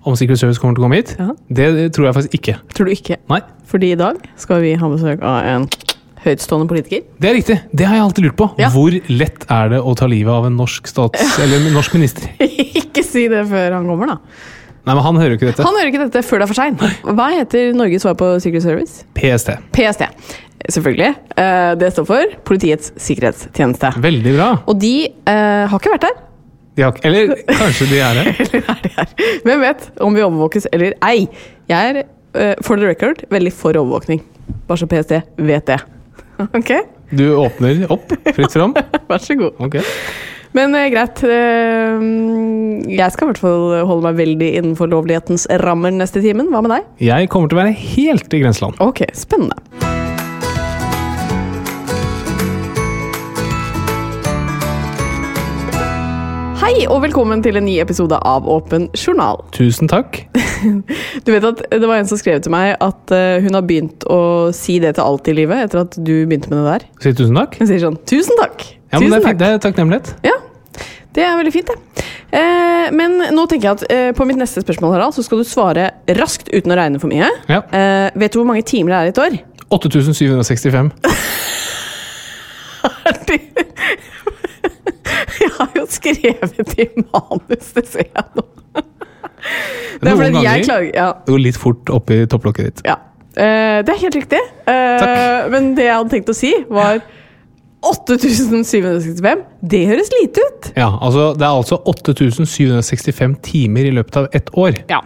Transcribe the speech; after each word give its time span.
Om 0.00 0.16
Secret 0.16 0.40
Service 0.40 0.60
kommer 0.60 0.76
til 0.78 0.82
å 0.82 0.86
komme 0.86 1.00
hit? 1.00 1.14
Ja. 1.18 1.32
Det, 1.52 1.68
tror 1.96 2.08
jeg 2.08 2.16
faktisk 2.16 2.36
ikke. 2.38 2.54
Tror 2.76 2.88
du 2.88 2.92
ikke? 2.94 3.18
Nei, 3.28 3.40
Fordi 3.68 3.90
i 3.92 3.98
dag 4.00 4.20
skal 4.40 4.62
vi 4.64 4.74
ha 4.80 4.88
besøk 4.88 5.20
av 5.20 5.48
en 5.50 5.66
høytstående 6.24 6.68
politiker. 6.68 7.04
det 7.20 7.28
er 7.28 7.36
riktig. 7.36 7.56
Det 7.72 7.86
har 7.88 7.96
jeg 7.96 8.04
alltid 8.06 8.24
lurt 8.26 8.36
på. 8.40 8.48
Ja. 8.60 8.70
Hvor 8.72 8.96
lett 9.08 9.44
er 9.48 9.70
det 9.72 9.80
å 9.80 9.92
ta 9.96 10.08
livet 10.08 10.32
av 10.32 10.48
en 10.48 10.56
norsk 10.56 10.88
stats... 10.88 11.36
Eller 11.40 11.60
en 11.60 11.76
norsk 11.76 11.96
minister? 11.96 12.32
ikke 12.82 13.04
si 13.04 13.26
det 13.32 13.44
før 13.48 13.76
han 13.78 13.88
kommer, 13.88 14.14
da. 14.14 14.18
Nei, 14.80 14.94
men 14.96 15.04
han 15.04 15.20
hører 15.20 15.36
ikke 15.36 15.50
dette. 15.50 15.64
Han 15.64 15.76
hører 15.76 15.92
ikke 15.92 16.04
dette 16.06 16.22
før 16.24 16.40
det 16.40 16.46
er 16.46 16.50
for 16.50 16.60
seint. 16.60 16.84
Hva 17.04 17.28
heter 17.34 17.74
Norges 17.76 18.04
svar 18.04 18.16
på 18.20 18.30
Secret 18.40 18.64
Service? 18.64 19.04
PST. 19.16 19.52
PST. 19.76 20.06
Selvfølgelig. 20.72 21.12
Eh, 21.40 21.74
Det 21.80 21.92
står 21.92 22.08
for 22.08 22.34
Politiets 22.48 22.92
sikkerhetstjeneste. 23.00 23.92
Veldig 24.00 24.34
bra. 24.36 24.50
Og 24.68 24.80
de 24.80 24.94
uh, 25.28 25.68
har 25.68 25.76
ikke 25.76 25.92
vært 25.96 26.08
der. 26.08 26.18
Har, 26.78 26.96
eller 27.04 27.34
kanskje 27.48 27.88
de 27.90 27.98
er 28.00 28.14
det. 28.16 28.24
Eller 28.46 28.70
er 28.70 28.82
de 28.84 28.90
her? 28.94 29.14
Hvem 29.44 29.62
vet 29.64 29.86
om 30.00 30.16
vi 30.16 30.22
overvåkes 30.24 30.68
eller 30.72 30.94
ei? 31.04 31.26
Jeg 31.68 31.90
er, 31.90 32.06
uh, 32.38 32.54
for 32.64 32.80
the 32.80 32.88
record, 32.88 33.24
veldig 33.30 33.52
for 33.52 33.76
overvåkning. 33.76 34.22
Bare 34.68 34.80
så 34.80 34.88
PST 34.90 35.18
vet 35.36 35.66
det. 35.70 35.80
Ok? 36.56 36.72
Du 37.10 37.34
åpner 37.36 37.82
opp, 37.92 38.12
fritt 38.32 38.54
fram. 38.54 38.72
Vær 39.10 39.20
så 39.20 39.36
god. 39.36 39.58
Okay. 39.66 39.82
Men 40.56 40.72
uh, 40.78 40.86
greit. 40.94 41.20
Uh, 41.26 42.86
jeg 42.88 43.12
skal 43.12 43.26
i 43.26 43.32
hvert 43.32 43.42
fall 43.42 43.66
holde 43.90 44.06
meg 44.08 44.22
veldig 44.22 44.52
innenfor 44.62 44.90
lovlighetens 44.94 45.50
rammer 45.66 45.92
neste 45.94 46.22
timen. 46.24 46.48
Hva 46.54 46.62
med 46.64 46.78
deg? 46.78 46.88
Jeg 47.10 47.32
kommer 47.34 47.50
til 47.50 47.58
å 47.58 47.64
være 47.64 47.76
helt 47.76 48.38
i 48.38 48.44
grenseland. 48.46 48.80
Ok, 48.80 49.04
spennende. 49.18 49.58
Hei 56.70 56.84
og 56.86 57.00
velkommen 57.02 57.40
til 57.42 57.56
en 57.58 57.64
ny 57.66 57.72
episode 57.82 58.14
av 58.30 58.44
Åpen 58.46 58.84
journal. 58.94 59.40
Tusen 59.56 59.88
takk. 59.90 60.20
Du 61.26 61.32
vet 61.32 61.42
at 61.48 61.64
Det 61.66 61.80
var 61.82 61.98
en 61.98 62.06
som 62.06 62.20
skrev 62.20 62.38
til 62.44 62.52
meg 62.54 62.76
at 62.78 63.10
eh, 63.10 63.42
hun 63.42 63.56
har 63.58 63.64
begynt 63.66 64.06
å 64.06 64.18
si 64.54 64.76
det 64.78 64.92
til 64.94 65.02
alt 65.02 65.26
i 65.26 65.34
livet 65.34 65.64
etter 65.64 65.80
at 65.80 65.96
du 65.98 66.12
begynte 66.30 66.46
med 66.52 66.60
det 66.60 66.76
der. 66.76 66.84
Si 67.02 67.10
tusen 67.18 67.40
takk. 67.40 67.58
Hun 67.58 67.66
sier 67.72 67.82
sånn 67.82 67.98
'tusen 68.06 68.38
takk'. 68.38 68.62
Ja, 68.70 69.00
men 69.00 69.08
tusen 69.08 69.10
det 69.10 69.18
er, 69.18 69.24
takk. 69.26 69.40
det 69.40 69.48
er 69.48 69.58
takknemlighet. 69.64 70.12
Ja, 70.28 70.36
det 71.18 71.26
er 71.26 71.34
veldig 71.40 71.54
fint, 71.56 71.74
det. 71.74 72.06
Eh, 72.38 72.86
men 72.94 73.18
nå 73.34 73.48
tenker 73.50 73.66
jeg 73.66 73.74
at 73.80 73.84
eh, 73.90 74.12
på 74.14 74.28
mitt 74.30 74.38
neste 74.38 74.62
spørsmål 74.62 74.94
Harald, 74.94 75.18
så 75.18 75.26
skal 75.26 75.42
du 75.42 75.50
svare 75.50 75.90
raskt 76.22 76.54
uten 76.54 76.70
å 76.70 76.78
regne 76.78 77.02
for 77.02 77.10
mye. 77.10 77.32
Ja. 77.50 77.64
Eh, 77.66 78.14
vet 78.14 78.30
du 78.30 78.44
hvor 78.44 78.46
mange 78.52 78.62
timer 78.62 78.94
det 78.94 79.00
er 79.00 79.10
i 79.10 79.14
et 79.16 79.22
år? 79.26 79.40
8765. 79.74 80.94
Jeg 83.10 83.42
har 85.60 85.76
jo 85.78 85.84
skrevet 85.90 86.74
i 86.80 86.88
manus, 87.04 87.70
det 87.76 87.86
ser 87.88 88.08
jeg 88.08 88.26
nå. 88.36 88.46
Det 90.00 90.08
er 90.10 90.10
Noen 90.10 90.18
fordi 90.20 90.42
jeg 90.44 90.64
klager 90.66 90.90
ja, 90.96 91.06
Det 91.24 91.32
går 91.32 91.40
litt 91.46 91.56
fort 91.60 91.90
oppi 91.96 92.18
topplokket 92.28 92.66
ditt. 92.70 92.82
ja. 92.88 92.98
Eh, 93.40 93.78
Det 93.86 93.92
er 93.94 94.00
helt 94.02 94.16
riktig. 94.18 94.40
Eh, 94.68 94.98
Takk. 95.00 95.50
Men 95.54 95.70
det 95.78 95.86
jeg 95.86 95.94
hadde 95.96 96.10
tenkt 96.12 96.32
å 96.32 96.36
si, 96.36 96.50
var 96.68 96.98
8765. 97.86 99.44
Det 99.72 99.80
høres 99.88 100.10
lite 100.18 100.42
ut. 100.44 100.68
Ja, 100.76 100.90
altså 101.00 101.30
Det 101.38 101.46
er 101.46 101.54
altså 101.54 101.78
8765 101.88 103.36
timer 103.46 103.88
i 103.88 103.94
løpet 103.96 104.16
av 104.20 104.28
ett 104.36 104.50
år. 104.58 104.82
Ja. 104.90 105.00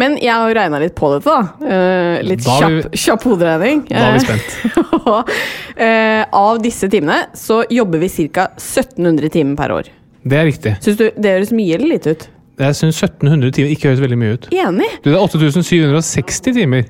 Men 0.00 0.16
jeg 0.20 0.32
har 0.32 0.54
regna 0.54 0.78
litt 0.82 0.94
på 0.98 1.10
dette, 1.14 1.30
da. 1.30 1.66
Eh, 1.66 2.22
litt 2.26 2.44
Da 2.44 2.58
vi- 2.68 2.82
kjapp, 2.82 2.92
kjapp 3.04 3.22
hoderegning. 3.30 3.82
Da 3.88 3.96
er 4.08 4.12
vi 4.12 4.18
Eh, 4.18 4.26
spent. 4.26 4.76
Og 5.12 5.30
eh, 5.76 6.24
av 6.32 6.60
disse 6.62 6.88
timene 6.92 7.26
så 7.34 7.62
jobber 7.70 7.98
vi 8.02 8.08
ca. 8.28 8.48
1700 8.56 9.30
timer 9.34 9.56
per 9.56 9.70
år. 9.78 9.90
Det 10.24 10.38
er 10.38 10.44
riktig. 10.46 10.76
Syns 10.84 10.96
du 11.00 11.08
det 11.10 11.32
høres 11.36 11.52
mye 11.52 11.74
eller 11.74 11.88
lite 11.96 12.10
ut? 12.16 12.28
Jeg 12.62 12.76
syns 12.78 12.98
1700 13.02 13.50
timer 13.56 13.70
ikke 13.74 13.88
høres 13.90 14.02
veldig 14.04 14.18
mye 14.20 14.34
ut. 14.36 14.48
Enig? 14.54 14.90
Du, 15.02 15.10
Det 15.10 15.16
er 15.18 15.24
8760 15.24 16.52
timer. 16.54 16.84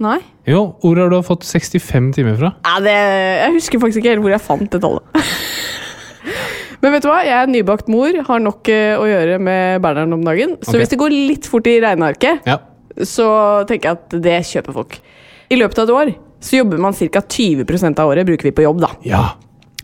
Nei? 0.00 0.18
Jo, 0.46 0.74
hvor 0.82 0.96
har 0.96 1.10
du 1.10 1.18
fått 1.26 1.42
65 1.44 2.12
timer 2.14 2.36
fra? 2.38 2.52
Ja, 2.64 2.78
det, 2.80 2.94
jeg 2.94 3.52
husker 3.58 3.80
faktisk 3.82 3.98
ikke 4.02 4.12
helt 4.14 4.22
hvor 4.22 4.30
jeg 4.34 4.40
fant 4.44 4.70
det 4.70 4.80
tallet. 4.80 5.02
Men 6.82 6.94
vet 6.94 7.02
du 7.04 7.08
hva? 7.10 7.18
Jeg 7.26 7.34
er 7.34 7.50
nybakt 7.50 7.90
mor, 7.90 8.14
har 8.28 8.42
nok 8.44 8.70
eh, 8.70 8.94
å 8.98 9.06
gjøre 9.08 9.40
med 9.42 9.82
Bernhard 9.82 10.14
om 10.14 10.22
dagen. 10.26 10.54
Så 10.62 10.72
okay. 10.72 10.82
hvis 10.82 10.92
det 10.92 11.00
går 11.00 11.16
litt 11.16 11.48
fort 11.50 11.66
i 11.70 11.78
regnearket, 11.82 12.46
Ja. 12.46 12.60
så 13.02 13.28
tenker 13.68 13.90
jeg 13.90 13.98
at 13.98 14.16
det 14.28 14.38
kjøper 14.46 14.76
folk. 14.76 14.98
I 15.50 15.58
løpet 15.58 15.82
av 15.82 15.88
et 15.88 15.94
år 15.96 16.14
så 16.44 16.60
jobber 16.60 16.78
man 16.78 16.94
ca. 16.94 17.22
20% 17.24 17.98
av 17.98 18.12
året 18.12 18.26
bruker 18.28 18.50
vi 18.50 18.54
på 18.54 18.66
jobb. 18.66 18.80
da. 18.86 18.94
ja. 19.02 19.26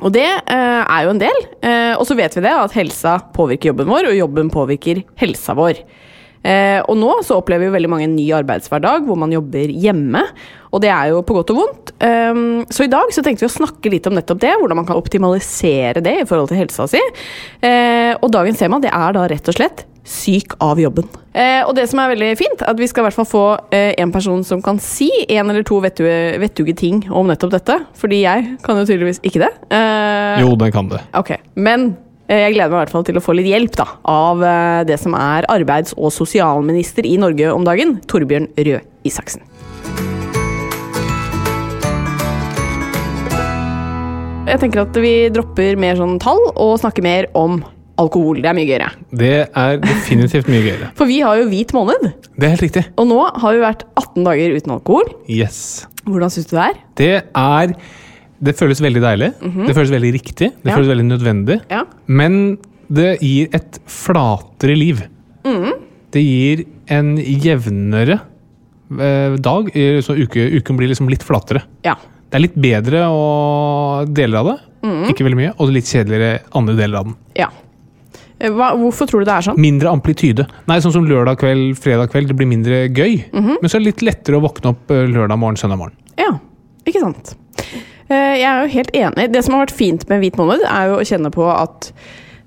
Og 0.04 0.10
det 0.12 0.26
eh, 0.26 0.82
er 0.82 1.04
jo 1.06 1.12
en 1.12 1.20
del. 1.22 1.36
Eh, 1.62 1.92
og 1.94 2.02
så 2.08 2.16
vet 2.18 2.34
vi 2.34 2.42
det 2.44 2.50
at 2.50 2.74
helsa 2.74 3.14
påvirker 3.34 3.70
jobben 3.70 3.86
vår, 3.88 4.10
og 4.10 4.16
jobben 4.18 4.50
påvirker 4.52 5.04
helsa 5.20 5.54
vår. 5.54 5.78
Eh, 6.44 6.80
og 6.84 6.98
nå 7.00 7.14
så 7.24 7.38
opplever 7.40 7.68
jo 7.68 7.74
veldig 7.74 7.90
mange 7.92 8.08
en 8.08 8.16
ny 8.16 8.26
arbeidshverdag 8.36 9.06
hvor 9.08 9.18
man 9.20 9.32
jobber 9.32 9.72
hjemme. 9.72 10.22
Og 10.74 10.82
det 10.84 10.90
er 10.92 11.12
jo 11.12 11.22
på 11.24 11.36
godt 11.38 11.52
og 11.54 11.60
vondt. 11.62 11.94
Um, 12.02 12.64
så 12.68 12.84
i 12.84 12.90
dag 12.90 13.12
så 13.14 13.22
tenkte 13.24 13.46
vi 13.46 13.50
å 13.50 13.54
snakke 13.54 13.92
litt 13.92 14.08
om 14.10 14.16
nettopp 14.18 14.42
det. 14.42 14.52
Hvordan 14.58 14.80
man 14.82 14.88
kan 14.88 14.98
optimalisere 14.98 16.02
det 16.04 16.16
i 16.20 16.28
forhold 16.28 16.50
til 16.50 16.60
helsa 16.60 16.88
si. 16.90 17.02
Eh, 17.64 18.12
og 18.18 18.32
dagens 18.34 18.60
tema 18.60 18.82
det 18.82 18.92
er 18.92 19.14
da 19.16 19.28
rett 19.30 19.52
og 19.52 19.56
slett 19.56 19.84
syk 20.04 20.52
av 20.60 20.78
jobben. 20.78 21.06
Eh, 21.32 21.62
og 21.64 21.72
det 21.78 21.86
som 21.90 22.02
er 22.02 22.12
veldig 22.12 22.30
fint, 22.38 22.62
at 22.62 22.78
vi 22.78 22.86
skal 22.90 23.02
i 23.02 23.06
hvert 23.08 23.16
fall 23.16 23.28
få 23.28 23.44
eh, 23.74 23.94
en 24.02 24.12
person 24.12 24.44
som 24.44 24.60
kan 24.62 24.76
si 24.82 25.08
en 25.24 25.48
eller 25.48 25.64
to 25.66 25.80
vettuge, 25.82 26.36
vettuge 26.42 26.76
ting 26.76 27.00
om 27.08 27.30
nettopp 27.30 27.54
dette. 27.56 27.78
Fordi 27.98 28.20
jeg 28.22 28.58
kan 28.66 28.78
jo 28.78 28.84
tydeligvis 28.84 29.22
ikke 29.24 29.46
det. 29.46 29.52
Eh, 29.72 30.42
Jo, 30.44 30.52
den 30.60 30.74
kan 30.74 30.90
det. 30.92 31.00
Ok, 31.16 31.36
Men 31.56 31.94
jeg 32.28 32.54
gleder 32.54 32.70
meg 32.72 32.78
i 32.78 32.82
hvert 32.84 32.92
fall 32.94 33.04
til 33.04 33.18
å 33.20 33.22
få 33.24 33.34
litt 33.36 33.48
hjelp 33.50 33.74
da, 33.76 33.86
av 34.08 34.42
eh, 34.42 34.84
det 34.88 34.96
som 35.02 35.14
er 35.18 35.44
arbeids- 35.52 35.94
og 35.98 36.12
sosialminister 36.14 37.04
i 37.08 37.16
Norge 37.20 37.50
om 37.52 37.66
dagen, 37.66 37.98
Torbjørn 38.08 38.48
Røe 38.56 38.80
Isaksen. 39.04 39.44
Jeg 44.44 44.60
tenker 44.60 44.82
at 44.84 44.96
vi 45.00 45.12
dropper 45.34 45.78
mer 45.80 45.96
sånn 45.98 46.18
tall 46.22 46.40
og 46.52 46.76
snakker 46.82 47.02
mer 47.04 47.26
om 47.38 47.62
alkohol. 48.00 48.40
Det 48.42 48.50
er 48.50 48.56
mye 48.56 48.68
gøyere. 48.68 48.90
Det 49.14 49.32
er 49.48 49.78
definitivt 49.82 50.48
mye 50.52 50.62
gøyere. 50.66 50.90
For 50.98 51.08
vi 51.08 51.20
har 51.24 51.38
jo 51.40 51.48
hvit 51.50 51.72
måned, 51.76 52.10
Det 52.36 52.44
er 52.46 52.52
helt 52.54 52.64
riktig. 52.66 52.84
og 52.98 53.06
nå 53.08 53.20
har 53.40 53.54
vi 53.54 53.62
vært 53.64 53.84
18 53.96 54.24
dager 54.26 54.56
uten 54.56 54.74
alkohol. 54.76 55.08
Yes. 55.28 55.86
Hvordan 56.04 56.30
syns 56.30 56.46
du 56.50 56.56
det 56.56 56.64
er? 56.64 56.74
Det 56.96 57.12
er 57.34 57.74
Det 58.44 58.54
føles 58.58 58.80
veldig 58.84 59.00
deilig. 59.04 59.30
Det 59.40 59.74
føles 59.76 59.90
veldig 59.94 60.12
riktig. 60.18 60.50
Det 60.62 60.70
Ja. 60.70 60.76
føles 60.76 60.90
veldig 60.92 61.06
nødvendig. 61.08 61.60
Ja. 61.70 61.84
Men 62.06 62.58
det 62.92 63.18
gir 63.22 63.48
et 63.56 63.78
flatere 63.88 64.76
liv. 64.76 65.00
Det 66.14 66.22
gir 66.22 66.64
en 66.88 67.16
jevnere 67.18 68.20
eh, 69.00 69.36
dag. 69.40 69.70
eh, 69.74 70.00
Så 70.04 70.14
uke, 70.16 70.44
uken 70.60 70.76
blir 70.76 70.88
liksom 70.92 71.08
litt 71.08 71.22
flatere. 71.24 71.62
ja. 71.84 71.96
Det 72.30 72.40
er 72.40 72.48
litt 72.48 72.56
bedre 72.58 73.00
å 73.06 74.06
deler 74.12 74.38
av 74.40 74.46
det, 74.48 74.54
ikke 75.12 75.22
veldig 75.22 75.36
mye, 75.38 75.52
og 75.60 75.68
litt 75.70 75.84
kjedeligere 75.86 76.40
andre 76.58 76.74
deler 76.74 76.98
av 76.98 77.04
den. 77.04 77.14
ja. 77.36 77.46
Eh, 78.40 78.48
Hva, 78.50 78.72
hvorfor 78.74 79.06
tror 79.06 79.20
du 79.22 79.24
det 79.26 79.34
er 79.36 79.44
sånn? 79.46 79.56
Mindre 79.56 79.88
amplityde. 79.92 80.44
Nei, 80.66 80.80
sånn 80.80 80.90
som 80.92 81.04
lørdag 81.06 81.38
kveld, 81.38 81.78
fredag 81.78 82.10
kveld, 82.10 82.26
det 82.32 82.36
blir 82.36 82.48
mindre 82.50 82.88
gøy. 82.90 83.22
Men 83.32 83.62
så 83.70 83.76
er 83.76 83.84
det 83.84 83.86
litt 83.94 84.02
lettere 84.02 84.40
å 84.40 84.42
våkne 84.42 84.72
opp 84.72 84.90
eh, 84.90 85.06
lørdag 85.06 85.38
morgen, 85.38 85.54
søndag 85.56 85.78
morgen. 85.78 85.94
Ja, 86.18 86.32
ikke 86.84 87.00
sant. 87.04 87.36
Eh, 88.10 88.34
Jeg 88.40 88.44
er 88.50 88.60
jo 88.66 88.72
helt 88.74 88.92
enig. 88.94 89.30
Det 89.32 89.44
som 89.46 89.54
har 89.56 89.64
vært 89.66 89.76
fint 89.78 90.04
med 90.10 90.20
hvit 90.24 90.36
måned, 90.40 90.64
er 90.68 90.90
jo 90.90 90.98
å 91.00 91.06
kjenne 91.08 91.30
på 91.34 91.46
at 91.48 91.90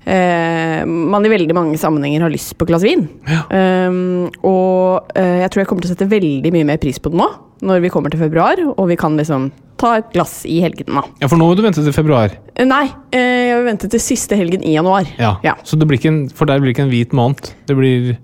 eh, 0.06 0.84
man 0.86 1.26
i 1.26 1.32
veldig 1.32 1.56
mange 1.56 1.78
sammenhenger 1.80 2.24
har 2.26 2.32
lyst 2.32 2.54
på 2.58 2.66
et 2.66 2.72
glass 2.72 2.84
vin. 2.86 3.06
Ja. 3.28 3.42
Um, 3.88 4.28
og 4.46 5.10
eh, 5.18 5.40
jeg 5.42 5.50
tror 5.52 5.62
jeg 5.64 5.70
kommer 5.70 5.84
til 5.84 5.90
å 5.90 5.96
sette 5.96 6.10
veldig 6.10 6.52
mye 6.54 6.68
mer 6.68 6.78
pris 6.82 7.00
på 7.02 7.10
det 7.12 7.18
nå, 7.20 7.26
når 7.68 7.82
vi 7.82 7.90
kommer 7.90 8.14
til 8.14 8.22
februar, 8.22 8.60
og 8.70 8.84
vi 8.90 8.96
kan 9.00 9.18
liksom 9.18 9.50
ta 9.78 9.96
et 10.00 10.08
glass 10.14 10.40
i 10.46 10.60
helgene. 10.62 11.00
da. 11.02 11.18
Ja, 11.22 11.28
for 11.30 11.38
nå 11.38 11.46
må 11.50 11.54
du 11.58 11.62
vente 11.66 11.82
til 11.84 11.94
februar. 11.94 12.32
Eh, 12.54 12.66
Nei, 12.66 12.86
eh, 13.14 13.50
jeg 13.50 13.58
vil 13.60 13.68
vente 13.72 13.90
til 13.90 14.02
siste 14.02 14.38
helgen 14.38 14.62
i 14.66 14.76
januar. 14.78 15.10
Ja. 15.18 15.36
Ja. 15.46 15.54
Så 15.66 15.78
det 15.78 15.86
blir 15.90 15.98
ikke 16.00 16.10
en, 16.14 16.24
for 16.30 16.50
der 16.50 16.62
blir 16.62 16.70
det 16.72 16.76
ikke 16.78 16.86
en 16.86 16.94
hvit 16.94 17.14
måned. 17.18 17.52
Det 17.68 17.76
blir 17.78 18.16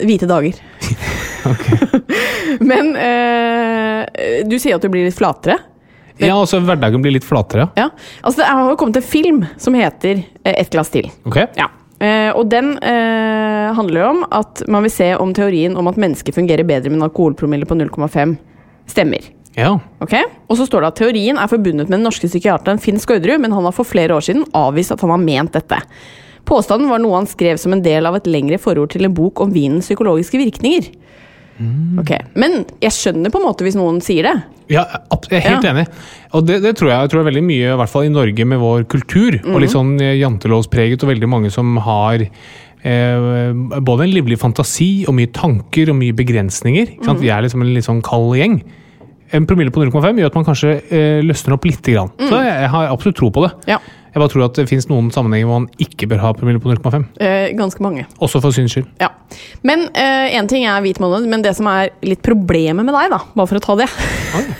Hvite 0.00 0.24
dager. 0.24 0.56
Men 2.70 2.94
du 4.48 4.54
sier 4.56 4.78
at 4.78 4.84
du 4.84 4.88
blir 4.92 5.04
litt 5.04 5.16
flatere. 5.18 5.58
Ja, 6.20 6.36
altså 6.36 6.60
hverdagen 6.64 7.02
blir 7.04 7.14
litt 7.16 7.26
flatere. 7.26 7.68
Ja, 7.78 7.88
altså 8.20 8.42
Det 8.42 8.48
har 8.48 8.78
kommet 8.80 9.00
en 9.00 9.06
film 9.06 9.44
som 9.60 9.76
heter 9.78 10.22
eh, 10.44 10.54
Et 10.54 10.70
glass 10.72 10.92
til. 10.92 11.10
Ok? 11.24 11.38
Ja. 11.56 11.70
Eh, 12.00 12.30
og 12.32 12.46
den 12.52 12.76
eh, 12.78 13.72
handler 13.76 14.00
jo 14.00 14.12
om 14.14 14.22
at 14.32 14.62
man 14.68 14.86
vil 14.86 14.94
se 14.94 15.10
om 15.16 15.34
teorien 15.36 15.76
om 15.76 15.90
at 15.90 16.00
mennesker 16.00 16.36
fungerer 16.36 16.64
bedre 16.64 16.92
med 16.92 17.00
en 17.00 17.08
alkoholpromille 17.10 17.68
på 17.68 17.76
0,5 17.76 18.38
stemmer. 18.88 19.28
Ja. 19.58 19.74
Ok? 20.00 20.14
Og 20.48 20.56
så 20.56 20.66
står 20.68 20.84
det 20.84 20.92
at 20.92 21.00
teorien 21.02 21.38
er 21.40 21.50
forbundet 21.50 21.90
med 21.90 21.98
den 21.98 22.06
norske 22.06 22.30
psykiateren 22.30 22.80
Finn 22.80 23.00
Skårderud, 23.02 23.42
men 23.42 23.52
han 23.52 23.66
har 23.66 23.76
for 23.76 23.88
flere 23.88 24.16
år 24.16 24.24
siden 24.24 24.46
avvist 24.56 24.94
at 24.94 25.04
han 25.04 25.12
har 25.12 25.22
ment 25.22 25.56
dette. 25.56 25.80
Påstanden 26.48 26.88
var 26.90 27.02
noe 27.02 27.18
han 27.18 27.28
skrev 27.28 27.58
som 27.60 27.74
en 27.76 27.82
del 27.84 28.08
av 28.08 28.16
et 28.16 28.28
lengre 28.30 28.58
forord 28.58 28.94
til 28.94 29.04
en 29.06 29.14
bok 29.14 29.42
om 29.44 29.52
vinens 29.52 29.90
psykologiske 29.90 30.40
virkninger. 30.40 30.88
Ok, 32.00 32.10
Men 32.40 32.64
jeg 32.80 32.90
skjønner 32.96 33.30
på 33.30 33.36
en 33.40 33.44
måte 33.46 33.64
hvis 33.66 33.76
noen 33.76 34.00
sier 34.00 34.22
det. 34.22 34.42
Ja, 34.70 34.84
jeg 35.30 35.42
er 35.42 35.48
helt 35.50 35.64
Ja. 35.64 35.72
enig. 35.74 35.86
Og 36.32 36.46
det, 36.46 36.62
det 36.62 36.76
tror 36.78 36.88
jeg, 36.88 37.00
jeg 37.02 37.10
tror 37.10 37.24
veldig 37.26 37.42
mye, 37.44 37.72
i 37.74 37.76
hvert 37.76 37.88
fall 37.90 38.04
i 38.04 38.08
Norge 38.08 38.46
med 38.46 38.58
vår 38.62 38.84
kultur, 38.88 39.34
og 39.44 39.44
Mhm. 39.56 39.60
litt 39.60 39.70
sånn 39.74 40.00
eh, 40.00 40.14
jantelovspreget, 40.22 41.02
og 41.02 41.10
veldig 41.10 41.28
mange 41.28 41.50
som 41.52 41.76
har 41.76 42.20
eh, 42.82 43.52
både 43.84 44.04
en 44.06 44.14
livlig 44.14 44.38
fantasi 44.40 45.04
og 45.06 45.14
mye 45.14 45.30
tanker 45.36 45.90
og 45.90 45.96
mye 46.00 46.12
begrensninger. 46.16 46.94
Sant? 47.04 47.20
Vi 47.20 47.28
er 47.28 47.42
liksom 47.42 47.60
en 47.60 47.74
litt 47.74 47.84
sånn 47.84 48.00
kald 48.02 48.36
gjeng. 48.38 48.62
En 49.32 49.44
promille 49.46 49.70
på 49.70 49.84
0,5 49.84 50.16
gjør 50.18 50.26
at 50.26 50.34
man 50.34 50.44
kanskje 50.48 50.72
eh, 50.90 51.20
løsner 51.22 51.52
opp 51.54 51.64
lite 51.68 51.92
grann. 51.92 52.08
Så 52.18 52.30
Mhm. 52.32 52.44
jeg, 52.46 52.56
jeg 52.64 52.70
har 52.70 52.88
absolutt 52.88 53.16
tro 53.16 53.30
på 53.30 53.42
det. 53.46 53.52
Ja, 53.68 53.78
Jeg 54.10 54.18
bare 54.22 54.32
tror 54.32 54.44
at 54.48 54.58
det 54.58 54.66
finnes 54.70 54.88
noen 54.90 55.10
sammenhenger 55.14 55.46
hvor 55.46 55.60
man 55.62 55.68
ikke 55.78 56.08
bør 56.10 56.20
ha 56.24 56.32
promille 56.34 56.60
på 56.62 56.72
0,5. 56.72 57.04
eh, 57.22 57.52
Ganske 57.58 57.80
mange. 57.84 58.06
Også 58.18 58.40
for 58.42 58.50
syns 58.54 58.74
skyld. 58.74 58.88
Ja. 59.00 59.08
Men 59.62 59.86
én 59.94 60.48
ting 60.50 60.64
er 60.66 60.80
hvit 60.82 60.98
måned, 60.98 61.28
men 61.30 61.42
det 61.42 61.52
som 61.54 61.68
er 61.70 61.92
litt 62.02 62.22
problemet 62.26 62.82
med 62.84 62.94
deg, 62.96 63.10
da, 63.12 63.20
bare 63.38 63.46
for 63.46 63.60
å 63.60 63.62
ta 63.62 63.76
det, 63.78 63.86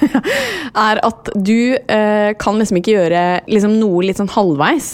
er 0.88 1.00
at 1.04 1.30
du 1.34 1.74
eh, 1.74 2.32
kan 2.38 2.58
liksom 2.60 2.78
ikke 2.80 2.94
gjøre 2.96 3.22
liksom 3.50 3.78
noe 3.80 4.04
litt 4.06 4.20
sånn 4.20 4.30
halvveis. 4.30 4.90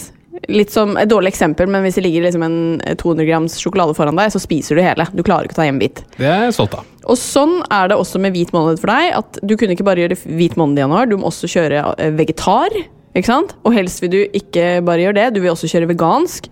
Litt 0.53 0.69
som 0.69 0.91
Et 1.01 1.09
dårlig 1.09 1.31
eksempel, 1.33 1.65
men 1.69 1.81
hvis 1.85 1.95
det 1.97 2.03
ligger 2.05 2.27
liksom 2.27 2.43
en 2.45 2.57
200 3.01 3.25
grams 3.25 3.55
sjokolade 3.61 3.95
foran 3.97 4.17
deg, 4.19 4.29
så 4.33 4.41
spiser 4.41 4.77
du 4.77 4.83
hele. 4.85 5.07
Du 5.17 5.23
klarer 5.25 5.47
ikke 5.49 5.57
å 5.57 5.61
ta 5.63 5.65
en 5.65 5.79
bit. 5.81 6.03
Det 6.17 6.27
er 6.29 6.43
jeg 6.45 6.53
stolt 6.59 6.75
av. 6.77 6.85
Og 7.09 7.17
sånn 7.17 7.55
er 7.73 7.89
det 7.89 7.97
også 7.97 8.21
med 8.21 8.35
hvit 8.37 8.53
måned 8.53 8.77
for 8.81 8.91
deg. 8.93 9.15
At 9.17 9.39
du 9.41 9.55
kunne 9.57 9.73
ikke 9.73 9.87
bare 9.87 10.03
gjøre 10.05 10.19
hvit 10.37 10.57
måned 10.59 10.77
i 10.77 10.85
januar, 10.85 11.09
du 11.09 11.17
må 11.17 11.31
også 11.31 11.49
kjøre 11.49 11.81
eh, 11.97 12.13
vegetar. 12.17 12.75
Ikke 13.17 13.31
sant? 13.31 13.55
Og 13.65 13.73
helst 13.73 14.01
vil 14.03 14.11
du 14.13 14.19
ikke 14.37 14.77
bare 14.85 15.01
gjøre 15.07 15.17
det, 15.17 15.27
du 15.35 15.41
vil 15.41 15.51
også 15.55 15.69
kjøre 15.71 15.89
vegansk. 15.89 16.49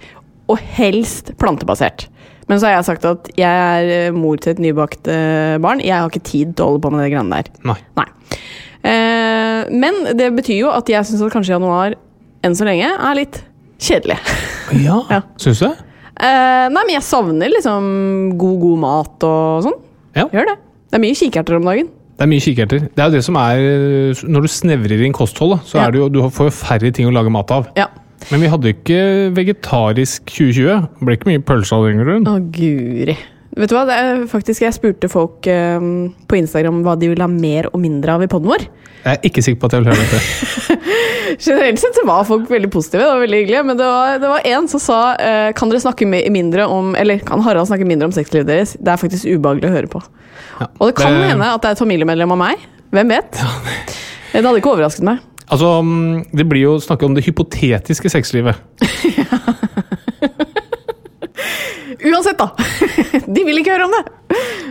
Og 0.50 0.60
helst 0.78 1.32
plantebasert. 1.42 2.08
Men 2.50 2.60
så 2.62 2.68
har 2.70 2.76
jeg 2.76 2.86
sagt 2.90 3.06
at 3.10 3.30
jeg 3.38 3.50
er 3.80 3.92
eh, 4.10 4.14
mor 4.14 4.38
til 4.42 4.54
et 4.54 4.60
nybakt 4.62 5.08
eh, 5.10 5.56
barn. 5.62 5.82
Jeg 5.82 5.96
har 5.98 6.10
ikke 6.12 6.26
tid 6.26 6.52
til 6.58 6.66
å 6.66 6.68
holde 6.74 6.84
på 6.84 6.92
med 6.94 7.02
de 7.06 7.10
greiene 7.14 7.40
der. 7.40 7.50
Nei. 7.66 7.78
Nei. 7.98 8.06
Eh, 8.86 9.72
men 9.74 9.98
det 10.18 10.28
betyr 10.38 10.60
jo 10.66 10.70
at 10.74 10.90
jeg 10.92 11.08
syns 11.10 11.24
at 11.26 11.34
kanskje 11.34 11.56
januar 11.56 11.96
enn 12.46 12.54
så 12.58 12.68
lenge 12.68 12.92
er 12.94 13.18
litt 13.18 13.42
kjedelig. 13.82 14.20
Ja, 14.86 15.00
Ja. 15.14 15.20
syns 15.42 15.60
du? 15.62 15.68
Eh, 15.70 16.66
nei, 16.74 16.82
men 16.86 16.94
jeg 16.96 17.06
savner 17.06 17.50
liksom 17.54 17.84
god, 18.40 18.56
god 18.62 18.80
mat 18.82 19.26
og 19.28 19.66
sånn. 19.66 19.76
Ja. 20.18 20.26
Gjør 20.34 20.48
det. 20.54 20.56
Det 20.90 20.98
er 20.98 21.04
mye 21.04 21.18
kikerter 21.20 21.58
om 21.60 21.66
dagen. 21.70 21.90
Det 22.16 22.24
er 22.24 22.32
mye 22.32 22.40
kikerter. 22.40 22.80
Det 22.96 23.02
er 23.04 23.10
jo 23.10 23.16
det 23.18 23.24
som 23.26 23.36
er 23.36 23.58
Når 24.24 24.46
du 24.46 24.48
snevrer 24.48 25.02
inn 25.06 25.14
kostholdet, 25.14 25.60
så 25.68 25.76
Ja. 25.82 25.88
er 25.88 25.92
det 25.92 26.00
jo, 26.00 26.10
du 26.10 26.22
får 26.30 26.48
jo 26.50 26.54
færre 26.56 26.92
ting 26.96 27.08
å 27.10 27.12
lage 27.14 27.30
mat 27.32 27.52
av. 27.52 27.68
Ja. 27.76 27.88
Men 28.32 28.42
vi 28.42 28.48
hadde 28.48 28.72
ikke 28.72 29.00
vegetarisk 29.36 30.26
2020. 30.32 30.88
Det 31.00 31.06
ble 31.06 31.18
ikke 31.18 31.28
mye 31.30 31.44
pølser 31.44 31.84
den 31.92 32.00
grunn. 32.06 32.24
Å, 32.26 32.40
guri. 32.56 33.18
Vet 33.56 33.72
du 33.72 33.76
hva, 33.78 33.86
faktisk 34.28 34.66
Jeg 34.66 34.76
spurte 34.76 35.08
folk 35.12 35.48
eh, 35.48 35.80
på 36.28 36.38
Instagram 36.40 36.82
hva 36.84 36.98
de 37.00 37.08
ville 37.14 37.24
ha 37.24 37.32
mer 37.32 37.70
og 37.72 37.80
mindre 37.80 38.18
av 38.18 38.26
i 38.26 38.28
poden 38.32 38.52
vår. 38.52 38.66
Jeg 39.06 39.20
er 39.20 39.28
ikke 39.30 39.44
sikker 39.46 39.60
på 39.62 39.68
at 39.70 39.76
jeg 39.76 39.84
vil 39.84 39.92
høre 39.92 40.04
dette. 40.04 40.78
Generelt 41.46 41.80
sett 41.82 41.98
så 41.98 42.04
var 42.08 42.26
folk 42.28 42.50
veldig 42.52 42.70
positive, 42.74 43.04
det 43.06 43.12
var 43.14 43.22
veldig 43.24 43.40
hyggelig. 43.44 43.62
Men 43.70 43.80
det 43.80 43.88
var, 43.88 44.18
det 44.22 44.32
var 44.32 44.50
en 44.52 44.68
som 44.72 44.82
sa 44.84 45.00
eh, 45.16 45.50
Kan 45.58 45.72
dere 45.72 45.84
snakke 45.84 46.08
mindre 46.10 46.68
om 46.72 46.94
Eller 47.00 47.22
kan 47.26 47.44
Harald 47.46 47.70
snakke 47.70 47.88
mindre 47.88 48.10
om 48.10 48.16
sexlivet 48.16 48.50
deres? 48.50 48.76
Det 48.80 48.92
er 48.92 49.02
faktisk 49.02 49.30
ubehagelig 49.30 49.70
å 49.72 49.76
høre 49.78 49.92
på. 49.94 50.04
Ja, 50.60 50.68
Og 50.80 50.90
det 50.92 50.98
kan 51.00 51.16
det- 51.16 51.30
hende 51.32 51.54
at 51.54 51.62
det 51.64 51.72
er 51.72 51.78
et 51.80 51.84
familiemedlem 51.86 52.36
av 52.36 52.42
meg. 52.42 52.68
Hvem 52.96 53.16
vet? 53.16 53.40
det 54.36 54.44
hadde 54.44 54.60
ikke 54.60 54.74
overrasket 54.76 55.08
meg. 55.08 55.24
Altså, 55.46 55.70
mm, 55.86 56.26
Det 56.34 56.46
blir 56.50 56.66
jo 56.66 56.76
snakke 56.82 57.06
om 57.06 57.16
det 57.16 57.26
hypotetiske 57.28 58.10
sexlivet. 58.12 58.60
Uansett, 62.06 62.38
da! 62.38 62.50
De 63.36 63.44
vil 63.48 63.62
ikke 63.62 63.74
høre 63.74 63.88
om 63.88 63.96
det! 63.96 64.04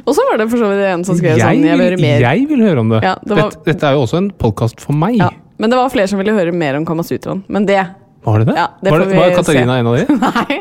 Og 0.04 0.12
så 0.16 0.25
var 0.28 0.38
det 0.40 0.46
for 0.52 0.60
så 0.60 0.68
vidt 0.70 0.85
en 0.90 1.04
som 1.06 1.16
skrev 1.18 1.38
Jeg 1.38 1.42
sånn 1.42 1.64
Jeg 1.64 1.78
vil 1.78 1.85
høre 1.87 2.00
mer. 2.02 2.25
jeg 2.26 2.47
vil 2.50 2.64
høre 2.66 2.85
om 2.85 2.92
det. 2.94 3.00
Ja, 3.06 3.14
det 3.23 3.38
var- 3.38 3.50
dette, 3.54 3.64
dette 3.70 3.88
er 3.88 3.97
jo 3.99 4.04
også 4.04 4.20
en 4.20 4.30
podkast 4.44 4.82
for 4.85 4.97
meg. 4.99 5.16
Ja, 5.18 5.30
men 5.59 5.70
det 5.73 5.78
var 5.78 5.92
flere 5.94 6.11
som 6.11 6.20
ville 6.20 6.35
høre 6.37 6.52
mer 6.54 6.78
om 6.78 6.87
Kamasutraen. 6.87 7.44
Men 7.49 7.66
det 7.66 7.80
Var 8.25 8.38
det 8.40 8.47
det? 8.49 8.56
Ja, 8.56 8.68
det 8.82 8.90
var, 8.92 9.04
det 9.04 9.16
var 9.18 9.35
Katarina 9.37 9.75
se. 9.75 9.80
en 9.80 9.87
av 9.87 9.97
de? 9.97 10.18
Nei. 10.25 10.61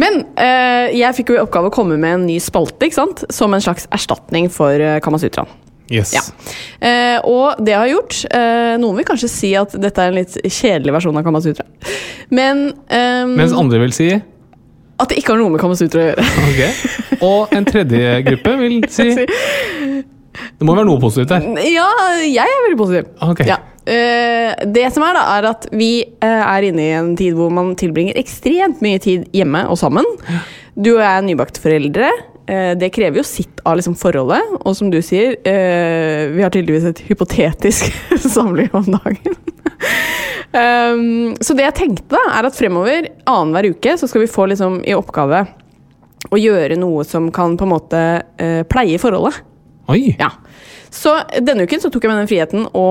Men 0.00 0.18
uh, 0.36 0.86
jeg 0.92 1.16
fikk 1.16 1.32
jo 1.32 1.38
i 1.38 1.42
oppgave 1.44 1.70
å 1.70 1.74
komme 1.74 1.96
med 2.00 2.18
en 2.18 2.26
ny 2.28 2.38
spalte, 2.40 2.88
ikke 2.88 2.98
sant? 2.98 3.24
Som 3.32 3.54
en 3.56 3.64
slags 3.64 3.86
erstatning 3.92 4.50
for 4.52 4.72
uh, 4.80 4.98
Kamasutraen. 5.04 5.48
Yes. 5.92 6.14
Ja. 6.16 6.22
Eh, 6.80 7.18
og 7.28 7.58
det 7.60 7.74
jeg 7.74 7.76
har 7.76 7.90
gjort 7.90 8.20
eh, 8.32 8.70
Noen 8.80 8.96
vil 8.96 9.04
kanskje 9.04 9.28
si 9.28 9.50
at 9.58 9.74
dette 9.76 10.00
er 10.00 10.14
en 10.14 10.16
litt 10.16 10.38
kjedelig 10.40 10.94
versjon 10.96 11.18
av 11.20 11.26
Kamasutra. 11.26 11.66
Men 12.32 12.70
eh, 12.88 13.26
Mens 13.28 13.52
andre 13.52 13.82
vil 13.82 13.92
si 13.92 14.08
at 15.00 15.10
det 15.10 15.18
ikke 15.20 15.34
har 15.34 15.40
noe 15.42 15.52
med 15.54 15.60
Kamasutra 15.62 16.00
å 16.02 16.08
gjøre. 16.10 16.24
ok. 16.48 17.20
Og 17.26 17.54
en 17.56 17.66
tredje 17.68 18.16
gruppe 18.28 18.56
vil 18.60 18.76
si 18.94 19.08
Det 19.14 20.66
må 20.66 20.74
være 20.74 20.86
noe 20.88 21.00
positivt 21.02 21.32
her? 21.34 21.46
ja, 21.70 21.86
jeg 22.26 22.42
er 22.42 22.64
veldig 22.66 22.78
positiv. 22.80 23.08
Ok. 23.22 23.42
Ja. 23.48 23.58
Eh, 23.84 24.52
det 24.74 24.86
som 24.94 25.04
er, 25.06 25.16
da, 25.18 25.24
er 25.36 25.48
at 25.50 25.66
vi 25.76 25.90
eh, 26.02 26.42
er 26.44 26.66
inne 26.70 26.84
i 26.86 26.92
en 26.96 27.10
tid 27.18 27.36
hvor 27.38 27.50
man 27.54 27.74
tilbringer 27.78 28.16
ekstremt 28.20 28.80
mye 28.84 29.00
tid 29.02 29.26
hjemme 29.36 29.66
og 29.70 29.78
sammen. 29.80 30.06
Du 30.74 30.94
og 30.96 31.02
jeg 31.02 31.10
er 31.10 31.26
nybakte 31.26 31.62
foreldre. 31.62 32.08
Eh, 32.46 32.72
det 32.76 32.90
krever 32.92 33.22
jo 33.22 33.24
sitt 33.24 33.62
av 33.64 33.78
liksom 33.78 33.96
forholdet. 33.96 34.56
Og 34.60 34.76
som 34.76 34.90
du 34.92 35.00
sier, 35.04 35.36
eh, 35.48 36.28
vi 36.34 36.44
har 36.44 36.52
tydeligvis 36.52 36.90
et 36.90 37.02
hypotetisk 37.08 37.88
samliv 38.34 38.74
om 38.76 38.90
dagen. 38.98 39.38
um, 40.52 41.34
så 41.44 41.56
det 41.56 41.68
jeg 41.68 41.78
tenkte, 41.80 42.10
da, 42.16 42.22
er 42.38 42.48
at 42.48 42.58
fremover, 42.58 43.08
annenhver 43.24 43.72
uke, 43.72 43.96
så 44.00 44.10
skal 44.10 44.26
vi 44.26 44.30
få 44.30 44.48
liksom 44.52 44.82
i 44.84 44.96
oppgave 44.96 45.46
å 46.32 46.40
gjøre 46.40 46.76
noe 46.80 47.04
som 47.08 47.30
kan 47.34 47.56
på 47.56 47.66
en 47.66 47.74
måte 47.74 48.04
eh, 48.40 48.62
pleie 48.68 49.00
forholdet. 49.00 49.40
Oi! 49.92 50.14
Ja. 50.20 50.30
Så 50.94 51.16
denne 51.44 51.66
uken 51.66 51.82
så 51.82 51.90
tok 51.92 52.04
jeg 52.04 52.12
meg 52.12 52.22
den 52.22 52.30
friheten 52.30 52.68
å 52.76 52.86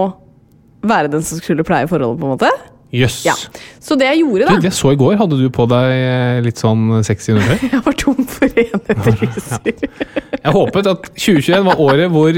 være 0.84 1.10
den 1.14 1.24
som 1.26 1.40
skulle 1.40 1.66
pleie 1.66 1.88
forholdet, 1.90 2.20
på 2.22 2.28
en 2.28 2.36
måte. 2.36 2.73
Jøss. 2.94 3.24
Ja. 3.26 3.34
Så 3.82 3.96
det 3.98 4.06
jeg 4.06 4.20
gjorde, 4.22 4.46
Du, 4.52 4.60
Det 4.62 4.70
jeg 4.70 4.76
så 4.78 4.92
i 4.94 4.98
går, 5.00 5.16
hadde 5.18 5.38
du 5.40 5.48
på 5.54 5.66
deg 5.72 5.94
eh, 5.98 6.42
litt 6.46 6.60
sånn 6.62 7.02
sexy 7.06 7.34
undertøy? 7.34 7.64
Jeg 7.74 7.82
var 7.88 7.96
tom 7.98 8.20
for 8.30 8.60
enhetryser. 8.64 9.72
Jeg 10.44 10.54
håpet 10.54 10.90
at 10.92 11.10
2021 11.18 11.66
var 11.72 11.82
året 11.82 12.14
hvor 12.14 12.38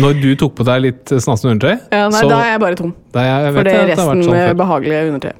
når 0.00 0.18
du 0.20 0.30
tok 0.40 0.56
på 0.58 0.64
deg 0.68 0.82
litt 0.84 1.12
snassende 1.12 1.54
undertøy 1.54 1.76
Ja, 1.92 2.08
nei, 2.08 2.20
så- 2.20 2.28
da 2.32 2.40
er 2.44 2.50
jeg 2.54 2.60
bare 2.64 2.76
tom. 2.80 2.90
jeg, 3.14 3.28
jeg 3.44 3.54
For 3.54 3.64
det 3.68 3.74
er 3.74 3.86
resten 3.92 4.10
sånn 4.10 4.24
før. 4.32 4.56
behagelige 4.60 5.04
undertøy. 5.12 5.32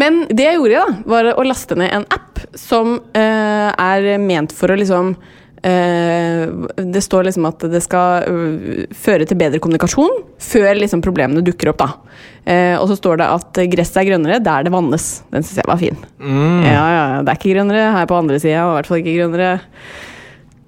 Men 0.00 0.20
det 0.28 0.46
jeg 0.46 0.60
gjorde, 0.60 0.80
da, 0.84 1.02
var 1.16 1.32
å 1.34 1.44
laste 1.48 1.76
ned 1.80 1.92
en 1.92 2.06
app 2.16 2.40
som 2.56 2.94
uh, 3.16 3.68
er 3.76 4.10
ment 4.22 4.52
for 4.56 4.72
å 4.72 4.78
liksom 4.80 5.12
eh, 5.16 5.49
Det 5.60 7.02
står 7.04 7.26
liksom 7.26 7.44
at 7.50 7.64
det 7.68 7.82
skal 7.84 8.24
øh, 8.30 8.84
føre 8.96 9.26
til 9.28 9.36
bedre 9.36 9.60
kommunikasjon 9.60 10.22
før 10.40 10.78
liksom 10.78 11.02
problemene 11.04 11.44
dukker 11.44 11.72
opp, 11.72 11.82
da. 11.82 12.16
Eh, 12.48 12.76
og 12.78 12.86
så 12.88 12.96
står 12.96 13.20
det 13.20 13.28
at 13.28 13.60
gresset 13.74 14.00
er 14.00 14.08
grønnere 14.08 14.40
der 14.44 14.64
det 14.64 14.72
vannes. 14.72 15.10
Den 15.32 15.44
syns 15.44 15.60
jeg 15.60 15.68
var 15.68 15.80
fin. 15.82 15.98
Mm. 16.16 16.64
Ja, 16.64 16.86
ja, 16.94 17.04
det 17.20 17.34
er 17.34 17.40
ikke 17.40 17.52
grønnere 17.52 17.90
her 17.98 18.08
på 18.08 18.16
andre 18.16 18.40
sida, 18.40 18.64
og 18.64 18.72
i 18.72 18.78
hvert 18.78 18.90
fall 18.90 19.02
ikke 19.02 19.18
grønnere 19.18 19.52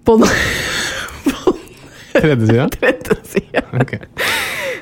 på 0.04 0.18
den 0.20 0.28
Tredje 2.12 2.46
sida? 2.46 2.68
tredje 2.76 3.16
sida. 3.24 3.64
Ok. 3.80 3.96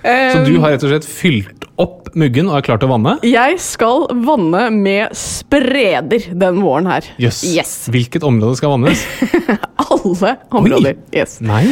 Så 0.03 0.45
du 0.47 0.55
har 0.63 0.75
rett 0.75 0.85
og 0.87 0.93
slett 0.93 1.09
fylt 1.09 1.67
opp 1.81 2.11
muggen 2.19 2.49
og 2.51 2.59
er 2.59 2.65
klar 2.67 2.81
til 2.81 2.89
å 2.89 2.95
vanne? 2.95 3.15
Jeg 3.27 3.59
skal 3.63 4.07
vanne 4.27 4.67
med 4.75 5.15
spreder 5.17 6.31
den 6.37 6.61
våren 6.65 6.89
her. 6.91 7.07
Yes. 7.21 7.43
Yes. 7.47 7.75
Hvilket 7.93 8.25
område 8.27 8.59
skal 8.61 8.75
vannes? 8.75 9.05
Alle 9.91 10.35
områder. 10.51 10.99
Yes. 11.15 11.39
Nei. 11.45 11.65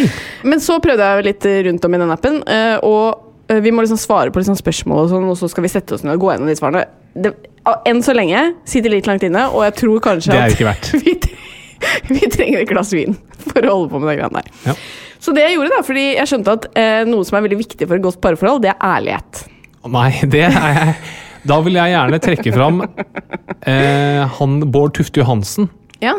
Men 0.48 0.62
så 0.64 0.78
prøvde 0.84 1.08
jeg 1.08 1.28
litt 1.28 1.48
rundt 1.68 1.88
om 1.88 1.96
i 1.96 2.02
den 2.02 2.14
appen, 2.14 2.40
eh, 2.48 2.76
og 2.86 3.50
eh, 3.50 3.60
vi 3.64 3.72
må 3.74 3.84
liksom 3.84 4.00
svare 4.00 4.32
på 4.34 4.42
liksom 4.42 4.58
spørsmål, 4.60 5.04
og 5.06 5.12
sånn, 5.12 5.28
og 5.32 5.40
så 5.40 5.50
skal 5.52 5.66
vi 5.66 5.72
sette 5.72 5.96
oss 5.96 6.06
ned 6.06 6.16
og 6.16 6.26
gå 6.26 6.32
gjennom 6.34 6.50
de 6.50 6.58
svarene. 6.58 6.86
Det, 7.18 7.34
ah, 7.68 7.80
enn 7.88 8.04
så 8.04 8.14
lenge 8.16 8.44
sitter 8.68 8.94
litt 8.94 9.08
langt 9.10 9.26
inne, 9.26 9.48
og 9.52 9.66
jeg 9.66 9.76
tror 9.82 10.04
kanskje 10.04 10.36
Det 10.36 10.62
er 10.62 10.72
at 10.72 10.92
vi, 11.02 11.18
vi 12.14 12.32
trenger 12.32 12.62
et 12.62 12.70
glass 12.70 12.94
vin 12.96 13.18
for 13.48 13.62
å 13.64 13.76
holde 13.80 13.92
på 13.92 14.02
med 14.02 14.12
de 14.12 14.18
greiene 14.20 14.42
der. 14.42 14.56
Ja. 14.70 14.78
Så 15.22 15.34
det 15.34 15.44
jeg 15.44 15.56
gjorde, 15.56 15.72
da, 15.74 15.82
fordi 15.86 16.04
jeg 16.14 16.30
skjønte 16.30 16.56
at 16.58 16.66
eh, 16.78 17.00
noe 17.08 17.26
som 17.26 17.38
er 17.38 17.46
veldig 17.48 17.60
viktig 17.60 17.88
for 17.88 17.98
et 17.98 18.04
godt 18.04 18.20
parforhold, 18.22 18.62
det 18.64 18.72
er 18.74 18.82
ærlighet. 18.86 19.44
Nei, 19.88 20.10
det 20.32 20.44
er 20.48 20.58
jeg 20.58 20.94
Da 21.48 21.60
vil 21.64 21.78
jeg 21.78 21.94
gjerne 21.94 22.18
trekke 22.20 22.52
fram 22.52 22.80
eh, 22.82 24.22
han 24.38 24.58
Bård 24.74 24.96
Tufte 24.98 25.22
Johansen. 25.22 25.70
Ja. 26.02 26.16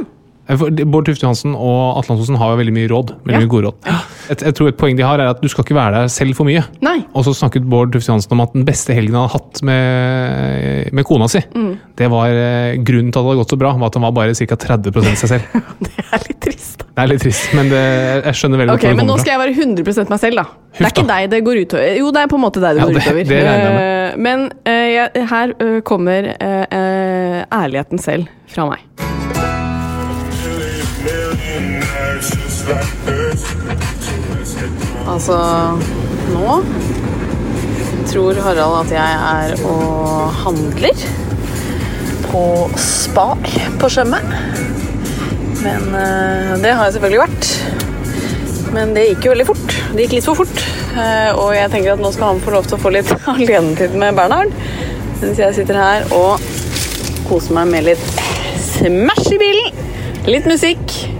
Eh, 0.50 0.58
Bård 0.90 1.06
Tufte 1.06 1.22
Johansen 1.28 1.54
og 1.54 2.00
Atle 2.00 2.16
Antonsen 2.16 2.38
har 2.42 2.56
jo 2.56 2.58
veldig 2.64 2.74
mye 2.74 2.90
råd. 2.90 3.12
Veldig 3.22 3.36
Ja. 3.36 3.40
mye 3.44 3.50
gode 3.52 3.68
råd. 3.70 3.90
Et, 4.34 4.42
jeg 4.46 4.54
tror 4.58 4.68
et 4.72 4.78
poeng 4.78 4.98
de 4.98 5.04
har, 5.06 5.20
er 5.22 5.30
at 5.30 5.42
du 5.42 5.48
skal 5.48 5.64
ikke 5.64 5.76
være 5.78 5.94
der 6.02 6.08
selv 6.10 6.34
for 6.36 6.46
mye. 6.50 6.64
Nei. 6.82 7.04
Og 7.14 7.24
så 7.26 7.34
snakket 7.38 7.68
Bård 7.70 7.92
Tufte 7.94 8.10
Johansen 8.10 8.34
om 8.34 8.42
at 8.42 8.54
den 8.54 8.66
beste 8.66 8.94
helgen 8.98 9.14
han 9.14 9.28
hadde 9.30 9.38
hatt 9.38 9.62
med, 9.64 10.90
med 10.94 11.06
kona 11.06 11.28
si, 11.30 11.40
Mm. 11.56 11.78
det 11.96 12.10
var 12.10 12.28
eh, 12.34 12.76
grunnen 12.82 13.12
til 13.14 13.20
at 13.20 13.24
det 13.24 13.30
hadde 13.30 13.42
gått 13.44 13.54
så 13.54 13.60
bra, 13.62 13.74
var 13.78 13.88
at 13.88 13.94
han 14.00 14.04
var 14.04 14.12
bare 14.12 14.34
ca. 14.34 14.56
30 14.56 15.16
seg 15.16 15.30
selv. 15.30 15.44
Det 15.80 16.18
er 16.18 16.24
litt 16.28 16.40
trist. 16.42 16.78
Det 16.90 17.04
er 17.04 17.08
litt 17.12 17.22
trist, 17.22 17.54
men 17.54 17.70
det, 17.70 17.82
jeg 18.26 18.34
skjønner 18.40 18.58
veldig 18.64 18.74
godt 18.74 18.82
hvor 18.82 18.90
det 18.90 18.98
Men 18.98 19.08
nå 19.08 19.18
skal 19.22 19.32
jeg 19.36 19.42
være 19.44 19.54
100% 19.86 20.10
meg 20.10 20.20
selv, 20.20 20.36
da. 20.42 20.46
Det 20.80 20.86
er 20.86 20.90
ikke 20.90 21.06
da. 21.06 21.14
deg 21.20 21.30
det 21.30 21.40
går 21.46 21.60
utover. 21.62 21.98
Jo, 22.00 22.10
det 22.16 22.24
er 22.24 22.28
på 22.34 22.40
en 22.40 22.44
måte 22.44 22.60
deg 22.64 22.76
det 22.76 22.82
Ja, 22.82 22.88
går 22.90 22.94
det- 22.98 23.04
utover. 23.06 23.24
det 23.30 23.44
regner 23.46 23.70
jeg 23.70 23.86
Eh, 24.10 24.18
Men 24.18 24.40
uh, 24.66 24.88
jeg, 24.90 25.28
her 25.30 25.54
uh, 25.62 25.82
kommer 25.86 26.32
uh, 26.42 27.46
ærligheten 27.62 28.00
selv 28.02 28.26
fra 28.50 28.66
meg. 28.72 28.80
Altså, 35.10 35.38
nå 36.34 36.60
tror 38.10 38.38
Harald 38.42 38.76
at 38.80 38.92
jeg 38.94 39.18
er 39.30 39.64
og 39.70 40.30
handler 40.44 41.04
på 42.30 42.44
Spar 42.82 43.38
på 43.82 43.90
Skjømme. 43.90 44.22
Men 45.60 45.90
eh, 45.98 46.54
det 46.64 46.74
har 46.74 46.88
jeg 46.88 46.96
selvfølgelig 46.98 47.22
vært. 47.24 47.50
Men 48.74 48.94
det 48.96 49.08
gikk 49.10 49.28
jo 49.28 49.34
veldig 49.34 49.48
fort. 49.50 49.76
Det 49.94 50.06
gikk 50.06 50.16
litt 50.18 50.30
for 50.30 50.42
fort. 50.42 50.64
Eh, 50.94 51.30
og 51.36 51.54
jeg 51.58 51.74
tenker 51.74 51.96
at 51.96 52.02
nå 52.02 52.12
skal 52.16 52.34
han 52.34 52.42
få 52.44 52.54
lov 52.56 52.70
til 52.70 52.78
å 52.78 52.82
få 52.82 52.94
litt 52.96 53.14
alenetid 53.34 53.98
med 54.00 54.18
Bernhard. 54.18 54.54
Mens 55.20 55.42
jeg 55.42 55.58
sitter 55.58 55.78
her 55.78 56.10
og 56.16 56.42
koser 57.30 57.58
meg 57.60 57.74
med 57.74 57.90
litt 57.92 58.10
Smash 58.70 59.34
i 59.36 59.42
bilen. 59.42 59.86
Litt 60.30 60.50
musikk. 60.50 61.19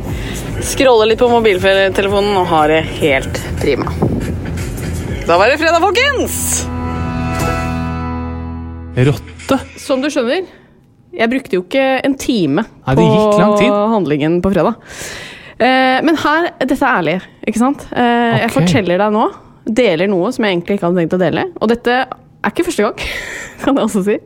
Scroller 0.62 1.08
litt 1.10 1.20
på 1.22 1.30
mobiltelefonen 1.32 2.36
og 2.42 2.48
har 2.52 2.72
det 2.72 2.82
helt 3.00 3.40
prima. 3.62 3.92
Da 5.28 5.38
var 5.40 5.52
det 5.52 5.60
fredag, 5.62 5.82
folkens! 5.84 6.38
Rotte? 9.00 9.60
Som 9.80 10.02
du 10.04 10.10
skjønner, 10.12 10.48
jeg 11.16 11.32
brukte 11.32 11.56
jo 11.58 11.64
ikke 11.64 11.84
en 12.06 12.16
time 12.20 12.66
Nei, 12.66 12.96
det 12.98 13.06
gikk 13.06 13.38
lang 13.40 13.54
tid. 13.60 13.70
på 13.72 13.84
handlingen 13.94 14.40
på 14.44 14.52
fredag. 14.54 14.82
Eh, 15.60 16.00
men 16.06 16.18
her, 16.20 16.50
dette 16.60 16.76
er 16.80 16.98
ærlig, 17.00 17.16
ikke 17.48 17.62
sant? 17.62 17.86
Eh, 17.94 18.40
Jeg 18.44 18.50
Ok. 18.50 18.58
forteller 18.60 18.98
deg 19.02 19.14
nå, 19.16 19.26
deler 19.66 20.08
noe 20.12 20.32
som 20.32 20.46
jeg 20.46 20.56
egentlig 20.58 20.78
ikke 20.80 20.88
hadde 20.90 21.02
tenkt 21.04 21.16
å 21.18 21.22
dele. 21.24 21.46
Og 21.62 21.70
dette 21.72 21.92
er 22.04 22.52
ikke 22.52 22.66
første 22.68 22.84
gang, 22.84 22.96
kan 23.64 23.76
jeg 23.76 23.86
også 23.86 24.04
si. 24.06 24.18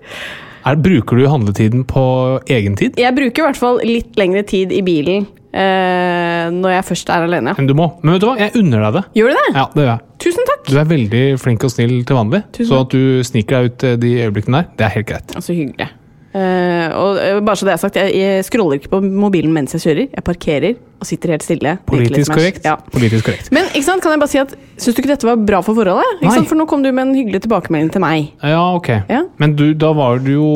Er, 0.64 0.80
bruker 0.80 1.20
du 1.20 1.26
handletiden 1.28 1.84
på 1.88 2.04
egen 2.52 2.78
tid? 2.80 3.00
Jeg 3.00 3.16
bruker 3.18 3.44
i 3.44 3.48
hvert 3.50 3.60
fall 3.60 3.82
litt 3.84 4.16
lengre 4.20 4.46
tid 4.48 4.72
i 4.72 4.80
bilen 4.86 5.26
eh, 5.52 6.48
når 6.54 6.78
jeg 6.78 6.86
først 6.92 7.12
er 7.12 7.26
alene. 7.28 7.56
Men 7.58 7.68
du 7.68 7.76
må. 7.78 7.90
Men 8.02 8.16
vet 8.16 8.24
du 8.24 8.30
hva, 8.30 8.38
jeg 8.40 8.56
unner 8.62 8.86
deg 8.88 9.00
det. 9.00 9.04
Gjør 9.20 9.34
du 9.34 9.40
det? 9.40 9.48
Ja, 9.58 9.66
det 9.74 9.84
gjør 9.84 9.92
jeg. 9.92 10.06
Tusen 10.24 10.48
takk! 10.48 10.64
Du 10.70 10.78
er 10.80 10.88
veldig 10.94 11.24
flink 11.42 11.68
og 11.68 11.74
snill 11.74 11.98
til 12.08 12.20
vanlig, 12.20 12.44
Tusen 12.56 12.70
så 12.72 12.80
at 12.86 12.96
du 12.96 13.26
sniker 13.28 13.60
deg 13.60 13.74
ut 13.74 13.86
eh, 13.90 14.00
de 14.06 14.14
øyeblikkene 14.24 14.64
der, 14.64 14.72
det 14.80 14.88
er 14.88 14.96
helt 14.96 15.12
greit. 15.12 15.36
Så 15.44 15.58
hyggelig. 15.58 15.90
Eh, 16.34 16.88
og 16.98 17.20
eh, 17.22 17.40
bare 17.46 17.60
så 17.60 17.68
det 17.68 17.76
er 17.76 17.82
sagt, 17.82 17.98
jeg, 18.00 18.14
jeg 18.18 18.46
scroller 18.48 18.80
ikke 18.80 18.90
på 18.90 19.00
mobilen 19.06 19.54
mens 19.54 19.76
jeg 19.76 19.84
kjører. 19.84 20.08
Jeg 20.16 20.26
parkerer 20.26 20.72
og 20.74 21.06
sitter 21.06 21.34
helt 21.36 21.46
stille. 21.46 21.76
Politisk 21.90 22.34
korrekt. 22.34 22.66
Ja. 22.66 22.74
Politisk 22.94 23.28
korrekt. 23.28 23.52
Men 23.54 23.70
ikke 23.70 23.86
sant, 23.86 24.02
kan 24.02 24.16
jeg 24.16 24.22
bare 24.24 24.32
si 24.32 24.42
at 24.42 24.56
syns 24.82 24.98
du 24.98 25.04
ikke 25.04 25.12
dette 25.14 25.30
var 25.30 25.38
bra 25.38 25.62
for 25.66 25.78
forholdet? 25.78 26.24
For 26.50 26.58
nå 26.58 26.66
kom 26.70 26.86
du 26.86 26.90
med 26.90 27.06
en 27.10 27.16
hyggelig 27.20 27.44
tilbakemelding 27.46 27.92
til 27.94 28.04
meg. 28.04 28.32
Ja, 28.42 28.64
ok. 28.80 28.90
Ja. 29.12 29.22
Men 29.42 29.54
du, 29.60 29.68
da 29.78 29.92
var 29.98 30.24
du 30.24 30.32
jo 30.34 30.50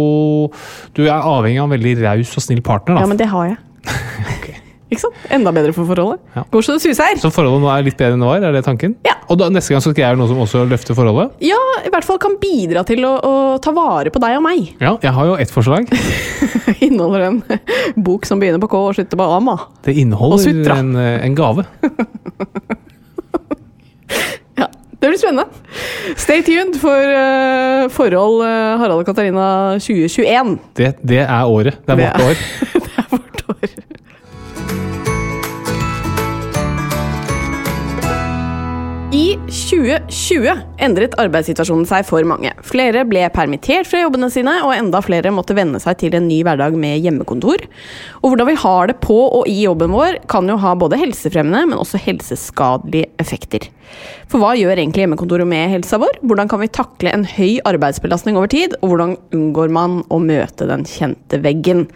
Du 0.97 1.03
er 1.05 1.13
avhengig 1.17 1.61
av 1.61 1.67
en 1.69 1.75
veldig 1.75 1.93
raus 2.01 2.33
og 2.39 2.45
snill 2.47 2.63
partner, 2.65 2.97
da. 2.97 3.05
Ja, 3.05 3.11
men 3.11 3.21
det 3.21 3.29
har 3.33 3.51
jeg. 3.53 3.61
Ok. 4.37 4.49
Ikke 4.87 5.03
sant? 5.03 5.23
Enda 5.35 5.51
bedre 5.51 5.75
for 5.75 5.83
forholdet. 5.89 6.21
Ja. 6.33 6.45
Går 6.51 6.63
så 6.63 6.77
det 6.77 6.85
suser. 6.85 7.19
Så 7.19 7.29
forholdet 7.35 7.65
nå 7.65 7.69
er 7.73 7.85
litt 7.85 7.97
bedre 7.99 8.15
enn 8.15 8.23
det 8.23 8.29
var? 8.29 8.45
Er 8.49 8.55
det 8.55 8.63
tanken? 8.65 8.95
Ja. 9.05 9.16
Og 9.27 9.35
da, 9.39 9.49
neste 9.51 9.73
gang 9.73 9.83
så 9.83 9.91
skal 9.91 10.01
jeg 10.03 10.11
gjøre 10.13 10.19
noe 10.21 10.29
som 10.31 10.39
også 10.43 10.63
løfter 10.71 10.95
forholdet? 10.95 11.33
Ja, 11.43 11.59
i 11.83 11.91
hvert 11.91 12.07
fall 12.07 12.19
kan 12.21 12.37
bidra 12.39 12.83
til 12.87 13.03
å, 13.07 13.13
å 13.19 13.33
ta 13.63 13.73
vare 13.75 14.11
på 14.13 14.21
deg 14.23 14.37
og 14.39 14.43
meg. 14.45 14.69
Ja, 14.79 14.93
jeg 15.03 15.13
har 15.17 15.27
jo 15.27 15.35
ett 15.41 15.51
forslag. 15.51 15.91
Inneholder 16.87 17.25
en 17.27 17.41
bok 18.07 18.27
som 18.29 18.39
begynner 18.39 18.61
på 18.63 18.69
K 18.71 18.79
og 18.87 18.95
slutter 18.95 19.19
på 19.19 19.27
Ama. 19.37 19.57
Det 19.83 19.97
inneholder 19.99 20.71
en, 20.77 20.95
eh, 21.01 21.25
en 21.27 21.37
gave. 21.37 21.67
Ja, 24.57 24.65
Det 24.99 25.09
blir 25.11 25.19
spennende. 25.19 25.45
Stay 26.17 26.41
tuned 26.41 26.79
for 26.81 26.95
uh, 26.95 27.89
forhold 27.93 28.39
uh, 28.41 28.79
Harald 28.79 29.03
og 29.03 29.05
Katarina 29.05 29.75
2021. 29.83 30.55
Det, 30.79 30.93
det 31.03 31.19
er 31.25 31.43
året. 31.45 31.77
Det 31.85 31.93
er 31.93 31.99
vårt 32.01 32.23
år. 32.23 32.45
Det 32.87 33.03
er 33.03 33.09
vårt 33.11 33.43
år. 33.51 33.75
I 39.17 39.31
2020 39.49 40.59
endret 40.83 41.15
arbeidssituasjonen 41.17 41.87
seg 41.89 42.05
for 42.05 42.25
mange. 42.27 42.51
Flere 42.67 43.01
ble 43.07 43.23
permittert 43.33 43.87
fra 43.89 44.03
jobbene 44.03 44.27
sine, 44.29 44.51
og 44.61 44.75
enda 44.75 44.99
flere 45.01 45.31
måtte 45.33 45.55
venne 45.57 45.79
seg 45.81 45.97
til 46.03 46.17
en 46.17 46.27
ny 46.29 46.43
hverdag 46.45 46.75
med 46.77 46.99
hjemmekontor. 47.01 47.63
Og 48.21 48.27
hvordan 48.29 48.49
vi 48.51 48.57
har 48.61 48.91
det 48.91 48.99
på 49.01 49.15
og 49.39 49.49
i 49.49 49.55
jobben 49.63 49.95
vår, 49.95 50.19
kan 50.29 50.45
jo 50.51 50.59
ha 50.61 50.75
både 50.77 50.99
helsefremmende, 51.01 51.63
men 51.71 51.81
også 51.81 52.01
helseskadelige 52.03 53.09
effekter. 53.23 53.65
For 54.29 54.43
hva 54.43 54.51
gjør 54.59 54.75
egentlig 54.75 55.07
hjemmekontoret 55.07 55.49
med 55.49 55.71
helsa 55.71 55.97
vår? 56.03 56.19
Hvordan 56.27 56.51
kan 56.51 56.61
vi 56.61 56.69
takle 56.77 57.15
en 57.15 57.25
høy 57.31 57.57
arbeidsbelastning 57.71 58.37
over 58.37 58.51
tid, 58.53 58.77
og 58.83 58.91
hvordan 58.91 59.17
unngår 59.33 59.73
man 59.73 60.03
å 60.13 60.21
møte 60.21 60.69
den 60.69 60.85
kjente 60.85 61.41
veggen? 61.41 61.87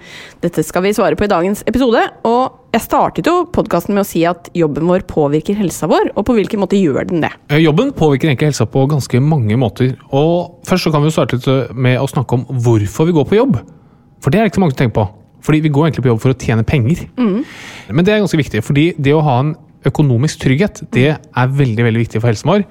Dette 0.41 0.65
skal 0.65 0.87
vi 0.87 0.95
svare 0.97 1.19
på 1.19 1.27
i 1.27 1.33
dagens 1.35 1.61
episode, 1.69 2.01
og 2.25 2.60
jeg 2.71 2.83
startet 2.85 3.27
jo 3.27 3.41
podkasten 3.51 3.95
med 3.97 4.05
å 4.05 4.07
si 4.07 4.21
at 4.27 4.47
jobben 4.55 4.87
vår 4.87 5.03
påvirker 5.09 5.57
helsa 5.59 5.89
vår, 5.91 6.13
og 6.15 6.23
på 6.27 6.35
hvilken 6.37 6.61
måte 6.61 6.79
gjør 6.79 7.09
den 7.09 7.23
det? 7.25 7.31
Jobben 7.59 7.91
påvirker 7.97 8.29
egentlig 8.29 8.51
helsa 8.53 8.67
på 8.69 8.85
ganske 8.91 9.19
mange 9.23 9.57
måter. 9.59 9.97
Og 10.15 10.61
Først 10.67 10.87
så 10.87 10.93
kan 10.93 11.03
vi 11.03 11.09
jo 11.09 11.15
starte 11.17 11.35
litt 11.39 11.75
med 11.75 11.99
å 11.99 12.07
snakke 12.07 12.37
om 12.37 12.45
hvorfor 12.63 13.09
vi 13.09 13.15
går 13.17 13.27
på 13.27 13.39
jobb. 13.41 13.57
For 14.23 14.31
det 14.31 14.39
er 14.39 14.45
det 14.45 14.53
ikke 14.53 14.61
så 14.61 14.63
mange 14.63 14.75
som 14.75 14.83
tenker 14.85 14.97
på. 15.01 15.07
Fordi 15.41 15.59
vi 15.65 15.73
går 15.73 15.89
egentlig 15.89 16.05
på 16.05 16.11
jobb 16.13 16.21
for 16.23 16.31
å 16.31 16.37
tjene 16.37 16.63
penger. 16.67 17.03
Men 17.91 18.07
det 18.07 18.13
er 18.13 18.23
ganske 18.23 18.39
viktig, 18.39 18.63
fordi 18.63 18.87
det 18.95 19.17
å 19.17 19.25
ha 19.25 19.35
en 19.41 19.51
økonomisk 19.89 20.39
trygghet, 20.45 20.83
det 20.93 21.09
er 21.17 21.53
veldig 21.59 21.89
veldig 21.89 22.05
viktig 22.05 22.21
for 22.21 22.31
helsen 22.31 22.53
vår. 22.53 22.65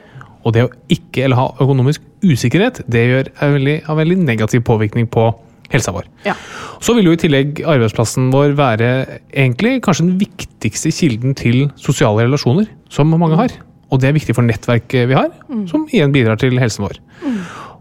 Og 0.46 0.56
det 0.56 0.64
å 0.64 0.72
ikke 0.88 1.26
eller 1.26 1.36
ha 1.36 1.48
økonomisk 1.60 2.06
usikkerhet, 2.24 2.84
det 2.88 3.04
gjør 3.04 3.32
er 3.34 3.56
veldig, 3.58 3.78
har 3.84 4.00
veldig 4.00 4.20
negativ 4.22 4.64
påvirkning 4.64 5.10
på 5.12 5.28
helsa 5.28 5.49
vår. 5.70 6.06
Ja. 6.26 6.34
Så 6.80 6.94
vil 6.96 7.06
jo 7.06 7.14
i 7.14 7.20
tillegg 7.20 7.62
arbeidsplassen 7.62 8.30
vår 8.34 8.56
være 8.58 9.20
egentlig 9.30 9.80
kanskje 9.84 10.06
den 10.08 10.18
viktigste 10.20 10.90
kilden 10.90 11.34
til 11.34 11.70
sosiale 11.76 12.26
relasjoner 12.26 12.66
som 12.90 13.06
mange 13.06 13.36
har. 13.38 13.50
Og 13.90 14.00
det 14.00 14.08
er 14.08 14.14
viktig 14.14 14.34
for 14.34 14.46
nettverket 14.46 15.08
vi 15.10 15.14
har, 15.18 15.30
som 15.66 15.86
igjen 15.90 16.12
bidrar 16.14 16.38
til 16.38 16.58
helsen 16.62 16.86
vår. 16.86 17.00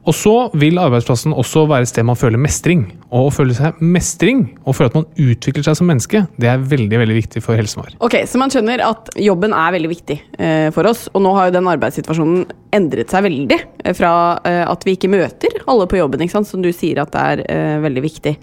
Og 0.07 0.15
så 0.15 0.33
vil 0.57 0.79
arbeidsplassen 0.81 1.35
også 1.35 1.65
være 1.69 1.85
et 1.85 1.91
sted 1.91 2.05
man 2.07 2.17
føler 2.19 2.39
mestring. 2.41 2.85
Og 3.09 3.27
å 3.27 3.33
føle 3.33 3.55
seg 3.57 3.81
mestring, 3.83 4.45
og 4.63 4.77
føle 4.77 4.91
at 4.91 4.97
man 4.99 5.07
utvikler 5.19 5.65
seg 5.65 5.77
som 5.79 5.89
menneske, 5.89 6.23
det 6.39 6.49
er 6.51 6.63
veldig 6.63 7.01
veldig 7.01 7.17
viktig 7.17 7.43
for 7.45 7.59
helsen 7.59 7.83
vår. 7.83 7.97
Ok, 8.05 8.15
Så 8.29 8.41
man 8.41 8.53
skjønner 8.53 8.83
at 8.85 9.11
jobben 9.19 9.53
er 9.55 9.75
veldig 9.75 9.91
viktig 9.91 10.17
eh, 10.39 10.69
for 10.75 10.89
oss. 10.89 11.07
Og 11.13 11.23
nå 11.25 11.33
har 11.37 11.49
jo 11.49 11.57
den 11.57 11.69
arbeidssituasjonen 11.73 12.47
endret 12.75 13.11
seg 13.11 13.25
veldig. 13.27 13.59
eh, 13.83 13.95
Fra 13.97 14.13
eh, 14.47 14.63
at 14.69 14.85
vi 14.87 14.95
ikke 14.97 15.11
møter 15.11 15.61
alle 15.67 15.89
på 15.89 15.99
jobben, 15.99 16.27
som 16.29 16.63
du 16.63 16.71
sier 16.75 17.01
at 17.03 17.13
det 17.15 17.25
er 17.33 17.45
eh, 17.49 17.77
veldig 17.83 18.05
viktig. 18.05 18.35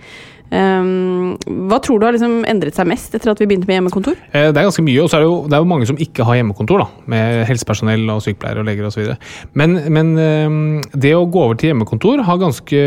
Um, 0.47 1.33
hva 1.67 1.81
tror 1.83 1.99
du 1.99 2.05
har 2.07 2.15
liksom 2.15 2.45
endret 2.47 2.77
seg 2.79 2.87
mest 2.87 3.15
etter 3.19 3.33
at 3.33 3.41
vi 3.43 3.49
begynte 3.51 3.67
med 3.67 3.81
hjemmekontor? 3.81 4.15
Eh, 4.31 4.53
Det 4.53 4.61
er 4.61 4.69
ganske 4.69 4.85
mye, 4.87 5.03
og 5.03 5.11
så 5.11 5.19
er 5.19 5.25
det 5.25 5.31
jo, 5.31 5.41
det 5.51 5.57
er 5.59 5.65
jo 5.65 5.71
mange 5.73 5.89
som 5.91 5.99
ikke 5.99 6.27
har 6.29 6.39
hjemmekontor, 6.39 6.85
da, 6.85 6.87
med 7.11 7.43
helsepersonell 7.49 8.07
og 8.15 8.23
sykepleiere 8.23 8.63
og 8.63 8.69
leger 8.69 8.87
osv. 8.87 9.11
Men, 9.59 9.75
men 9.91 10.15
um, 10.15 10.63
det 10.95 11.17
å 11.19 11.27
gå 11.27 11.43
over 11.49 11.59
til 11.59 11.73
hjemmekontor 11.73 12.23
har 12.29 12.41
ganske 12.41 12.87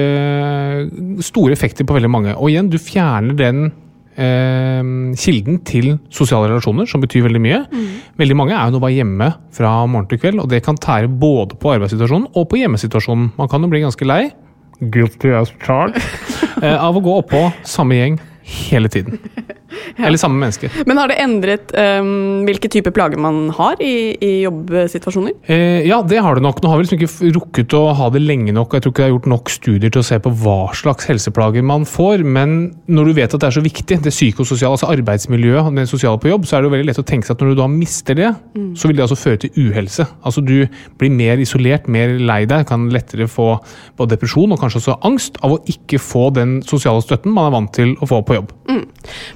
store 1.27 1.55
effekter 1.55 1.87
på 1.87 1.99
veldig 1.99 2.11
mange. 2.15 2.35
Og 2.39 2.53
igjen, 2.53 2.71
du 2.71 2.79
fjerner 2.79 3.35
den 3.35 3.63
eh, 4.15 4.83
kilden 5.19 5.59
til 5.67 5.97
sosiale 6.15 6.49
relasjoner, 6.53 6.87
som 6.89 7.03
betyr 7.03 7.27
veldig 7.27 7.43
mye. 7.43 7.63
Veldig 8.19 8.37
mange 8.39 8.55
er 8.55 8.69
jo 8.69 8.77
nå 8.77 8.83
bare 8.83 8.95
hjemme 8.95 9.33
fra 9.55 9.73
morgen 9.83 10.07
til 10.11 10.21
kveld, 10.23 10.43
og 10.43 10.51
det 10.51 10.63
kan 10.65 10.79
tære 10.79 11.11
både 11.11 11.59
på 11.59 11.75
arbeidssituasjonen 11.75 12.31
og 12.33 12.47
på 12.51 12.63
hjemmesituasjonen. 12.63 13.33
Man 13.39 13.51
kan 13.51 13.63
jo 13.67 13.71
bli 13.71 13.83
ganske 13.83 14.07
lei. 14.07 14.29
Guilty 14.79 15.33
as 15.35 15.51
charged. 15.59 16.01
eh, 16.63 16.75
av 16.75 16.95
å 16.95 17.01
gå 17.03 17.17
oppå 17.21 17.49
samme 17.67 17.97
gjeng 17.99 18.19
hele 18.49 18.89
tiden. 18.91 19.19
Eller 19.99 20.17
samme 20.17 20.39
menneske. 20.41 20.69
Men 20.87 20.97
har 20.97 21.11
det 21.11 21.19
endret 21.21 21.73
um, 22.01 22.45
hvilke 22.47 22.69
typer 22.71 22.93
plager 22.95 23.19
man 23.21 23.49
har 23.55 23.79
i, 23.83 24.15
i 24.23 24.31
jobbsituasjoner? 24.45 25.35
Eh, 25.51 25.85
ja, 25.87 25.99
det 26.05 26.21
har 26.23 26.37
det 26.37 26.43
nok. 26.45 26.61
Nå 26.63 26.71
har 26.71 26.79
vi 26.79 26.87
liksom 26.87 26.99
ikke 26.99 27.31
rukket 27.37 27.75
å 27.77 27.83
ha 27.97 28.09
det 28.13 28.23
lenge 28.23 28.53
nok. 28.55 28.73
Jeg 28.75 28.85
tror 28.85 28.93
ikke 28.93 29.03
det 29.03 29.07
er 29.09 29.13
gjort 29.13 29.29
nok 29.33 29.53
studier 29.53 29.93
til 29.93 30.01
å 30.01 30.07
se 30.07 30.19
på 30.23 30.33
hva 30.41 30.57
slags 30.77 31.09
helseplager 31.09 31.65
man 31.65 31.85
får. 31.89 32.23
Men 32.25 32.57
når 32.89 33.11
du 33.11 33.17
vet 33.19 33.35
at 33.35 33.43
det 33.43 33.49
er 33.49 33.57
så 33.59 33.65
viktig, 33.65 33.99
det 34.05 34.15
psykososiale, 34.15 34.77
altså 34.77 34.89
arbeidsmiljøet 34.93 35.75
det 35.79 35.87
sosiale 35.91 36.19
på 36.21 36.31
jobb, 36.31 36.47
så 36.47 36.57
er 36.57 36.63
det 36.63 36.69
jo 36.69 36.73
veldig 36.75 36.89
lett 36.89 37.01
å 37.01 37.07
tenke 37.07 37.27
seg 37.27 37.37
at 37.37 37.43
når 37.43 37.53
du 37.53 37.61
da 37.61 37.69
mister 37.71 38.17
det, 38.17 38.31
så 38.79 38.89
vil 38.89 38.97
det 38.97 39.05
altså 39.05 39.19
føre 39.19 39.43
til 39.43 39.69
uhelse. 39.69 40.05
Altså 40.25 40.43
du 40.45 40.55
blir 40.99 41.13
mer 41.13 41.41
isolert, 41.41 41.87
mer 41.91 42.15
lei 42.19 42.41
deg, 42.49 42.65
kan 42.69 42.87
lettere 42.93 43.29
få 43.31 43.51
både 43.99 44.15
depresjon 44.15 44.55
og 44.55 44.61
kanskje 44.61 44.81
også 44.81 44.97
angst 45.07 45.39
av 45.45 45.55
å 45.55 45.61
ikke 45.69 46.01
få 46.01 46.29
den 46.35 46.59
sosiale 46.67 47.03
støtten 47.05 47.33
man 47.35 47.49
er 47.49 47.55
vant 47.57 47.73
til 47.75 47.95
å 47.99 48.09
få 48.09 48.21
på 48.25 48.38
jobb. 48.38 48.38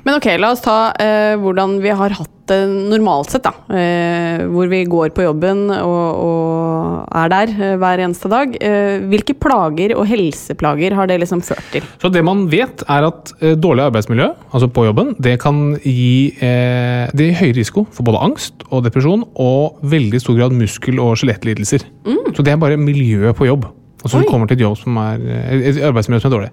Men 0.03 0.17
ok, 0.17 0.29
la 0.39 0.53
oss 0.53 0.63
ta 0.63 0.93
eh, 1.01 1.33
hvordan 1.41 1.79
vi 1.83 1.91
har 1.95 2.15
hatt 2.19 2.31
det 2.51 2.57
normalt 2.67 3.31
sett, 3.31 3.45
da. 3.45 3.53
Eh, 3.71 4.41
hvor 4.51 4.67
vi 4.67 4.81
går 4.89 5.13
på 5.15 5.23
jobben 5.23 5.69
og, 5.71 6.17
og 6.19 7.15
er 7.15 7.29
der 7.31 7.53
eh, 7.53 7.75
hver 7.79 8.01
eneste 8.03 8.27
dag. 8.31 8.57
Eh, 8.59 9.03
hvilke 9.07 9.35
plager 9.39 9.93
og 9.95 10.07
helseplager 10.09 10.95
har 10.97 11.07
det 11.07 11.21
liksom 11.23 11.43
ført 11.45 11.63
til? 11.71 11.85
Så 12.03 12.11
det 12.11 12.23
man 12.27 12.45
vet 12.51 12.83
er 12.91 13.07
at 13.07 13.31
eh, 13.39 13.55
dårlig 13.55 13.85
arbeidsmiljø, 13.87 14.27
altså 14.51 14.67
på 14.67 14.85
jobben, 14.89 15.13
det 15.23 15.37
kan 15.43 15.77
gi 15.83 16.33
eh, 16.43 17.07
det 17.15 17.29
gir 17.29 17.39
høy 17.39 17.53
risiko 17.59 17.85
for 17.95 18.07
både 18.09 18.23
angst 18.27 18.67
og 18.69 18.83
depresjon 18.87 19.23
og 19.39 19.79
veldig 19.93 20.19
stor 20.23 20.39
grad 20.41 20.57
muskel- 20.57 20.99
og 21.03 21.15
skjelettlidelser. 21.21 21.87
Så 22.35 22.43
det 22.43 22.53
er 22.53 22.59
bare 22.59 22.79
miljøet 22.81 23.37
på 23.39 23.47
jobb. 23.47 23.69
Altså 24.03 24.19
Oi. 24.19 24.23
du 24.23 24.29
kommer 24.29 24.49
til 24.49 24.57
et, 24.57 24.63
jobb 24.65 24.77
som 24.77 24.97
er, 24.99 25.21
et 25.55 25.77
arbeidsmiljø 25.87 26.19
som 26.19 26.27
er 26.29 26.35
dårlig. 26.35 26.49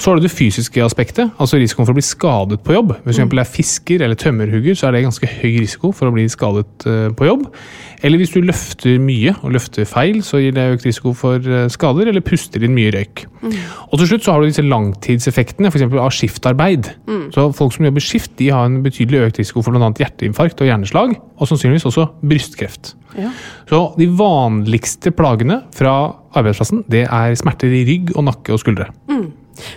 Så 0.00 0.10
har 0.10 0.16
du 0.16 0.24
det 0.24 0.32
fysiske 0.32 0.84
aspektet, 0.84 1.30
altså 1.38 1.60
risikoen 1.60 1.86
for 1.86 1.92
å 1.92 1.98
bli 1.98 2.04
skadet 2.04 2.60
på 2.64 2.72
jobb. 2.72 2.94
Hvis 3.04 3.20
du 3.20 3.24
mm. 3.24 3.38
er 3.42 3.50
fisker 3.50 4.04
eller 4.04 4.16
tømmerhugger, 4.20 4.78
så 4.78 4.88
er 4.88 4.96
det 4.96 5.04
ganske 5.04 5.28
høy 5.28 5.58
risiko 5.60 5.92
for 5.92 6.08
å 6.08 6.14
bli 6.16 6.24
skadet 6.32 6.88
eh, 6.88 7.10
på 7.16 7.28
jobb. 7.28 7.44
Eller 8.06 8.20
hvis 8.22 8.30
du 8.30 8.38
løfter 8.44 9.00
mye 9.02 9.32
og 9.42 9.56
løfter 9.56 9.86
feil, 9.88 10.20
så 10.22 10.38
gir 10.38 10.54
det 10.54 10.68
økt 10.76 10.86
risiko 10.86 11.10
for 11.16 11.42
eh, 11.42 11.66
skader, 11.72 12.10
eller 12.12 12.22
puster 12.24 12.62
inn 12.62 12.76
mye 12.76 12.92
røyk. 12.94 13.24
Og 13.90 13.98
til 13.98 14.10
slutt 14.10 14.26
så 14.26 14.34
har 14.34 14.42
du 14.42 14.48
disse 14.48 14.64
langtidseffektene, 14.64 15.72
f.eks. 15.72 15.86
av 15.90 16.12
skiftarbeid. 16.14 16.92
Så 17.34 17.48
folk 17.56 17.74
som 17.74 17.88
jobber 17.88 18.04
skift, 18.04 18.36
de 18.38 18.52
har 18.54 18.68
en 18.68 18.78
betydelig 18.84 19.24
økt 19.26 19.40
risiko 19.42 19.64
for 19.66 19.74
bl.a. 19.74 19.90
hjerteinfarkt 19.98 20.62
og 20.62 20.70
hjerneslag, 20.70 21.16
og 21.36 21.50
sannsynligvis 21.50 21.88
også 21.90 22.06
brystkreft. 22.22 22.94
Ja. 23.18 23.32
Så 23.70 23.82
de 23.98 24.06
vanligste 24.18 25.10
plagene 25.16 25.62
fra 25.74 25.96
arbeidsplassen, 26.36 26.84
det 26.92 27.06
er 27.08 27.34
smerter 27.38 27.74
i 27.74 27.82
rygg 27.88 28.14
og 28.14 28.28
nakke 28.30 28.54
og 28.54 28.62
skuldre. 28.62 28.90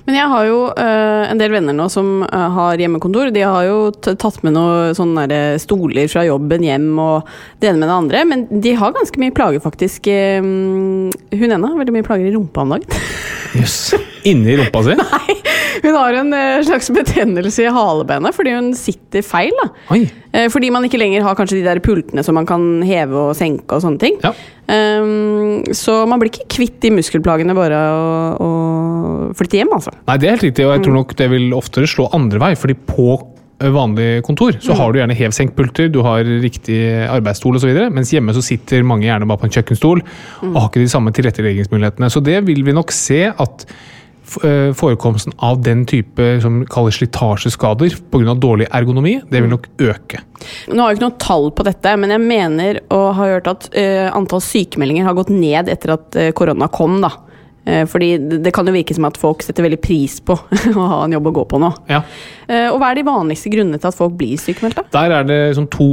Men 0.08 0.18
jeg 0.20 0.32
har 0.32 0.48
jo 0.50 0.60
uh, 0.72 1.24
en 1.30 1.42
del 1.42 1.54
venner 1.54 1.76
nå 1.76 1.88
som 1.92 2.24
uh, 2.26 2.46
har 2.58 2.82
hjemmekontor. 2.82 3.34
De 3.36 3.46
har 3.46 3.68
jo 3.68 3.80
tatt 3.96 4.42
med 4.46 4.56
noen 4.58 4.98
sånne 4.98 5.40
stoler 5.62 6.10
fra 6.12 6.26
jobben 6.28 6.66
hjem 6.66 6.92
og 7.00 7.30
det 7.62 7.72
ene 7.72 7.82
med 7.82 7.90
det 7.90 7.98
andre. 7.98 8.24
Men 8.30 8.46
de 8.66 8.76
har 8.80 8.96
ganske 8.96 9.22
mye 9.22 9.36
plager, 9.36 9.64
faktisk. 9.64 10.10
Um, 10.10 11.10
Hun 11.32 11.50
ene 11.50 11.66
har 11.66 11.80
veldig 11.80 12.00
mye 12.00 12.08
plager 12.08 12.30
i 12.30 12.36
rumpa 12.36 12.66
om 12.66 12.78
dagen. 12.78 13.04
Jøss. 13.58 13.94
Inni 14.30 14.58
rumpa 14.60 14.84
si? 14.86 14.96
Hun 15.84 15.96
har 15.96 16.16
en 16.20 16.34
eh, 16.36 16.62
slags 16.68 16.90
betennelse 16.92 17.64
i 17.64 17.70
halebenet 17.72 18.36
fordi 18.36 18.52
hun 18.52 18.72
sitter 18.76 19.24
feil. 19.24 19.56
Eh, 19.96 20.50
Fordi 20.52 20.68
man 20.76 20.84
ikke 20.84 21.00
lenger 21.00 21.24
har 21.24 21.38
kanskje 21.40 21.60
de 21.62 21.66
der 21.68 21.80
pultene 21.84 22.24
som 22.26 22.36
man 22.36 22.48
kan 22.50 22.66
heve 22.84 23.16
og 23.30 23.38
senke 23.38 23.78
og 23.78 23.84
sånne 23.86 24.02
ting. 24.02 24.18
Ja. 24.26 24.34
Um, 24.70 25.64
så 25.74 26.02
man 26.10 26.20
blir 26.22 26.30
ikke 26.34 26.50
kvitt 26.52 26.78
de 26.84 26.92
muskelplagene 26.94 27.56
bare 27.58 27.80
å, 28.44 28.50
flytte 29.40 29.62
hjem, 29.62 29.72
altså. 29.74 29.94
Nei, 30.06 30.18
det 30.22 30.28
er 30.28 30.36
helt 30.36 30.48
riktig, 30.50 30.68
og 30.68 30.76
jeg 30.76 30.84
tror 30.86 30.98
nok 31.00 31.16
det 31.18 31.28
vil 31.32 31.48
oftere 31.58 31.90
slå 31.90 32.10
andre 32.18 32.42
vei. 32.44 32.52
fordi 32.60 32.76
på 32.90 33.08
ø, 33.16 33.70
vanlig 33.74 34.10
kontor 34.28 34.60
så 34.62 34.76
har 34.78 34.92
du 34.94 35.00
gjerne 35.00 35.18
hev-senk-pulter, 35.18 35.90
du 35.94 36.02
har 36.06 36.28
riktig 36.44 36.80
arbeidsstol 37.08 37.58
osv. 37.58 37.72
Mens 37.96 38.12
hjemme 38.14 38.36
så 38.36 38.44
sitter 38.46 38.86
mange 38.86 39.08
gjerne 39.08 39.30
bare 39.30 39.42
på 39.42 39.50
en 39.50 39.56
kjøkkenstol 39.58 40.04
og 40.52 40.60
har 40.60 40.68
ikke 40.70 40.84
de 40.84 40.92
samme 40.92 41.16
tilretteleggingsmulighetene. 41.18 42.12
Så 42.14 42.22
det 42.26 42.42
vil 42.50 42.62
vi 42.68 42.76
nok 42.78 42.94
se 42.96 43.24
at 43.32 43.66
forekomsten 44.78 45.34
av 45.46 45.62
den 45.66 45.86
type 45.90 46.26
som 46.44 46.62
kalles 46.70 47.00
slitasjeskader 47.00 47.96
pga. 48.12 48.36
dårlig 48.36 48.68
ergonomi, 48.72 49.20
det 49.30 49.42
vil 49.42 49.52
nok 49.52 49.68
øke. 49.82 50.22
Nå 50.70 50.82
har 50.82 50.92
jeg 50.92 51.00
ikke 51.00 51.08
noe 51.08 51.22
tall 51.22 51.50
på 51.56 51.66
dette, 51.68 51.96
men 52.00 52.14
jeg 52.14 52.24
mener 52.24 52.82
og 52.96 53.08
har 53.18 53.34
hørt 53.36 53.50
at 53.52 53.70
eh, 53.78 54.08
antall 54.14 54.44
sykemeldinger 54.44 55.08
har 55.08 55.18
gått 55.18 55.34
ned 55.34 55.72
etter 55.72 55.96
at 55.98 56.20
eh, 56.20 56.32
korona 56.36 56.70
kom. 56.72 57.00
da. 57.04 57.12
Eh, 57.70 57.86
fordi 57.90 58.14
det, 58.42 58.54
kan 58.56 58.68
jo 58.68 58.74
virke 58.74 58.96
som 58.98 59.06
at 59.10 59.18
folk 59.20 59.44
setter 59.46 59.66
veldig 59.66 59.80
pris 59.84 60.18
på 60.26 60.36
å 60.80 60.88
ha 60.94 61.00
en 61.04 61.16
jobb 61.18 61.30
å 61.30 61.34
gå 61.40 61.46
på 61.52 61.60
nå. 61.62 61.70
Ja. 61.92 62.02
Eh, 62.48 62.68
og 62.72 62.80
hva 62.82 62.92
er 62.92 63.00
de 63.00 63.06
vanligste 63.08 63.52
grunnene 63.54 63.82
til 63.82 63.92
at 63.92 63.98
folk 63.98 64.16
blir 64.20 64.40
sykemeldte? 64.42 64.88
Der 64.96 65.16
er 65.20 65.28
det 65.28 65.40
liksom 65.52 65.70
to 65.74 65.90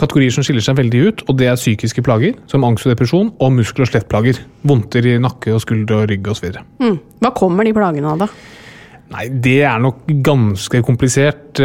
kategorier 0.00 0.34
som 0.34 0.46
skiller 0.46 0.64
seg 0.64 0.78
veldig 0.80 1.02
ut, 1.06 1.26
og 1.28 1.36
det 1.40 1.50
er 1.50 1.60
psykiske 1.60 2.04
plager, 2.06 2.38
som 2.50 2.64
angst 2.66 2.86
og 2.86 2.94
depresjon, 2.94 3.34
og 3.38 3.52
muskel- 3.58 3.84
og 3.84 3.90
skjelettplager. 3.90 4.40
Vondter 4.66 5.10
i 5.10 5.18
nakke 5.20 5.52
og 5.56 5.62
skuldre 5.64 6.02
og 6.02 6.08
rygg 6.12 6.32
osv. 6.32 6.56
Mm. 6.80 6.96
Hva 7.20 7.34
kommer 7.36 7.68
de 7.68 7.76
plagene 7.76 8.14
av, 8.14 8.24
da? 8.24 8.30
Nei, 9.10 9.26
det 9.42 9.58
er 9.66 9.80
nok 9.82 10.04
ganske 10.22 10.82
komplisert. 10.86 11.60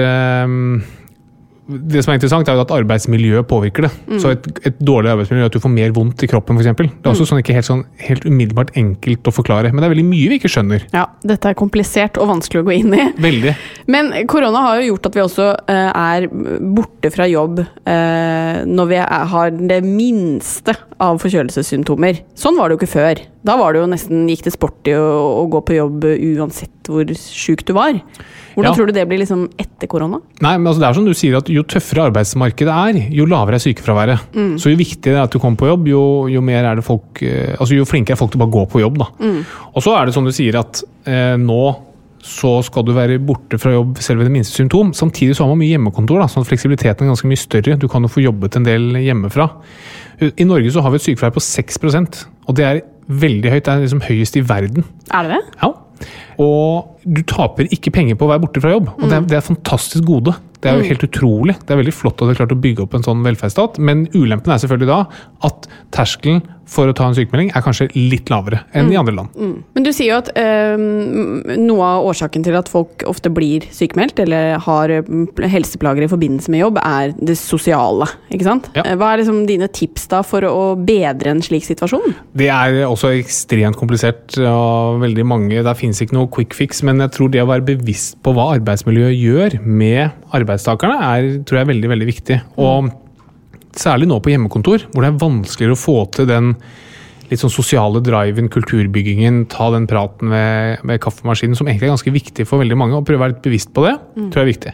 Det 1.66 2.04
som 2.06 2.12
er 2.14 2.20
interessant, 2.20 2.50
er 2.50 2.60
at 2.62 2.72
arbeidsmiljøet 2.74 3.48
påvirker 3.50 3.88
det. 3.88 3.92
Så 4.22 4.36
et, 4.36 4.48
et 4.70 4.76
dårlig 4.86 5.10
arbeidsmiljø 5.16 5.42
gjør 5.42 5.50
at 5.50 5.56
du 5.58 5.64
får 5.64 5.74
mer 5.74 5.96
vondt 5.96 6.22
i 6.22 6.30
kroppen, 6.30 6.60
f.eks. 6.60 6.78
Det 6.78 6.86
er 6.86 7.10
også 7.10 7.26
sånn 7.26 7.42
ikke 7.42 7.56
helt, 7.58 7.66
sånn, 7.66 7.82
helt 8.06 8.28
umiddelbart 8.28 8.76
enkelt 8.78 9.26
å 9.26 9.34
forklare. 9.34 9.72
Men 9.74 9.82
det 9.82 9.90
er 9.90 9.96
veldig 9.96 10.06
mye 10.06 10.30
vi 10.30 10.38
ikke 10.38 10.52
skjønner. 10.54 10.86
Ja, 10.94 11.08
Dette 11.26 11.50
er 11.50 11.58
komplisert 11.58 12.20
og 12.22 12.30
vanskelig 12.30 12.62
å 12.62 12.68
gå 12.70 12.76
inn 12.78 12.94
i. 12.94 13.08
Veldig. 13.26 13.56
Men 13.90 14.14
korona 14.30 14.62
har 14.68 14.80
jo 14.82 14.92
gjort 14.92 15.10
at 15.10 15.18
vi 15.18 15.26
også 15.26 15.50
uh, 15.58 15.90
er 15.90 16.30
borte 16.30 17.14
fra 17.14 17.26
jobb 17.32 17.64
uh, 17.64 18.62
når 18.70 18.92
vi 18.94 19.02
er, 19.02 19.28
har 19.34 19.58
det 19.74 19.82
minste 19.88 20.78
av 21.02 21.18
forkjølelsessymptomer. 21.24 22.22
Sånn 22.38 22.62
var 22.62 22.70
det 22.70 22.78
jo 22.78 22.84
ikke 22.84 22.94
før. 22.94 23.26
Da 23.46 23.58
var 23.58 23.74
det 23.74 23.82
jo 23.82 23.90
nesten 23.90 24.30
gikk 24.30 24.46
det 24.46 24.54
sport 24.56 24.90
i 24.90 24.96
å, 24.98 25.06
å 25.42 25.46
gå 25.50 25.66
på 25.66 25.80
jobb 25.82 26.10
uansett 26.14 26.94
hvor 26.94 27.10
sjuk 27.18 27.66
du 27.66 27.74
var. 27.78 27.98
Hvordan 28.56 28.72
Ja. 28.72 28.74
tror 28.76 28.88
du 28.88 28.94
det 28.94 29.08
blir 29.08 29.20
liksom 29.20 29.50
etter 29.60 29.88
korona? 29.88 30.22
Nei, 30.42 30.58
men 30.58 30.68
altså 30.68 30.80
det 30.80 30.88
er 30.90 30.94
som 30.94 31.06
du 31.06 31.14
sier 31.14 31.38
at 31.38 31.50
Jo 31.52 31.64
tøffere 31.64 32.10
arbeidsmarkedet 32.10 32.72
er, 32.72 33.00
jo 33.12 33.26
lavere 33.26 33.56
er 33.56 33.64
sykefraværet. 33.64 34.20
Så 34.60 34.72
jo 34.72 34.78
viktigere 34.80 35.16
det 35.16 35.20
er 35.20 35.24
at 35.24 35.32
du 35.32 35.40
kommer 35.40 35.58
på 35.58 35.68
jobb, 35.68 35.88
jo, 35.88 36.28
jo, 36.32 36.42
mer 36.42 36.76
det 36.76 36.84
folk, 36.84 37.22
eh, 37.22 37.56
altså 37.60 37.76
jo 37.76 37.86
flinkere 37.86 38.16
er 38.16 38.22
folk 38.22 38.32
til 38.32 38.40
å 38.40 38.46
bare 38.46 38.56
gå 38.56 38.66
på 38.72 38.82
jobb. 38.82 38.98
Da. 38.98 39.06
Og 39.76 39.84
så 39.84 39.96
er 40.00 40.06
det 40.06 40.14
som 40.14 40.24
du 40.26 40.32
sier 40.32 40.56
at 40.60 40.84
eh, 41.06 41.36
nå 41.38 41.76
så 42.26 42.64
skal 42.66 42.82
du 42.84 42.92
være 42.96 43.20
borte 43.22 43.60
fra 43.62 43.72
jobb 43.76 44.00
selv 44.02 44.18
ved 44.18 44.26
det 44.32 44.34
minste 44.34 44.56
symptom. 44.58 44.94
Samtidig 44.98 45.36
så 45.36 45.44
har 45.46 45.52
man 45.54 45.60
mye 45.62 45.76
hjemmekontor, 45.78 46.24
da, 46.24 46.26
sånn 46.26 46.42
at 46.42 46.50
fleksibiliteten 46.50 47.06
er 47.06 47.12
ganske 47.14 47.30
mye 47.30 47.38
større. 47.38 47.78
Du 47.78 47.88
kan 47.88 48.02
jo 48.02 48.10
få 48.10 48.24
jobbet 48.24 48.56
en 48.58 48.66
del 48.66 48.96
hjemmefra. 48.98 49.50
I 50.26 50.48
Norge 50.48 50.72
så 50.74 50.82
har 50.82 50.90
vi 50.90 50.96
et 50.96 51.06
sykefravær 51.06 51.36
på 51.36 51.44
6% 51.44 52.26
og 52.48 52.58
det 52.58 52.66
er 52.66 52.82
veldig 53.10 53.52
høyt. 53.54 53.66
Det 53.66 53.74
er 53.74 53.86
liksom 53.86 54.04
høyest 54.06 54.38
i 54.40 54.44
verden. 54.46 54.86
Er 55.14 55.28
det 55.28 55.38
det? 55.38 55.42
Ja. 55.62 55.72
Og 56.42 56.95
du 57.06 57.22
taper 57.30 57.70
ikke 57.74 57.94
penger 57.94 58.18
på 58.18 58.26
å 58.26 58.32
være 58.32 58.42
borte 58.44 58.62
fra 58.64 58.74
jobb. 58.74 58.90
Og 58.98 59.06
det 59.06 59.14
er, 59.14 59.26
det 59.30 59.38
er 59.38 59.44
et 59.44 59.48
fantastisk 59.48 60.08
gode. 60.08 60.34
Det 60.58 60.72
er 60.72 60.80
jo 60.80 60.90
helt 60.90 61.06
utrolig. 61.06 61.56
Det 61.62 61.76
er 61.76 61.80
veldig 61.84 61.94
flott 61.94 62.18
at 62.18 62.26
du 62.26 62.32
har 62.34 62.40
klart 62.40 62.56
å 62.56 62.62
bygge 62.64 62.86
opp 62.86 62.96
en 62.98 63.06
sånn 63.06 63.22
velferdsstat, 63.26 63.78
men 63.86 64.08
ulempen 64.16 64.56
er 64.56 64.62
selvfølgelig 64.64 64.90
da 64.90 65.02
at 65.46 65.68
terskelen 65.94 66.42
for 66.66 66.90
å 66.90 66.96
ta 66.98 67.08
en 67.10 67.16
sykemelding 67.18 67.52
er 67.56 67.64
kanskje 67.66 67.88
litt 67.94 68.30
lavere 68.34 68.64
enn 68.76 68.90
i 68.94 68.98
andre 68.98 69.14
land. 69.14 69.36
Men 69.76 69.86
du 69.86 69.92
sier 69.94 70.14
jo 70.14 70.18
at 70.18 70.32
eh, 70.40 70.76
noe 70.80 71.86
av 71.86 72.08
årsaken 72.10 72.46
til 72.46 72.58
at 72.58 72.70
folk 72.72 73.06
ofte 73.10 73.30
blir 73.34 73.68
sykemeldt 73.76 74.20
eller 74.24 74.58
har 74.66 74.94
eh, 74.98 75.12
helseplager 75.52 76.08
i 76.08 76.10
forbindelse 76.12 76.52
med 76.54 76.64
jobb, 76.64 76.80
er 76.82 77.14
det 77.20 77.38
sosiale. 77.40 78.08
ikke 78.34 78.48
sant? 78.50 78.72
Ja. 78.78 78.86
Eh, 78.86 78.98
Hva 78.98 79.14
er 79.14 79.22
liksom 79.22 79.44
dine 79.50 79.70
tips 79.70 80.08
da 80.12 80.24
for 80.26 80.46
å 80.50 80.66
bedre 80.80 81.36
en 81.36 81.44
slik 81.46 81.68
situasjon? 81.68 82.16
Det 82.34 82.50
er 82.50 82.82
også 82.88 83.14
ekstremt 83.20 83.78
komplisert. 83.80 84.38
og 84.42 85.00
veldig 85.04 85.26
mange, 85.26 85.64
Der 85.64 85.78
finnes 85.78 86.02
ikke 86.02 86.18
noe 86.18 86.32
quick 86.32 86.54
fix, 86.54 86.82
men 86.84 87.00
jeg 87.04 87.12
tror 87.12 87.30
det 87.32 87.44
å 87.44 87.50
være 87.50 87.66
bevisst 87.76 88.18
på 88.26 88.34
hva 88.34 88.56
arbeidsmiljøet 88.58 89.16
gjør 89.16 89.60
med 89.66 90.12
arbeidstakerne, 90.36 90.98
er 91.00 91.44
tror 91.46 91.60
jeg, 91.60 91.66
er 91.68 91.74
veldig 91.74 91.90
veldig 91.94 92.08
viktig. 92.10 92.42
Og 92.58 92.92
særlig 93.82 94.10
nå 94.10 94.20
på 94.24 94.34
hjemmekontor, 94.34 94.90
hvor 94.92 95.04
det 95.06 95.12
er 95.12 95.24
vanskeligere 95.24 95.78
å 95.78 95.80
få 95.80 95.98
til 96.16 96.30
den 96.30 96.54
litt 97.30 97.42
sånn 97.42 97.54
sosiale 97.54 98.02
driven, 98.06 98.52
kulturbyggingen, 98.54 99.46
ta 99.50 99.72
den 99.74 99.88
praten 99.90 100.30
ved, 100.30 100.84
ved 100.86 101.02
kaffemaskinen, 101.02 101.58
som 101.58 101.68
egentlig 101.68 101.90
er 101.90 101.96
ganske 101.96 102.14
viktig 102.14 102.46
for 102.46 102.62
veldig 102.62 102.78
mange. 102.78 103.00
Å 103.00 103.06
prøve 103.06 103.18
å 103.18 103.26
være 103.26 103.36
litt 103.36 103.48
bevisst 103.48 103.74
på 103.74 103.86
det, 103.88 103.96
tror 104.30 104.44
jeg 104.44 104.46
er 104.46 104.52
viktig. 104.52 104.74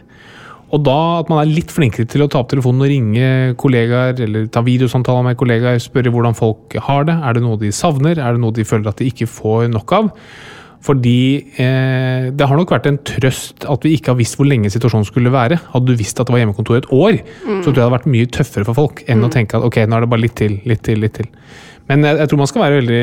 Og 0.72 0.80
da 0.86 0.98
at 1.20 1.28
man 1.28 1.42
er 1.42 1.50
litt 1.52 1.72
flinkere 1.72 2.08
til 2.08 2.24
å 2.24 2.28
ta 2.32 2.40
opp 2.40 2.48
telefonen 2.52 2.84
og 2.84 2.88
ringe 2.88 3.26
kollegaer, 3.60 4.16
eller 4.24 4.46
ta 4.52 4.62
videosamtaler 4.64 5.26
med 5.26 5.38
kollegaer, 5.40 5.80
spørre 5.84 6.12
hvordan 6.12 6.36
folk 6.36 6.76
har 6.88 7.08
det. 7.08 7.16
Er 7.20 7.36
det 7.36 7.44
noe 7.44 7.60
de 7.60 7.72
savner? 7.76 8.16
Er 8.16 8.36
det 8.36 8.40
noe 8.40 8.56
de 8.56 8.64
føler 8.68 8.88
at 8.88 9.00
de 9.00 9.08
ikke 9.12 9.28
får 9.28 9.68
nok 9.72 9.96
av? 9.98 10.08
Fordi 10.82 11.18
eh, 11.62 12.30
det 12.34 12.46
har 12.48 12.58
nok 12.58 12.72
vært 12.74 12.88
en 12.90 12.98
trøst 13.06 13.66
at 13.70 13.84
vi 13.86 13.94
ikke 13.94 14.10
har 14.10 14.18
visst 14.18 14.34
hvor 14.38 14.48
lenge 14.50 14.70
situasjonen 14.72 15.06
skulle 15.06 15.30
være. 15.30 15.60
Hadde 15.74 15.92
du 15.92 16.00
visst 16.00 16.18
at 16.18 16.26
det 16.26 16.34
var 16.34 16.42
hjemmekontor 16.42 16.80
et 16.80 16.88
år, 16.90 17.20
så 17.44 17.68
tror 17.68 17.70
jeg 17.70 17.76
det 17.78 17.84
hadde 17.84 17.94
vært 17.94 18.10
mye 18.16 18.30
tøffere 18.34 18.66
for 18.66 18.80
folk 18.80 19.04
enn 19.06 19.22
å 19.22 19.30
tenke 19.30 19.58
at 19.58 19.68
ok, 19.68 19.78
nå 19.86 19.98
er 19.98 20.04
det 20.04 20.10
bare 20.10 20.24
litt 20.24 20.34
til, 20.40 20.58
litt 20.66 20.82
til, 20.88 20.98
litt 21.04 21.14
til. 21.20 21.30
Men 21.90 22.06
jeg, 22.06 22.18
jeg 22.22 22.30
tror 22.30 22.42
man 22.42 22.50
skal 22.50 22.64
være 22.64 22.80
veldig, 22.80 23.02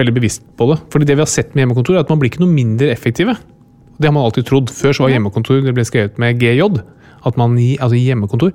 veldig 0.00 0.14
bevisst 0.16 0.44
på 0.56 0.70
det. 0.72 0.80
Fordi 0.92 1.08
det 1.08 1.18
vi 1.18 1.24
har 1.24 1.32
sett 1.32 1.52
med 1.52 1.66
hjemmekontor, 1.66 1.98
er 1.98 2.04
at 2.06 2.12
man 2.12 2.20
blir 2.22 2.32
ikke 2.32 2.44
noe 2.44 2.54
mindre 2.54 2.90
effektive. 2.92 3.36
Det 3.98 4.08
har 4.08 4.14
man 4.14 4.28
alltid 4.28 4.48
trodd. 4.48 4.72
Før 4.72 4.94
så 4.94 5.04
var 5.04 5.12
hjemmekontor 5.12 5.64
det 5.64 5.74
ble 5.76 5.84
skrevet 5.88 6.20
med 6.22 6.40
GJ. 6.40 6.64
At 7.28 7.40
man 7.40 7.56
altså 7.58 7.98
hjemmekontor. 7.98 8.54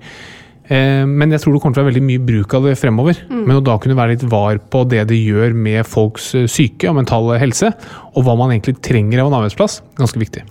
Eh, 0.71 1.03
men 1.09 1.33
jeg 1.33 1.43
tror 1.43 1.55
det 1.55 1.63
kommer 1.63 1.75
til 1.75 1.83
å 1.83 1.85
være 1.85 1.91
veldig 1.91 2.05
mye 2.07 2.23
bruk 2.23 2.55
av 2.57 2.69
det 2.69 2.77
fremover. 2.79 3.19
Men 3.33 3.57
å 3.57 3.65
da 3.65 3.77
kunne 3.81 3.97
være 3.99 4.15
litt 4.15 4.27
var 4.31 4.61
på 4.73 4.85
det 4.91 5.03
det 5.11 5.19
gjør 5.19 5.57
med 5.57 5.83
folks 5.89 6.31
eh, 6.39 6.47
syke 6.51 6.89
og 6.91 6.97
mentale 7.01 7.41
helse, 7.41 7.73
og 8.13 8.23
hva 8.25 8.37
man 8.39 8.55
egentlig 8.55 8.79
trenger 8.85 9.23
av 9.23 9.31
en 9.31 9.41
arbeidsplass, 9.41 9.81
ganske 9.99 10.21
viktig. 10.21 10.45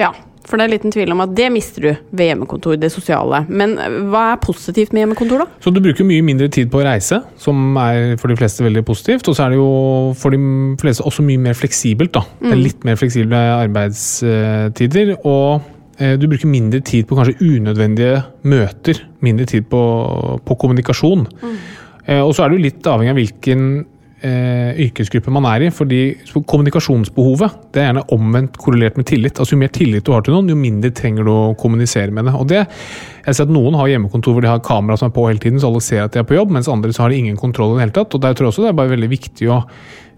Ja, 0.00 0.12
for 0.44 0.60
det 0.60 0.66
er 0.66 0.72
liten 0.74 0.92
tvil 0.92 1.12
om 1.14 1.22
at 1.24 1.32
det 1.36 1.46
mister 1.52 1.84
du 1.86 1.90
ved 2.12 2.28
hjemmekontor, 2.28 2.76
det 2.80 2.90
sosiale. 2.92 3.44
Men 3.48 3.76
eh, 3.80 3.98
hva 4.12 4.26
er 4.34 4.42
positivt 4.44 4.92
med 4.92 5.04
hjemmekontor, 5.04 5.44
da? 5.44 5.62
Så 5.64 5.72
du 5.72 5.80
bruker 5.84 6.06
mye 6.08 6.24
mindre 6.26 6.50
tid 6.52 6.68
på 6.72 6.82
å 6.82 6.84
reise, 6.84 7.22
som 7.40 7.78
er 7.80 8.18
for 8.20 8.32
de 8.32 8.36
fleste 8.38 8.66
veldig 8.66 8.84
positivt. 8.86 9.30
Og 9.30 9.38
så 9.38 9.46
er 9.46 9.54
det 9.54 9.60
jo 9.62 9.70
for 10.20 10.34
de 10.34 10.40
fleste 10.82 11.06
også 11.08 11.24
mye 11.24 11.40
mer 11.48 11.56
fleksibelt. 11.56 12.12
da. 12.16 12.26
Det 12.42 12.52
er 12.52 12.60
litt 12.60 12.84
mer 12.84 13.00
fleksible 13.00 13.40
arbeidstider. 13.54 15.16
Og 15.24 15.73
du 15.94 16.24
bruker 16.26 16.50
mindre 16.50 16.80
tid 16.82 17.06
på 17.06 17.14
kanskje 17.14 17.36
unødvendige 17.38 18.20
møter. 18.50 18.98
Mindre 19.22 19.46
tid 19.46 19.68
på, 19.70 19.80
på 20.42 20.56
kommunikasjon. 20.58 21.26
Mm. 21.42 21.58
og 22.26 22.32
så 22.34 22.44
er 22.44 22.50
det 22.50 22.58
jo 22.58 22.64
litt 22.64 22.88
avhengig 22.90 23.12
av 23.12 23.20
hvilken 23.20 23.62
eh, 24.24 24.80
yrkesgruppe 24.86 25.32
man 25.32 25.46
er 25.48 25.66
i. 25.66 25.70
fordi 25.74 26.00
kommunikasjonsbehovet 26.34 27.58
det 27.74 27.82
er 27.82 27.90
gjerne 27.90 28.06
omvendt 28.16 28.58
korrelert 28.60 28.96
med 28.96 29.06
tillit. 29.06 29.38
altså 29.38 29.54
Jo 29.54 29.60
mer 29.60 29.72
tillit 29.74 30.04
du 30.04 30.12
har 30.12 30.22
til 30.22 30.34
noen, 30.34 30.48
jo 30.48 30.58
mindre 30.58 30.90
trenger 30.90 31.24
du 31.24 31.32
å 31.32 31.54
kommunisere 31.60 32.10
med 32.10 32.26
det. 32.26 32.34
og 32.34 32.48
det 32.48 32.64
jeg 33.24 33.34
ser 33.34 33.46
at 33.46 33.52
Noen 33.56 33.74
har 33.78 33.88
hjemmekontor 33.88 34.34
hvor 34.36 34.44
de 34.44 34.48
har 34.52 34.60
kamera 34.60 34.98
som 35.00 35.08
er 35.08 35.14
på 35.16 35.26
hele 35.28 35.40
tiden, 35.40 35.60
så 35.60 35.70
alle 35.70 35.80
ser 35.80 36.04
at 36.04 36.12
de 36.12 36.20
er 36.20 36.28
på 36.28 36.36
jobb, 36.36 36.50
mens 36.52 36.68
andre 36.68 36.92
så 36.92 37.04
har 37.04 37.10
de 37.10 37.16
ingen 37.16 37.38
kontroll 37.40 37.72
i 37.72 37.78
det 37.78 37.86
hele 37.86 37.96
tatt. 37.96 38.14
og 38.14 38.20
Der 38.20 38.34
tror 38.34 38.46
jeg 38.46 38.52
også 38.52 38.64
det 38.66 38.68
er 38.68 38.80
bare 38.80 38.92
veldig 38.92 39.08
viktig 39.08 39.48
å 39.48 39.62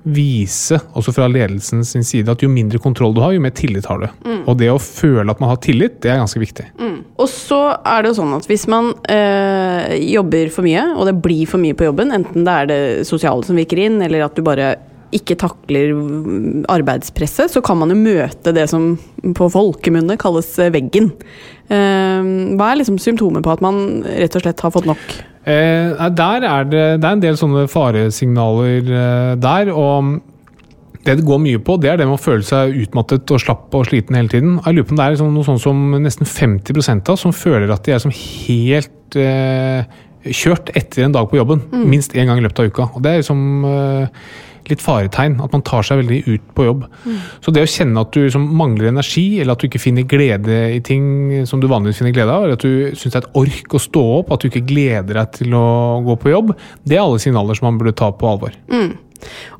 vise, 0.06 0.78
også 0.94 1.12
fra 1.16 1.26
ledelsen 1.30 1.82
sin 1.86 2.04
side, 2.06 2.30
at 2.30 2.42
jo 2.44 2.50
mindre 2.50 2.78
kontroll 2.82 3.14
du 3.16 3.20
har, 3.24 3.34
jo 3.34 3.42
mer 3.42 3.54
tillit 3.56 3.88
har 3.90 4.04
du. 4.04 4.08
Og 4.46 4.54
det 4.60 4.70
å 4.70 4.78
føle 4.82 5.32
at 5.32 5.42
man 5.42 5.50
har 5.50 5.58
tillit, 5.64 5.98
det 6.04 6.12
er 6.12 6.20
ganske 6.22 6.42
viktig. 6.42 6.68
Og 7.16 7.28
så 7.32 7.60
er 7.80 8.04
det 8.04 8.12
jo 8.12 8.18
sånn 8.20 8.34
at 8.36 8.46
hvis 8.48 8.66
man 8.70 8.92
øh, 8.92 9.94
jobber 10.04 10.50
for 10.52 10.66
mye, 10.66 10.84
og 10.94 11.08
det 11.08 11.16
blir 11.24 11.48
for 11.48 11.62
mye 11.62 11.76
på 11.76 11.88
jobben, 11.88 12.12
enten 12.14 12.44
det 12.46 12.56
er 12.56 12.68
det 12.70 12.82
sosiale 13.08 13.46
som 13.46 13.58
virker 13.58 13.80
inn, 13.86 13.98
eller 14.04 14.26
at 14.26 14.36
du 14.36 14.44
bare 14.46 14.74
ikke 15.16 15.36
takler 15.38 15.94
mm, 15.94 16.66
arbeidspresset, 16.72 17.52
så 17.54 17.62
kan 17.64 17.78
man 17.80 17.94
jo 17.94 17.98
møte 17.98 18.52
det 18.54 18.66
som 18.70 18.94
på 19.36 19.48
folkemunne 19.54 20.18
kalles 20.20 20.50
veggen. 20.74 21.12
Eh, 21.72 22.28
hva 22.58 22.68
er 22.70 22.82
liksom 22.82 23.00
symptomer 23.02 23.44
på 23.44 23.54
at 23.54 23.64
man 23.64 24.04
rett 24.04 24.36
og 24.36 24.44
slett 24.44 24.62
har 24.66 24.74
fått 24.74 24.90
nok? 24.90 25.16
Eh, 25.46 26.06
der 26.18 26.46
er 26.46 26.64
det, 26.66 26.86
det 27.02 27.06
er 27.06 27.12
en 27.12 27.22
del 27.22 27.36
sånne 27.38 27.68
faresignaler 27.70 28.88
eh, 28.90 29.34
der. 29.38 29.70
og 29.72 30.16
det 31.06 31.20
det 31.20 31.26
går 31.26 31.38
mye 31.38 31.58
på, 31.62 31.76
det 31.78 31.90
er 31.92 32.00
det 32.00 32.06
med 32.08 32.16
å 32.16 32.22
føle 32.22 32.42
seg 32.42 32.74
utmattet 32.82 33.30
og 33.30 33.38
slapp 33.38 33.74
og 33.78 33.84
sliten 33.86 34.16
hele 34.18 34.32
tiden. 34.32 34.56
Jeg 34.64 34.74
lurer 34.74 34.88
på 34.88 34.96
om 34.96 34.98
det 34.98 35.04
er 35.04 35.14
liksom 35.14 35.36
noe 35.36 35.46
sånn 35.46 35.62
som 35.62 35.84
nesten 36.02 36.26
50 36.26 37.12
av 37.12 37.20
som 37.20 37.34
føler 37.36 37.70
at 37.70 37.86
de 37.86 37.94
er 37.94 38.02
som 38.02 38.14
helt 38.16 39.18
eh, 39.22 39.86
kjørt 40.26 40.72
etter 40.74 41.06
en 41.06 41.14
dag 41.14 41.28
på 41.30 41.38
jobben. 41.38 41.62
Minst 41.86 42.16
én 42.18 42.26
gang 42.26 42.40
i 42.40 42.42
løpet 42.42 42.64
av 42.64 42.72
uka. 42.72 42.88
Og 42.96 43.04
det 43.04 43.12
er 43.12 43.22
liksom 43.22 43.68
eh, 43.70 44.26
litt 44.72 44.82
faretegn. 44.84 45.38
At 45.44 45.54
man 45.54 45.64
tar 45.66 45.86
seg 45.86 46.02
veldig 46.02 46.20
ut 46.26 46.44
på 46.56 46.66
jobb. 46.66 46.84
Så 47.44 47.54
det 47.54 47.64
å 47.64 47.70
kjenne 47.70 48.02
at 48.02 48.12
du 48.14 48.22
liksom 48.24 48.46
mangler 48.58 48.90
energi, 48.90 49.40
eller 49.40 49.56
at 49.56 49.62
du 49.62 49.68
ikke 49.68 49.82
finner 49.82 50.06
glede 50.08 50.60
i 50.74 50.82
ting 50.84 51.46
som 51.46 51.62
du 51.62 51.68
vanligvis 51.70 52.02
finner 52.02 52.14
glede 52.16 52.34
av, 52.34 52.44
eller 52.46 52.58
at 52.58 52.66
du 52.66 52.96
syns 52.98 53.14
det 53.14 53.22
er 53.22 53.26
et 53.26 53.40
ork 53.42 53.78
å 53.78 53.82
stå 53.82 54.04
opp, 54.20 54.32
at 54.34 54.42
du 54.42 54.50
ikke 54.50 54.66
gleder 54.68 55.20
deg 55.22 55.34
til 55.40 55.56
å 55.56 55.66
gå 56.06 56.18
på 56.22 56.32
jobb, 56.32 56.54
det 56.84 56.98
er 56.98 57.04
alle 57.04 57.22
signaler 57.22 57.58
som 57.58 57.70
man 57.70 57.78
burde 57.80 57.96
ta 57.96 58.10
på 58.12 58.30
alvor. 58.30 58.54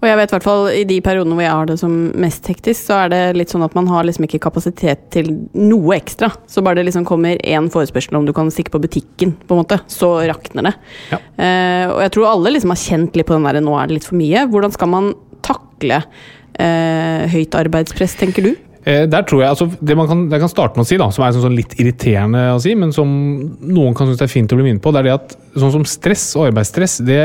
Og 0.01 0.07
jeg 0.09 0.19
vet 0.21 0.33
i 0.33 0.37
hvert 0.37 0.47
fall 0.47 0.69
i 0.73 0.85
de 0.88 0.99
periodene 1.05 1.37
hvor 1.37 1.47
jeg 1.47 1.55
har 1.55 1.71
det 1.71 1.79
som 1.81 1.95
mest 2.19 2.51
hektisk, 2.51 2.88
så 2.88 3.01
er 3.05 3.12
det 3.12 3.23
litt 3.38 3.53
sånn 3.53 3.64
at 3.66 3.77
man 3.79 3.90
har 3.90 4.07
liksom 4.07 4.27
ikke 4.29 4.42
kapasitet 4.47 5.09
til 5.14 5.33
noe 5.57 5.97
ekstra. 5.97 6.31
Så 6.51 6.64
bare 6.66 6.81
det 6.81 6.88
liksom 6.90 7.07
kommer 7.09 7.40
én 7.40 7.71
forespørsel 7.73 8.19
om 8.19 8.29
du 8.29 8.35
kan 8.37 8.51
stikke 8.53 8.75
på 8.75 8.83
butikken, 8.87 9.37
på 9.47 9.57
en 9.57 9.62
måte, 9.62 9.81
så 9.90 10.16
rakner 10.29 10.71
det. 10.71 10.75
Ja. 11.14 11.21
Eh, 11.37 11.85
og 11.90 12.01
jeg 12.05 12.14
tror 12.16 12.31
alle 12.33 12.55
liksom 12.55 12.75
har 12.75 12.83
kjent 12.83 13.19
litt 13.19 13.29
på 13.29 13.37
den 13.37 13.49
der 13.49 13.61
'nå 13.61 13.77
er 13.81 13.87
det 13.87 13.99
litt 13.99 14.09
for 14.09 14.19
mye'. 14.19 14.49
Hvordan 14.51 14.73
skal 14.73 14.88
man 14.88 15.14
takle 15.42 16.03
eh, 16.59 17.27
høyt 17.31 17.55
arbeidspress, 17.55 18.16
tenker 18.19 18.42
du? 18.42 18.55
Eh, 18.87 19.03
der 19.11 19.25
tror 19.27 19.42
jeg, 19.42 19.51
altså 19.51 19.66
Det 19.83 19.97
man 19.99 20.07
kan, 20.07 20.31
jeg 20.31 20.42
kan 20.45 20.53
starte 20.53 20.79
med 20.79 20.87
å 20.87 20.88
si, 20.88 20.99
da, 21.01 21.09
som 21.11 21.25
er 21.27 21.35
sånn, 21.35 21.49
sånn 21.49 21.59
litt 21.59 21.75
irriterende 21.75 22.42
å 22.55 22.61
si, 22.62 22.75
men 22.79 22.95
som 22.95 23.11
noen 23.59 23.97
kan 23.99 24.07
synes 24.07 24.21
det 24.21 24.29
er 24.29 24.35
fint 24.37 24.53
å 24.55 24.59
bli 24.59 24.69
minnet 24.69 24.83
på, 24.85 24.92
det 24.95 25.03
er 25.03 25.09
det 25.09 25.16
at 25.16 25.35
sånn 25.59 25.75
som 25.75 25.87
stress 25.90 26.29
og 26.38 26.53
arbeidsstress 26.53 27.01
det, 27.07 27.25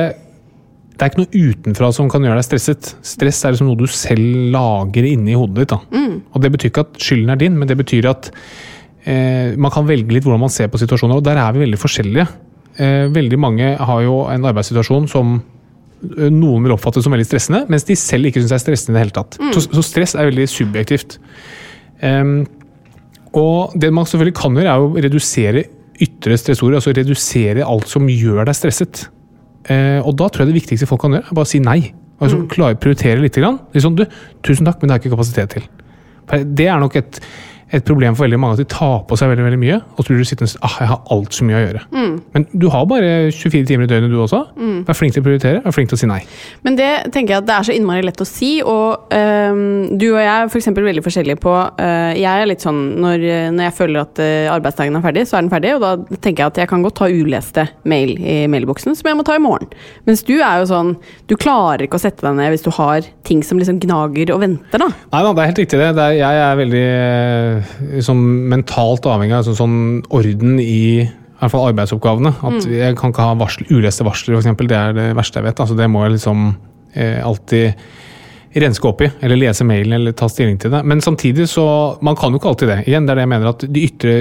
det 0.91 1.05
er 1.05 1.09
ikke 1.09 1.23
noe 1.23 1.45
utenfra 1.51 1.89
som 1.95 2.09
kan 2.11 2.25
gjøre 2.25 2.37
deg 2.37 2.45
stresset. 2.45 2.91
Stress 3.05 3.39
er 3.45 3.55
liksom 3.55 3.71
noe 3.71 3.79
du 3.79 3.87
selv 3.89 4.51
lager 4.53 5.07
inni 5.07 5.37
hodet 5.37 5.63
ditt. 5.63 5.71
da. 5.73 5.79
Og 6.35 6.43
Det 6.43 6.51
betyr 6.53 6.71
ikke 6.71 6.85
at 6.85 6.99
skylden 7.01 7.33
er 7.33 7.39
din, 7.41 7.57
men 7.57 7.69
det 7.69 7.77
betyr 7.79 8.09
at 8.11 8.29
eh, 9.05 9.57
man 9.57 9.73
kan 9.73 9.87
velge 9.87 10.13
litt 10.13 10.27
hvordan 10.27 10.43
man 10.43 10.53
ser 10.53 10.69
på 10.69 10.81
situasjoner, 10.81 11.17
og 11.17 11.25
der 11.25 11.39
er 11.41 11.55
vi 11.55 11.63
veldig 11.63 11.79
forskjellige. 11.81 12.27
Eh, 12.77 13.07
veldig 13.11 13.39
mange 13.41 13.73
har 13.79 14.03
jo 14.05 14.21
en 14.31 14.45
arbeidssituasjon 14.51 15.09
som 15.11 15.33
eh, 15.39 16.29
noen 16.29 16.67
vil 16.67 16.75
oppfatte 16.75 17.03
som 17.03 17.15
veldig 17.15 17.29
stressende, 17.29 17.63
mens 17.71 17.87
de 17.87 17.97
selv 17.99 18.29
ikke 18.29 18.43
syns 18.43 18.55
er 18.59 18.63
stressende 18.63 18.95
i 18.95 18.99
det 18.99 19.05
hele 19.07 19.17
tatt. 19.17 19.39
Så, 19.55 19.65
så 19.71 19.85
stress 19.85 20.15
er 20.15 20.29
veldig 20.29 20.47
subjektivt. 20.51 21.17
Um, 22.01 22.43
og 23.37 23.73
det 23.79 23.91
man 23.93 24.07
selvfølgelig 24.09 24.37
kan 24.37 24.57
gjøre, 24.57 24.75
er 24.75 24.85
å 24.85 25.03
redusere 25.07 25.65
ytre 26.01 26.37
stressorer, 26.39 26.77
altså 26.79 26.93
redusere 26.95 27.65
alt 27.65 27.89
som 27.89 28.09
gjør 28.09 28.45
deg 28.49 28.57
stresset. 28.57 29.05
Eh, 29.69 29.99
og 30.01 30.15
da 30.17 30.29
tror 30.29 30.45
jeg 30.45 30.53
det 30.53 30.61
viktigste 30.61 30.89
folk 30.89 31.03
kan 31.03 31.17
gjøre, 31.17 31.27
er 31.29 31.37
bare 31.37 31.49
å 31.49 31.51
si 31.51 31.61
nei. 31.63 31.79
Altså, 32.21 32.43
klare, 32.49 32.77
prioritere 32.77 33.21
litt. 33.21 33.37
Grann. 33.37 33.59
Sånn, 33.73 33.97
du, 33.97 34.05
tusen 34.45 34.67
takk, 34.67 34.81
men 34.81 34.89
det 34.89 34.93
har 34.93 35.01
jeg 35.01 35.07
ikke 35.07 35.15
kapasitet 35.17 35.55
til. 35.55 35.69
Det 36.31 36.67
er 36.69 36.79
nok 36.79 36.95
et, 36.99 37.19
et 37.71 37.85
problem 37.87 38.15
for 38.17 38.25
veldig 38.25 38.39
mange 38.41 38.57
at 38.57 38.61
de 38.63 38.67
tar 38.71 39.03
på 39.07 39.17
seg 39.19 39.31
veldig 39.31 39.45
veldig 39.45 39.59
mye, 39.61 39.77
og 39.95 40.03
så 40.03 40.11
blir 40.11 40.21
du 40.21 40.27
sittende 40.27 40.59
ah, 40.67 40.75
jeg 40.81 40.89
har 40.91 41.01
alt 41.15 41.35
så 41.35 41.47
mye 41.47 41.57
å 41.57 41.61
gjøre. 41.63 41.83
Men 42.35 42.45
du 42.51 42.67
har 42.73 42.87
bare 42.89 43.11
24 43.31 43.67
timer 43.69 43.87
i 43.87 43.91
døgnet 43.91 44.11
du 44.11 44.17
også. 44.21 44.41
Vær 44.87 44.97
flink 44.97 45.15
til 45.15 45.23
å 45.23 45.27
prioritere, 45.27 45.61
vær 45.63 45.75
flink 45.75 45.91
til 45.91 45.99
å 45.99 46.01
si 46.01 46.09
nei. 46.09 46.19
Men 46.65 46.77
det 46.79 46.89
tenker 47.15 47.35
jeg 47.35 47.43
at 47.43 47.47
det 47.47 47.55
er 47.55 47.67
så 47.69 47.75
innmari 47.75 48.05
lett 48.05 48.23
å 48.23 48.27
si, 48.27 48.51
og 48.65 49.13
øhm, 49.15 49.97
du 50.01 50.07
og 50.11 50.19
jeg 50.19 50.31
er 50.31 50.51
f.eks. 50.51 50.69
veldig 50.81 51.05
forskjellige 51.05 51.41
på 51.41 51.53
øh, 51.53 52.11
Jeg 52.19 52.31
er 52.31 52.49
litt 52.49 52.65
sånn 52.65 52.81
når, 53.01 53.25
når 53.55 53.67
jeg 53.69 53.77
føler 53.77 54.03
at 54.03 54.21
øh, 54.23 54.51
arbeidsdagen 54.53 54.99
er 54.99 55.05
ferdig, 55.05 55.25
så 55.29 55.37
er 55.37 55.45
den 55.45 55.53
ferdig, 55.53 55.75
og 55.77 55.85
da 55.85 56.19
tenker 56.19 56.43
jeg 56.43 56.53
at 56.53 56.61
jeg 56.63 56.71
kan 56.71 56.85
godt 56.85 56.99
ta 57.01 57.09
uleste 57.11 57.67
mail 57.87 58.13
i 58.19 58.37
mailboksen 58.51 58.97
som 58.97 59.11
jeg 59.11 59.19
må 59.19 59.25
ta 59.27 59.37
i 59.37 59.43
morgen. 59.43 59.71
Mens 60.09 60.25
du 60.27 60.35
er 60.39 60.61
jo 60.61 60.69
sånn 60.69 60.95
Du 61.29 61.37
klarer 61.39 61.85
ikke 61.85 61.99
å 61.99 62.03
sette 62.03 62.25
deg 62.25 62.35
ned 62.37 62.51
hvis 62.53 62.65
du 62.65 62.71
har 62.75 63.05
ting 63.27 63.43
som 63.45 63.59
liksom 63.61 63.79
gnager 63.81 64.33
og 64.35 64.41
venter, 64.43 64.81
da. 64.81 64.89
Nei 65.13 65.23
da, 65.23 65.33
det 65.37 65.43
er 65.43 65.51
helt 65.51 65.61
riktig 65.63 65.79
det. 65.79 65.91
det 65.97 66.07
er, 66.07 66.17
jeg 66.19 66.41
er 66.41 66.59
veldig 66.59 66.85
sånn 68.03 68.21
mentalt 68.51 69.07
avhengig 69.09 69.37
av 69.39 69.47
sånn, 69.47 69.57
sånn 69.59 69.79
orden 70.13 70.59
i 70.63 71.07
i 71.41 71.43
hvert 71.43 71.55
fall 71.55 71.71
arbeidsoppgavene. 71.71 72.31
At 72.45 72.65
Jeg 72.69 72.95
kan 72.99 73.09
ikke 73.09 73.23
ha 73.25 73.33
varsel, 73.33 73.65
uleste 73.73 74.05
varsler, 74.05 74.37
f.eks. 74.37 74.59
Det 74.61 74.77
er 74.77 74.93
det 74.93 75.07
verste 75.17 75.39
jeg 75.39 75.47
vet. 75.47 75.61
Altså, 75.63 75.73
det 75.79 75.87
må 75.89 76.03
jeg 76.05 76.13
liksom 76.19 76.43
eh, 76.93 77.17
alltid 77.25 77.73
renske 78.59 78.87
opp 78.87 79.01
i, 79.05 79.07
eller 79.23 79.39
lese 79.39 79.65
mailen 79.67 79.95
eller 79.95 80.15
ta 80.17 80.27
stilling 80.29 80.57
til 80.59 80.73
det. 80.73 80.81
Men 80.87 81.01
samtidig 81.03 81.47
så 81.49 81.63
Man 82.01 82.15
kan 82.15 82.31
jo 82.31 82.39
ikke 82.39 82.49
alltid 82.49 82.67
det. 82.67 82.77
Igjen, 82.89 83.05
det 83.05 83.13
er 83.13 83.19
det 83.19 83.25
jeg 83.25 83.31
mener 83.31 83.49
at 83.51 83.63
De 83.63 83.83
ytre, 83.85 84.13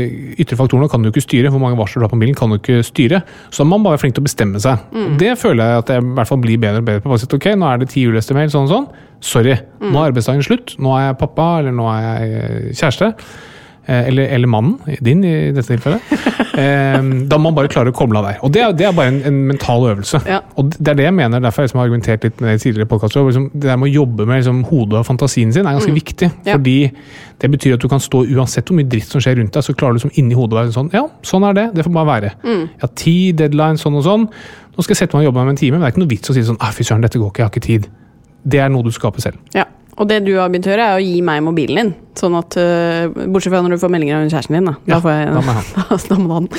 ytre 0.42 0.58
faktorene 0.58 0.90
kan 0.90 1.02
du 1.02 1.10
ikke 1.10 1.24
styre. 1.24 1.50
Hvor 1.50 1.62
mange 1.62 1.78
varsler 1.78 2.02
du 2.02 2.06
har 2.06 2.12
på 2.12 2.20
bilen, 2.20 2.36
kan 2.38 2.52
du 2.52 2.58
ikke 2.58 2.82
styre. 2.86 3.22
Så 3.50 3.66
man 3.66 3.82
må 3.82 3.90
være 3.90 4.04
flink 4.04 4.16
til 4.16 4.22
å 4.24 4.28
bestemme 4.28 4.62
seg. 4.62 4.82
Mm. 4.94 5.16
Det 5.20 5.34
føler 5.40 5.64
jeg 5.64 5.84
at 5.84 5.94
jeg 5.94 6.04
i 6.04 6.14
hvert 6.18 6.30
fall 6.30 6.42
blir 6.42 6.62
bedre 6.62 6.82
og 6.82 6.88
bedre 6.88 7.02
på. 7.02 7.12
Bare 7.12 7.22
si 7.22 7.30
at, 7.30 7.38
ok, 7.40 7.48
nå 7.58 7.70
er 7.70 7.82
det 7.82 7.90
ti 7.90 8.06
uleste 8.06 8.36
mail, 8.36 8.52
sånn 8.52 8.68
og 8.68 8.74
sånn. 8.74 8.90
Sorry. 9.20 9.56
Nå 9.82 9.92
er 9.96 10.10
arbeidsdagen 10.12 10.46
slutt. 10.46 10.76
Nå 10.80 10.94
er 10.96 11.08
jeg 11.08 11.20
pappa, 11.20 11.48
eller 11.60 11.74
nå 11.76 11.88
er 11.92 12.04
jeg 12.06 12.44
eh, 12.44 12.68
kjæreste. 12.78 13.12
Eh, 13.90 14.07
Eller, 14.07 14.29
eller 14.37 14.46
mannen 14.46 14.76
din, 15.03 15.24
i 15.24 15.50
dette 15.55 15.66
tilfellet. 15.74 16.00
Eh, 16.61 16.96
da 17.31 17.38
må 17.38 17.46
man 17.48 17.55
bare 17.57 17.70
klare 17.72 17.88
å 17.92 17.94
koble 17.96 18.18
av 18.18 18.24
der. 18.26 18.38
Og 18.44 18.50
det 18.53 18.61
er, 18.61 18.72
det 18.76 18.85
er 18.85 18.92
bare 18.92 19.12
en, 19.12 19.20
en 19.24 19.37
mental 19.48 19.85
øvelse. 19.87 20.18
Ja. 20.29 20.40
Og 20.61 20.74
det 20.74 20.90
er 20.92 20.98
det 20.98 21.05
jeg 21.07 21.14
mener, 21.16 21.40
derfor 21.40 21.62
jeg 21.62 21.70
liksom 21.70 21.79
har 21.81 21.87
argumentert 21.87 22.26
litt 22.26 22.42
med 22.42 22.50
det 22.50 22.64
tidligere 22.64 22.88
podkaster. 22.90 23.22
Liksom, 23.24 23.46
det 23.55 23.70
der 23.70 23.79
med 23.81 23.88
å 23.88 23.92
jobbe 23.94 24.26
med 24.29 24.42
liksom, 24.42 24.59
hodet 24.68 24.98
og 24.98 25.07
fantasien 25.09 25.55
sin 25.55 25.64
er 25.70 25.79
ganske 25.79 25.94
viktig. 25.94 26.29
Mm. 26.35 26.42
Ja. 26.50 26.59
Fordi 26.59 26.74
det 27.40 27.50
betyr 27.55 27.79
at 27.79 27.87
du 27.87 27.88
kan 27.94 28.03
stå 28.03 28.24
uansett 28.35 28.68
hvor 28.68 28.76
mye 28.76 28.90
dritt 28.92 29.09
som 29.09 29.24
skjer 29.24 29.38
rundt 29.40 29.57
deg, 29.57 29.64
så 29.64 29.76
klarer 29.79 29.96
du 29.96 30.00
liksom 30.03 30.12
inni 30.20 30.37
hodet 30.37 30.59
å 30.59 30.61
være 30.61 30.74
sånn 30.76 30.92
Ja, 30.98 31.07
sånn 31.31 31.48
er 31.48 31.57
det. 31.57 31.66
Det 31.79 31.87
får 31.87 31.96
bare 31.96 32.11
være. 32.11 32.35
Mm. 32.44 32.62
Jeg 32.66 32.85
har 32.85 32.94
tid, 33.07 33.40
deadline, 33.40 33.81
sånn 33.81 33.96
og 34.03 34.05
sånn. 34.11 34.29
Nå 34.74 34.85
skal 34.85 34.98
jeg 34.98 35.05
sette 35.07 35.16
meg 35.16 35.24
og 35.24 35.31
jobbe 35.31 35.46
med 35.46 35.55
en 35.55 35.62
time, 35.62 35.79
men 35.79 35.87
det 35.87 35.92
er 35.92 35.96
ikke 35.96 36.05
noe 36.05 36.12
vits 36.12 36.35
å 36.35 36.37
si 36.37 36.44
sånn 36.50 36.61
fy 36.76 36.90
søren, 36.90 37.07
dette 37.07 37.22
går 37.22 37.33
ikke, 37.33 37.46
jeg 37.46 37.48
har 37.48 37.55
ikke 37.55 37.68
tid. 37.70 37.88
Det 38.42 38.61
er 38.61 38.74
noe 38.74 38.85
du 38.85 38.92
skaper 38.92 39.24
selv. 39.24 39.40
Ja. 39.57 39.64
Og 39.98 40.09
det 40.09 40.20
du 40.26 40.33
har 40.38 40.50
begynt 40.53 40.68
å 40.68 40.72
gjøre, 40.72 40.87
er 40.87 41.00
å 41.00 41.05
gi 41.05 41.20
meg 41.26 41.42
mobilen 41.44 41.81
din. 41.81 41.92
Sånn 42.20 42.37
at, 42.38 42.57
uh, 42.61 43.11
Bortsett 43.31 43.53
fra 43.53 43.62
når 43.64 43.76
du 43.76 43.83
får 43.83 43.92
meldinger 43.92 44.18
av 44.18 44.31
kjæresten 44.33 44.59
din, 44.59 44.68
da. 44.70 44.74
Da, 44.88 44.98
får 45.03 45.16
jeg, 45.16 45.31
da 45.35 45.44
må 45.46 45.55
jeg 45.57 46.03
da, 46.11 46.18
må 46.20 46.38
han. 46.38 46.50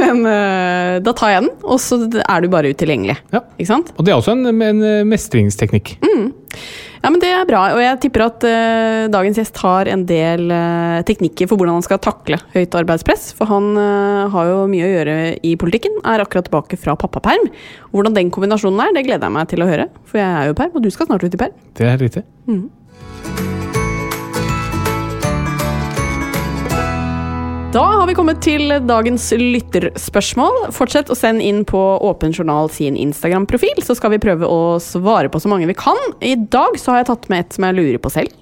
Men 0.00 0.22
uh, 0.26 0.94
da 1.04 1.16
tar 1.16 1.34
jeg 1.34 1.46
den, 1.46 1.50
og 1.64 1.82
så 1.82 2.00
er 2.20 2.44
du 2.44 2.52
bare 2.52 2.72
utilgjengelig. 2.74 3.18
Ja. 3.34 3.44
Ikke 3.56 3.70
sant? 3.72 3.92
Og 3.96 4.06
det 4.06 4.14
er 4.14 4.20
også 4.22 4.36
en, 4.36 4.64
en 4.70 4.86
mestringsteknikk. 5.10 5.96
Ja, 7.00 7.08
men 7.08 7.20
Det 7.22 7.30
er 7.32 7.46
bra, 7.48 7.62
og 7.72 7.80
jeg 7.80 7.96
tipper 8.02 8.26
at 8.26 8.44
uh, 8.44 9.06
dagens 9.12 9.38
gjest 9.40 9.56
har 9.62 9.88
en 9.88 10.02
del 10.08 10.50
uh, 10.52 11.00
teknikker 11.08 11.48
for 11.48 11.56
hvordan 11.56 11.78
han 11.78 11.86
skal 11.86 12.00
takle 12.04 12.36
høyt 12.52 12.76
arbeidspress. 12.76 13.30
For 13.38 13.48
han 13.48 13.70
uh, 13.78 14.28
har 14.34 14.50
jo 14.50 14.58
mye 14.68 14.84
å 14.84 14.90
gjøre 14.90 15.14
i 15.48 15.54
politikken, 15.60 15.96
er 16.04 16.20
akkurat 16.20 16.50
tilbake 16.50 16.76
fra 16.80 16.98
pappaperm. 17.00 17.48
Hvordan 17.94 18.18
den 18.18 18.32
kombinasjonen 18.34 18.84
er, 18.84 18.92
det 18.98 19.06
gleder 19.08 19.30
jeg 19.30 19.36
meg 19.38 19.48
til 19.52 19.64
å 19.64 19.70
høre. 19.70 19.88
For 20.10 20.20
jeg 20.20 20.28
er 20.28 20.50
jo 20.50 20.58
perm, 20.60 20.76
og 20.76 20.84
du 20.84 20.92
skal 20.92 21.08
snart 21.08 21.24
ut 21.24 21.38
i 21.38 21.40
perm. 21.40 21.56
Det 21.80 21.88
er 21.88 21.98
riktig. 22.04 22.26
Da 27.70 27.84
har 27.86 28.06
vi 28.08 28.16
kommet 28.18 28.40
til 28.42 28.72
dagens 28.82 29.28
lytterspørsmål. 29.38 30.72
Fortsett 30.74 31.10
å 31.12 31.14
sende 31.14 31.44
inn 31.46 31.60
på 31.62 31.78
Åpen 32.02 32.32
journal 32.34 32.66
sin 32.74 32.96
Instagram-profil, 32.98 33.78
så 33.86 33.94
skal 33.94 34.10
vi 34.16 34.18
prøve 34.22 34.48
å 34.50 34.80
svare 34.82 35.30
på 35.30 35.38
så 35.38 35.52
mange 35.52 35.68
vi 35.70 35.76
kan. 35.78 35.94
I 36.18 36.32
dag 36.50 36.74
så 36.82 36.90
har 36.90 37.04
jeg 37.04 37.10
tatt 37.12 37.28
med 37.30 37.44
et 37.44 37.54
som 37.54 37.68
jeg 37.68 37.76
lurer 37.78 38.00
på 38.02 38.10
selv. 38.10 38.34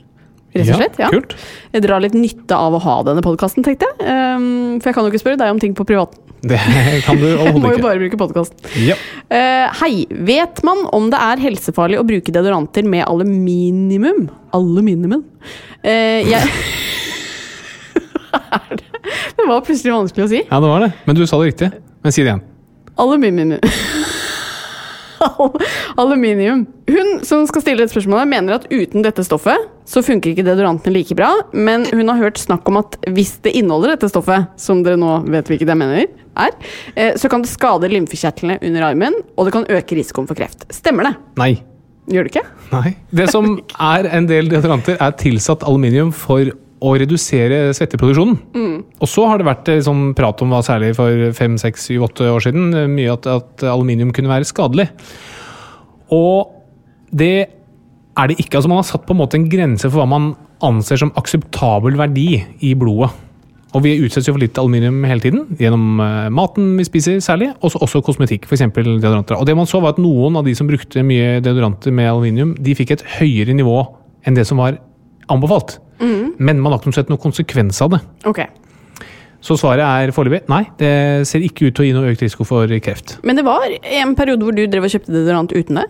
Rett 0.56 0.70
og 0.72 0.80
slett. 0.80 0.96
Ja, 0.96 1.10
Kult. 1.12 1.36
Jeg 1.74 1.84
drar 1.84 2.00
litt 2.00 2.16
nytte 2.16 2.56
av 2.56 2.78
å 2.78 2.80
ha 2.80 2.96
denne 3.04 3.20
podkasten, 3.26 3.66
tenkte 3.66 3.90
jeg. 3.90 4.08
Um, 4.08 4.80
for 4.80 4.88
jeg 4.88 4.96
kan 4.96 5.04
jo 5.04 5.12
ikke 5.12 5.20
spørre 5.26 5.42
deg 5.44 5.52
om 5.52 5.60
ting 5.60 5.76
på 5.76 5.84
privaten. 5.92 6.24
Det 6.48 6.62
kan 7.04 7.20
du 7.20 7.28
Jeg 7.28 7.52
må 7.60 7.74
jo 7.74 7.84
bare 7.84 8.00
bruke 8.00 8.22
podkasten. 8.24 8.64
Ja. 8.80 8.96
Uh, 9.28 9.68
hei. 9.82 9.92
Vet 10.08 10.64
man 10.64 10.86
om 10.96 11.12
det 11.12 11.20
er 11.20 11.44
helsefarlig 11.50 12.00
å 12.00 12.08
bruke 12.08 12.32
deodoranter 12.32 12.88
med 12.88 13.04
aluminium? 13.04 14.30
Aluminium? 14.56 15.20
Uh, 15.84 16.24
jeg 16.24 16.48
det? 18.70 18.84
Det 19.38 19.46
var 19.48 19.64
plutselig 19.66 19.94
vanskelig 19.94 20.24
å 20.26 20.30
si. 20.30 20.44
ja, 20.44 20.60
det 20.62 20.70
var 20.74 20.86
det. 20.86 20.92
Men 21.06 21.18
du 21.18 21.26
sa 21.26 21.40
det 21.42 21.52
riktig. 21.52 21.70
Men 22.04 22.14
si 22.14 22.22
det 22.22 22.32
igjen. 22.32 22.44
Aluminium. 22.98 23.60
Aluminium. 25.96 26.66
Hun 26.86 27.20
som 27.26 27.46
skal 27.48 27.62
stille 27.64 27.82
dette 27.82 27.94
spørsmålet, 27.94 28.30
mener 28.30 28.58
at 28.58 28.66
uten 28.70 29.04
dette 29.04 29.24
stoffet 29.26 29.66
så 29.88 30.02
funker 30.04 30.32
ikke 30.32 30.44
deodorantene 30.46 30.94
like 30.94 31.16
bra, 31.18 31.30
men 31.56 31.86
hun 31.90 32.10
har 32.10 32.20
hørt 32.20 32.40
snakk 32.40 32.68
om 32.70 32.80
at 32.82 32.98
hvis 33.08 33.36
det 33.44 33.54
inneholder 33.58 33.94
dette 33.94 34.10
stoffet, 34.12 34.50
som 34.60 34.82
dere 34.86 35.00
nå 35.00 35.20
vet 35.30 35.48
hvilket 35.50 35.70
jeg 35.72 35.80
mener 35.80 36.04
er, 36.38 36.54
eh, 36.94 37.16
så 37.18 37.30
kan 37.32 37.42
det 37.44 37.50
skade 37.50 37.90
lymfekjertlene 37.92 38.60
under 38.62 38.86
armen, 38.90 39.18
og 39.36 39.48
det 39.48 39.56
kan 39.56 39.66
øke 39.78 39.98
risikoen 39.98 40.28
for 40.28 40.38
kreft. 40.38 40.68
Stemmer 40.74 41.10
det? 41.10 41.14
Nei. 41.40 41.52
Gjør 42.08 42.24
det 42.24 42.32
ikke? 42.32 42.46
Nei. 42.72 42.94
Det 43.12 43.28
som 43.32 43.56
er 43.92 44.08
en 44.16 44.28
del 44.30 44.48
deodoranter, 44.52 45.00
er 45.02 45.16
tilsatt 45.20 45.66
aluminium 45.68 46.12
for 46.14 46.52
å 46.84 46.94
redusere 47.00 47.68
svetteproduksjonen. 47.76 48.38
Og 49.02 49.10
så 49.10 49.26
har 49.28 49.40
det 49.40 49.48
vært 49.48 49.70
liksom, 49.70 49.86
sånn 50.08 50.16
prat 50.18 50.42
om 50.44 50.54
hva 50.54 50.62
særlig 50.64 50.94
for 50.98 51.28
fem, 51.36 51.58
seks, 51.60 51.88
syv, 51.88 52.08
åtte 52.08 52.28
år 52.30 52.44
siden, 52.44 52.72
eh, 52.74 52.90
mye 52.90 53.14
at, 53.14 53.28
at 53.30 53.66
aluminium 53.68 54.12
kunne 54.14 54.30
være 54.30 54.48
skadelig. 54.48 54.88
Og 56.14 56.50
det 57.10 57.48
er 58.18 58.30
det 58.30 58.38
ikke. 58.38 58.58
Altså 58.58 58.70
Man 58.70 58.82
har 58.82 58.88
satt 58.88 59.06
på 59.06 59.14
en 59.14 59.22
måte 59.22 59.38
en 59.38 59.48
grense 59.50 59.88
for 59.88 60.00
hva 60.00 60.10
man 60.10 60.32
anser 60.64 61.00
som 61.00 61.14
akseptabel 61.18 61.98
verdi 61.98 62.42
i 62.66 62.74
blodet. 62.78 63.12
Og 63.76 63.84
vi 63.84 63.98
utsettes 64.00 64.30
jo 64.30 64.32
for 64.32 64.40
litt 64.40 64.56
aluminium 64.56 65.02
hele 65.04 65.20
tiden, 65.20 65.42
gjennom 65.60 66.00
eh, 66.00 66.30
maten 66.32 66.72
vi 66.78 66.86
spiser 66.88 67.18
særlig, 67.24 67.50
og 67.60 67.76
også 67.84 68.00
kosmetikk, 68.06 68.46
f.eks. 68.48 68.64
deodoranter. 68.72 69.36
Og 69.36 69.44
det 69.44 69.56
man 69.58 69.68
så 69.68 69.82
var 69.84 69.92
at 69.92 70.00
noen 70.00 70.38
av 70.40 70.46
de 70.48 70.54
som 70.56 70.70
brukte 70.70 71.04
mye 71.04 71.42
deodoranter 71.44 71.92
med 71.92 72.08
aluminium, 72.08 72.54
de 72.56 72.76
fikk 72.78 72.96
et 72.96 73.04
høyere 73.18 73.56
nivå 73.56 73.82
enn 74.26 74.38
det 74.38 74.46
som 74.48 74.60
var 74.62 74.80
anbefalt. 75.32 75.78
Men 76.38 76.60
man 76.62 76.72
har 76.72 76.78
ikke 76.80 76.94
sett 76.94 77.08
noen 77.10 77.20
konsekvens 77.22 77.80
av 77.82 77.90
det. 77.96 77.98
Okay. 78.28 78.46
Så 79.38 79.54
svaret 79.54 79.84
er 79.86 80.10
foreløpig 80.10 80.48
nei. 80.50 80.64
Det 80.80 80.88
ser 81.30 81.44
ikke 81.46 81.68
ut 81.68 81.76
til 81.78 81.84
å 81.84 81.86
gi 81.86 81.92
noe 81.94 82.08
økt 82.10 82.24
risiko 82.24 82.42
for 82.46 82.70
kreft. 82.82 83.16
Men 83.26 83.38
det 83.38 83.44
var 83.46 83.70
en 83.70 84.16
periode 84.18 84.42
hvor 84.42 84.56
du 84.56 84.64
drev 84.66 84.88
og 84.88 84.90
kjøpte 84.90 85.14
deodorant 85.14 85.54
uten 85.54 85.78
det? 85.78 85.84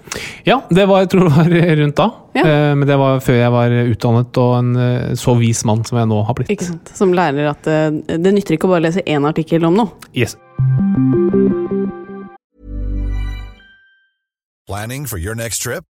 Ja, 0.44 0.58
det 0.68 0.84
var, 0.90 1.00
jeg 1.06 1.10
tror 1.14 1.24
det 1.30 1.32
var 1.38 1.78
rundt 1.80 1.96
da. 1.96 2.08
Ja. 2.36 2.44
Eh, 2.44 2.74
Men 2.76 2.84
det 2.90 2.98
var 3.00 3.22
før 3.24 3.38
jeg 3.40 3.54
var 3.56 3.76
utdannet 3.88 4.40
og 4.44 4.52
en 4.58 4.70
eh, 4.76 5.14
så 5.16 5.32
vis 5.40 5.64
mann 5.68 5.80
som 5.88 5.96
jeg 6.02 6.10
nå 6.12 6.20
har 6.28 6.36
blitt. 6.36 6.52
Ikke 6.52 6.68
sant? 6.68 6.92
Som 7.00 7.16
lærer 7.16 7.48
at 7.54 7.64
det, 7.64 7.80
det 8.20 8.34
nytter 8.36 8.58
ikke 8.58 8.68
å 8.68 8.74
bare 8.76 8.84
lese 8.90 9.04
én 9.08 9.24
artikkel 9.28 9.64
om 9.64 9.80
noe. 9.80 9.96
Yes. 10.12 10.36
Planning 14.68 15.06
for 15.08 15.16
your 15.16 15.34
next 15.34 15.62
trip? 15.64 15.84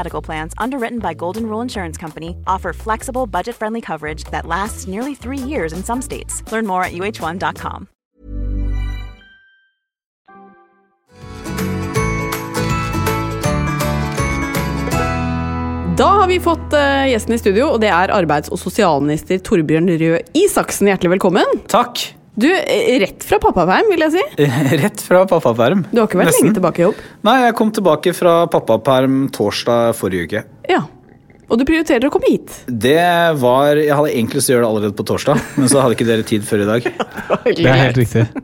Medical 0.00 0.22
Plans, 0.22 0.52
underwritten 0.64 0.98
by 0.98 1.12
Golden 1.14 1.44
Rule 1.44 1.62
Insurance 1.62 2.00
Company, 2.00 2.30
offer 2.46 2.72
flexible, 2.72 3.26
budget 3.26 3.56
friendly 3.56 3.80
coverage 3.80 4.24
that 4.30 4.46
lasts 4.46 4.86
nearly 4.86 5.14
three 5.14 5.42
years 5.52 5.72
in 5.72 5.82
some 5.84 6.02
states. 6.02 6.42
Learn 6.52 6.66
more 6.66 6.84
at 6.84 6.92
uh1.com. 6.92 7.88
Da 15.96 16.06
har 16.08 16.28
vi 16.28 16.38
fått 16.40 16.72
eh, 16.72 17.10
gjesten 17.10 17.34
i 17.34 17.38
studio, 17.42 17.66
og 17.74 17.82
det 17.82 17.90
er 17.92 18.14
arbeids- 18.16 18.48
og 18.48 18.56
sosialminister 18.62 19.42
Torbjørn 19.44 19.92
Røe 20.00 20.22
Isaksen. 20.32 20.88
Hjertelig 20.88 21.18
velkommen. 21.18 21.60
Takk. 21.68 22.19
Du, 22.38 22.46
eh, 22.46 22.98
rett 23.02 23.24
fra 23.26 23.40
pappaperm, 23.42 23.88
vil 23.90 24.04
jeg 24.06 24.12
si. 24.14 24.46
Rett 24.84 25.02
fra 25.02 25.24
pappaperm. 25.28 25.82
Du 25.90 25.98
har 26.00 26.06
ikke 26.06 26.20
vært 26.20 26.30
Nesten. 26.30 26.46
lenge 26.46 26.58
tilbake 26.60 26.80
i 26.82 26.84
jobb. 26.86 27.02
Nei, 27.26 27.36
jeg 27.46 27.56
kom 27.58 27.72
tilbake 27.74 28.14
fra 28.16 28.34
pappaperm 28.52 29.24
torsdag 29.34 29.96
forrige 29.98 30.28
uke. 30.28 30.44
Ja. 30.70 30.84
Og 31.50 31.58
du 31.58 31.64
prioriterer 31.66 32.06
å 32.06 32.12
komme 32.14 32.30
hit. 32.30 32.60
Det 32.70 32.94
var 33.42 33.74
Jeg 33.80 33.90
hadde 33.98 34.12
egentlig 34.14 34.38
lyst 34.38 34.46
til 34.46 34.54
å 34.54 34.56
gjøre 34.60 34.66
det 34.66 34.70
allerede 34.70 34.98
på 35.00 35.06
torsdag, 35.10 35.40
men 35.58 35.72
så 35.72 35.82
hadde 35.82 35.96
ikke 35.98 36.06
dere 36.06 36.26
tid 36.28 36.46
før 36.46 36.62
i 36.62 36.68
dag. 36.68 36.86
Det 37.58 37.66
er 37.66 37.82
helt 37.88 37.98
riktig. 37.98 38.28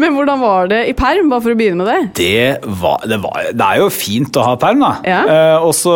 Men 0.00 0.14
hvordan 0.16 0.40
var 0.40 0.68
det 0.72 0.80
i 0.88 0.94
perm, 0.96 1.28
bare 1.30 1.44
for 1.44 1.52
å 1.52 1.58
begynne 1.58 1.84
med 1.84 1.90
det? 1.90 2.00
Det, 2.16 2.72
var, 2.80 3.02
det, 3.08 3.18
var, 3.22 3.48
det 3.52 3.66
er 3.68 3.80
jo 3.82 3.88
fint 3.92 4.38
å 4.40 4.46
ha 4.46 4.54
perm, 4.60 4.80
da. 4.82 4.92
Ja. 5.06 5.20
Eh, 5.28 5.66
og 5.68 5.74
så 5.76 5.94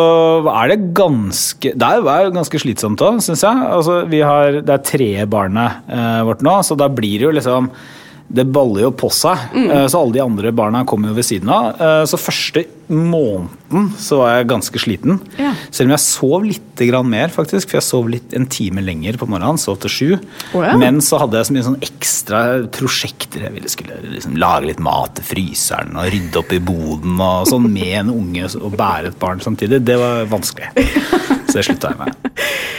er 0.53 0.73
det 0.73 0.79
ganske 0.97 1.73
Det 1.73 1.87
er 1.89 2.27
jo 2.27 2.35
ganske 2.37 2.61
slitsomt 2.61 3.01
òg, 3.03 3.21
syns 3.25 3.43
jeg. 3.47 3.67
Altså, 3.77 4.01
vi 4.11 4.21
har, 4.23 4.59
det 4.61 4.75
er 4.77 4.85
tredje 4.85 5.29
barnet 5.31 5.89
eh, 5.89 6.19
vårt 6.29 6.45
nå, 6.45 6.59
så 6.67 6.77
da 6.79 6.89
blir 6.93 7.17
det 7.17 7.29
jo 7.29 7.37
liksom 7.39 7.71
det 8.27 8.43
baller 8.51 8.81
jo 8.83 8.89
på 8.91 9.07
seg, 9.15 9.39
eh, 9.55 9.85
så 9.87 10.01
alle 10.01 10.17
de 10.17 10.19
andre 10.19 10.51
barna 10.51 10.81
kommer 10.87 11.13
jo 11.13 11.15
ved 11.15 11.23
siden 11.29 11.47
av. 11.47 11.69
Eh, 11.79 12.01
Så 12.11 12.19
første 12.19 12.65
måneden 12.89 13.89
så 13.99 14.21
var 14.21 14.35
jeg 14.37 14.49
ganske 14.51 14.81
sliten. 14.81 15.19
Ja. 15.39 15.53
Selv 15.71 15.89
om 15.89 15.95
jeg 15.95 16.03
sov 16.05 16.45
litt 16.47 16.63
mer, 17.07 17.31
faktisk. 17.33 17.69
For 17.71 17.79
jeg 17.79 17.87
sov 17.87 18.09
litt 18.09 18.33
en 18.37 18.45
time 18.45 18.83
lenger 18.85 19.17
på 19.17 19.27
morgenen. 19.27 19.57
Sov 19.57 19.79
til 19.81 19.89
sju. 19.89 20.09
Oh, 20.53 20.63
ja. 20.63 20.75
Men 20.77 21.01
så 21.01 21.19
hadde 21.19 21.37
jeg 21.39 21.49
så 21.49 21.55
mye 21.55 21.65
sånn 21.67 21.79
ekstra 21.81 22.41
prosjekter. 22.71 23.47
Jeg 23.47 23.55
ville 23.55 23.71
skulle 23.71 23.97
liksom 24.13 24.37
lage 24.37 24.69
litt 24.69 24.79
mat 24.83 25.17
til 25.17 25.25
fryseren 25.25 25.97
og 25.97 26.11
rydde 26.13 26.41
opp 26.41 26.53
i 26.53 26.61
boden 26.63 27.17
og 27.19 27.47
sånn 27.49 27.67
med 27.77 27.95
en 28.03 28.13
unge 28.13 28.47
og 28.61 28.77
bære 28.77 29.11
et 29.11 29.19
barn 29.19 29.43
samtidig. 29.43 29.81
Det 29.87 29.97
var 29.99 30.29
vanskelig. 30.31 30.71
Så 31.47 31.59
det 31.59 31.65
slutta 31.67 31.93
jeg 31.93 32.01
med. 32.01 32.31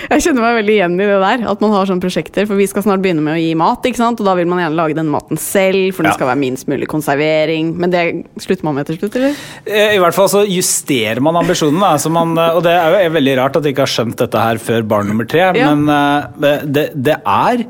Jeg 0.09 0.23
kjenner 0.25 0.41
meg 0.45 0.55
veldig 0.63 0.75
igjen 0.75 0.95
i 0.97 1.07
det 1.09 1.17
der, 1.21 1.43
at 1.51 1.63
man 1.65 1.73
har 1.75 1.89
sånne 1.89 2.01
prosjekter. 2.05 2.47
For 2.49 2.57
vi 2.57 2.67
skal 2.71 2.85
snart 2.85 3.03
begynne 3.05 3.25
med 3.25 3.37
å 3.37 3.41
gi 3.41 3.53
mat, 3.59 3.85
ikke 3.89 4.01
sant? 4.01 4.21
og 4.23 4.29
da 4.29 4.35
vil 4.39 4.49
man 4.49 4.63
gjerne 4.63 4.79
lage 4.79 4.97
den 4.97 5.11
maten 5.13 5.41
selv, 5.41 5.93
for 5.97 6.05
det 6.05 6.13
Ja. 6.13 6.17
skal 6.17 6.31
være 6.31 6.41
minst 6.41 6.69
mulig 6.69 6.89
konservering. 6.89 7.75
Men 7.77 7.91
det 7.93 8.05
slutter 8.41 8.65
man 8.65 8.77
med 8.77 8.87
til 8.89 8.99
slutt, 8.99 9.17
eller? 9.17 9.37
Eh, 9.67 9.98
I 9.99 10.03
hvert 10.05 10.17
fall 10.17 10.31
så 10.31 10.45
justerer 10.47 11.21
man 11.25 11.37
ambisjonen. 11.41 11.83
Da, 11.83 11.93
så 12.01 12.13
man, 12.15 12.33
og 12.39 12.63
det 12.67 12.73
er 12.73 13.09
jo 13.09 13.15
veldig 13.19 13.37
rart 13.41 13.59
at 13.59 13.67
jeg 13.67 13.75
ikke 13.77 13.85
har 13.85 13.95
skjønt 13.99 14.19
dette 14.23 14.49
her 14.49 14.63
før 14.63 14.87
barn 14.95 15.11
nummer 15.11 15.29
tre. 15.29 15.49
Ja. 15.59 15.71
Men 15.75 15.91
eh, 15.93 16.67
det, 16.67 16.89
det 16.97 17.19
er 17.19 17.65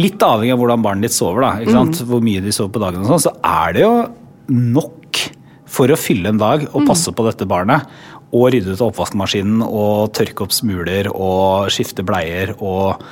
litt 0.00 0.24
avhengig 0.24 0.54
av 0.54 0.62
hvordan 0.62 0.84
barnet 0.84 1.08
ditt 1.08 1.16
sover, 1.16 1.44
da, 1.44 1.52
ikke 1.60 1.76
sant? 1.76 2.02
hvor 2.08 2.22
mye 2.24 2.42
de 2.44 2.54
sover 2.54 2.72
på 2.76 2.82
dagen, 2.82 3.02
og 3.04 3.10
sånn, 3.12 3.26
så 3.26 3.34
er 3.44 3.76
det 3.76 3.82
jo 3.84 3.92
nok 4.52 5.20
for 5.72 5.92
å 5.92 5.98
fylle 6.00 6.32
en 6.32 6.40
dag 6.40 6.64
og 6.70 6.86
passe 6.88 7.12
på 7.16 7.24
dette 7.26 7.48
barnet. 7.48 7.88
Og 8.32 8.46
rydde 8.54 8.72
ut 8.72 8.84
oppvaskmaskinen 8.86 9.60
og 9.66 10.12
tørke 10.16 10.46
opp 10.46 10.54
smuler 10.56 11.10
og 11.12 11.68
skifte 11.72 12.04
bleier 12.08 12.54
og 12.56 13.02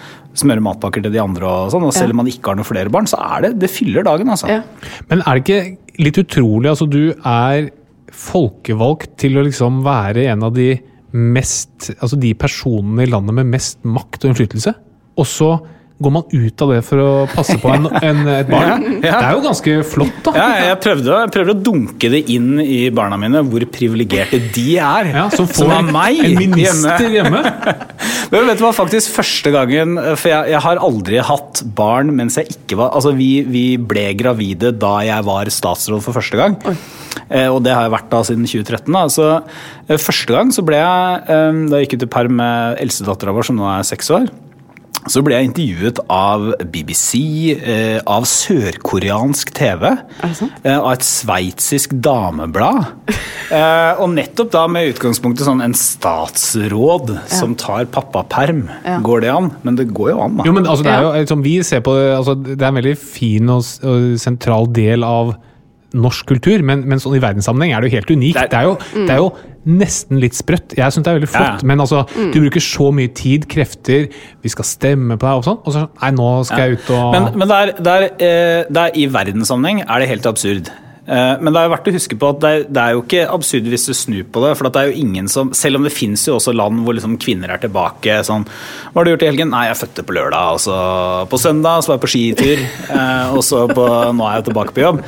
smøre 0.40 0.64
matpakker 0.64 1.04
til 1.04 1.12
de 1.12 1.20
andre. 1.20 1.44
og 1.44 1.74
sånn, 1.74 1.84
og 1.84 1.92
Selv 1.92 2.14
om 2.14 2.22
man 2.22 2.30
ikke 2.30 2.52
har 2.52 2.56
noen 2.56 2.68
flere 2.68 2.92
barn, 2.92 3.08
så 3.10 3.20
er 3.20 3.44
det, 3.44 3.50
det 3.60 3.70
fyller 3.72 4.06
dagen. 4.06 4.30
altså. 4.32 4.48
Ja. 4.48 4.62
Men 5.10 5.20
er 5.26 5.36
det 5.36 5.44
ikke 5.44 6.00
litt 6.06 6.20
utrolig? 6.22 6.70
Altså, 6.72 6.88
du 6.88 7.12
er 7.12 7.68
folkevalgt 8.14 9.16
til 9.22 9.38
å 9.38 9.44
liksom 9.46 9.82
være 9.86 10.26
en 10.32 10.46
av 10.48 10.54
de 10.56 10.72
mest 11.10 11.88
Altså 11.96 12.14
de 12.22 12.28
personene 12.38 13.02
i 13.02 13.10
landet 13.10 13.34
med 13.34 13.48
mest 13.50 13.80
makt 13.82 14.22
og 14.22 14.30
innflytelse, 14.30 14.72
og 15.18 15.26
så 15.26 15.48
går 16.00 16.12
man 16.14 16.24
ut 16.32 16.62
av 16.64 16.72
det 16.74 16.80
for 16.86 17.02
å 17.02 17.10
passe 17.30 17.56
på 17.60 17.70
en, 17.74 17.88
en, 18.00 18.20
et 18.32 18.48
barn? 18.54 18.86
Ja, 19.00 19.10
ja. 19.10 19.18
Det 19.20 19.26
er 19.28 19.36
jo 19.36 19.42
ganske 19.44 19.76
flott, 19.92 20.20
da. 20.26 20.34
Ja, 20.38 20.46
jeg 20.70 20.78
prøvde, 20.84 21.18
jeg 21.24 21.32
prøvde 21.34 21.54
å 21.54 21.60
dunke 21.70 22.12
det 22.12 22.22
inn 22.32 22.54
i 22.62 22.78
barna 22.94 23.18
mine 23.20 23.42
hvor 23.46 23.66
privilegerte 23.72 24.40
de 24.54 24.66
er. 24.80 25.12
Ja, 25.14 25.26
som 25.34 25.48
får 25.50 25.74
er 25.76 25.92
meg 25.92 26.22
en 26.24 26.38
minister 26.40 27.06
hjemme. 27.12 27.42
Men 28.32 28.46
vet 28.46 28.60
du 28.60 28.64
hva, 28.64 28.72
faktisk 28.74 29.16
første 29.16 29.50
gangen 29.50 29.96
For 30.14 30.30
jeg, 30.30 30.52
jeg 30.52 30.62
har 30.62 30.78
aldri 30.78 31.18
hatt 31.24 31.62
barn 31.76 32.12
mens 32.14 32.36
jeg 32.38 32.52
ikke 32.52 32.76
var 32.78 32.92
Altså, 32.94 33.10
vi, 33.16 33.42
vi 33.42 33.64
ble 33.74 34.04
gravide 34.18 34.70
da 34.78 34.92
jeg 35.06 35.26
var 35.26 35.50
statsråd 35.50 36.04
for 36.04 36.16
første 36.16 36.38
gang. 36.38 36.56
Eh, 37.28 37.48
og 37.50 37.60
det 37.66 37.74
har 37.74 37.86
jeg 37.86 37.94
vært 37.94 38.10
da 38.12 38.20
siden 38.26 38.46
2013. 38.46 38.92
Da. 38.94 39.02
Så 39.10 39.26
eh, 39.90 39.98
første 40.00 40.36
gang 40.36 40.54
så 40.54 40.64
ble 40.66 40.78
jeg 40.78 41.24
eh, 41.26 41.60
Da 41.70 41.80
jeg 41.80 41.88
gikk 41.88 41.98
ut 41.98 42.06
i 42.06 42.12
perm 42.14 42.38
med 42.40 42.80
eldstedattera 42.84 43.34
vår, 43.36 43.50
som 43.50 43.58
nå 43.58 43.66
er 43.72 43.86
seks 43.88 44.12
år. 44.14 44.30
Så 45.08 45.22
ble 45.24 45.38
jeg 45.38 45.48
intervjuet 45.48 46.00
av 46.12 46.50
BBC, 46.72 47.54
eh, 47.56 48.00
av 48.04 48.26
sørkoreansk 48.28 49.52
TV, 49.56 49.86
eh, 49.88 50.76
av 50.76 50.92
et 50.92 51.06
sveitsisk 51.06 51.96
dameblad. 52.04 52.90
Eh, 53.50 53.98
og 53.98 54.12
nettopp 54.14 54.52
da 54.52 54.60
med 54.70 54.92
utgangspunktet 54.92 55.42
sånn 55.42 55.58
en 55.64 55.72
statsråd 55.74 57.08
som 57.26 57.56
tar 57.58 57.88
pappaperm. 57.90 58.60
Går 59.02 59.24
det 59.24 59.32
an? 59.34 59.48
Men 59.66 59.74
det 59.74 59.88
går 59.90 60.12
jo 60.12 60.20
an, 60.22 60.36
da. 60.38 60.46
Jo, 60.46 60.52
men 60.54 60.68
altså, 60.70 60.86
det 60.86 60.92
er 60.92 61.02
jo, 61.02 61.10
liksom, 61.16 61.42
vi 61.42 61.56
ser 61.66 61.82
på 61.82 61.96
det, 61.98 62.04
altså, 62.14 62.36
det 62.38 62.60
er 62.60 62.68
en 62.68 62.78
veldig 62.78 62.94
fin 63.02 63.50
og, 63.50 63.66
og 63.82 64.06
sentral 64.22 64.70
del 64.70 65.02
av 65.02 65.34
norsk 65.94 66.26
kultur, 66.26 66.62
men, 66.62 66.84
men 66.88 66.98
sånn 67.02 67.16
i 67.16 67.22
verdenssammenheng 67.22 67.72
er 67.74 67.80
det 67.82 67.90
jo 67.90 67.96
helt 67.98 68.10
unikt. 68.14 68.34
Det 68.38 68.42
er- 68.44 68.50
Det 68.50 68.58
er, 68.58 68.66
jo, 68.68 69.06
det 69.06 69.10
er 69.10 69.16
jo 69.18 69.30
nesten 69.66 70.20
litt 70.20 70.34
sprøtt. 70.38 70.74
Jeg 70.78 70.92
syns 70.94 71.04
det 71.04 71.10
er 71.12 71.18
veldig 71.18 71.28
flott, 71.28 71.46
Ja, 71.46 71.56
ja. 71.60 71.66
men 71.66 71.78
altså, 71.80 72.04
du 72.32 72.38
bruker 72.40 72.60
så 72.64 72.90
mye 72.94 73.12
tid, 73.14 73.48
krefter, 73.50 74.06
vi 74.42 74.48
skal 74.48 74.64
stemme 74.64 75.18
på 75.18 75.26
deg 75.26 75.40
og 75.40 75.44
sånn, 75.44 75.58
og 75.66 75.72
så 75.74 75.82
nei, 76.02 76.10
nå 76.16 76.28
skal 76.46 76.58
jeg 76.70 76.78
ut 76.78 76.90
og 76.96 77.12
Men, 77.12 77.28
men 77.42 77.48
der, 77.48 77.72
der, 77.80 78.02
er, 78.02 78.14
eh, 78.20 78.64
det 78.70 78.84
er, 78.86 78.90
i 78.94 79.06
verdenssammenheng 79.06 79.82
er 79.88 79.98
det 80.00 80.08
helt 80.08 80.26
absurd. 80.30 80.70
Eh, 81.10 81.36
Men 81.42 81.52
det 81.52 81.58
er 81.60 81.66
jo 81.66 81.72
verdt 81.74 81.88
å 81.90 81.94
huske 81.96 82.16
på 82.20 82.28
at 82.30 82.40
det 82.42 82.50
er, 82.50 82.64
det 82.70 82.82
er 82.82 82.94
jo 82.94 83.02
ikke 83.02 83.22
absurd 83.34 83.66
hvis 83.72 83.86
du 83.88 83.94
snur 83.98 84.26
på 84.30 84.42
det. 84.44 84.52
For 84.58 84.68
det 84.68 84.80
er 84.82 84.90
jo 84.92 85.00
ingen 85.02 85.26
som, 85.32 85.50
Selv 85.56 85.80
om 85.80 85.86
det 85.86 85.92
finnes 85.94 86.22
jo 86.28 86.36
også 86.36 86.54
land 86.54 86.84
hvor 86.86 86.94
liksom 86.96 87.16
kvinner 87.20 87.50
er 87.50 87.62
tilbake 87.62 88.20
sånn 88.26 88.44
Hva 88.46 89.00
har 89.00 89.08
du 89.08 89.12
gjort 89.14 89.24
i 89.26 89.30
helgen? 89.30 89.50
Nei, 89.50 89.64
jeg 89.68 89.80
fødte 89.80 90.04
på 90.06 90.14
lørdag. 90.16 90.54
Og 90.54 90.62
så 90.62 90.76
på 91.32 91.40
søndag 91.42 91.82
så 91.82 91.90
var 91.92 91.98
jeg 91.98 92.04
på 92.06 92.12
skitur. 92.14 92.62
eh, 93.00 93.34
Og 93.34 93.42
så 93.46 93.64
på, 93.70 93.86
nå 94.14 94.28
er 94.28 94.38
jeg 94.38 94.48
tilbake 94.50 94.76
på 94.76 94.84
jobb. 94.84 95.02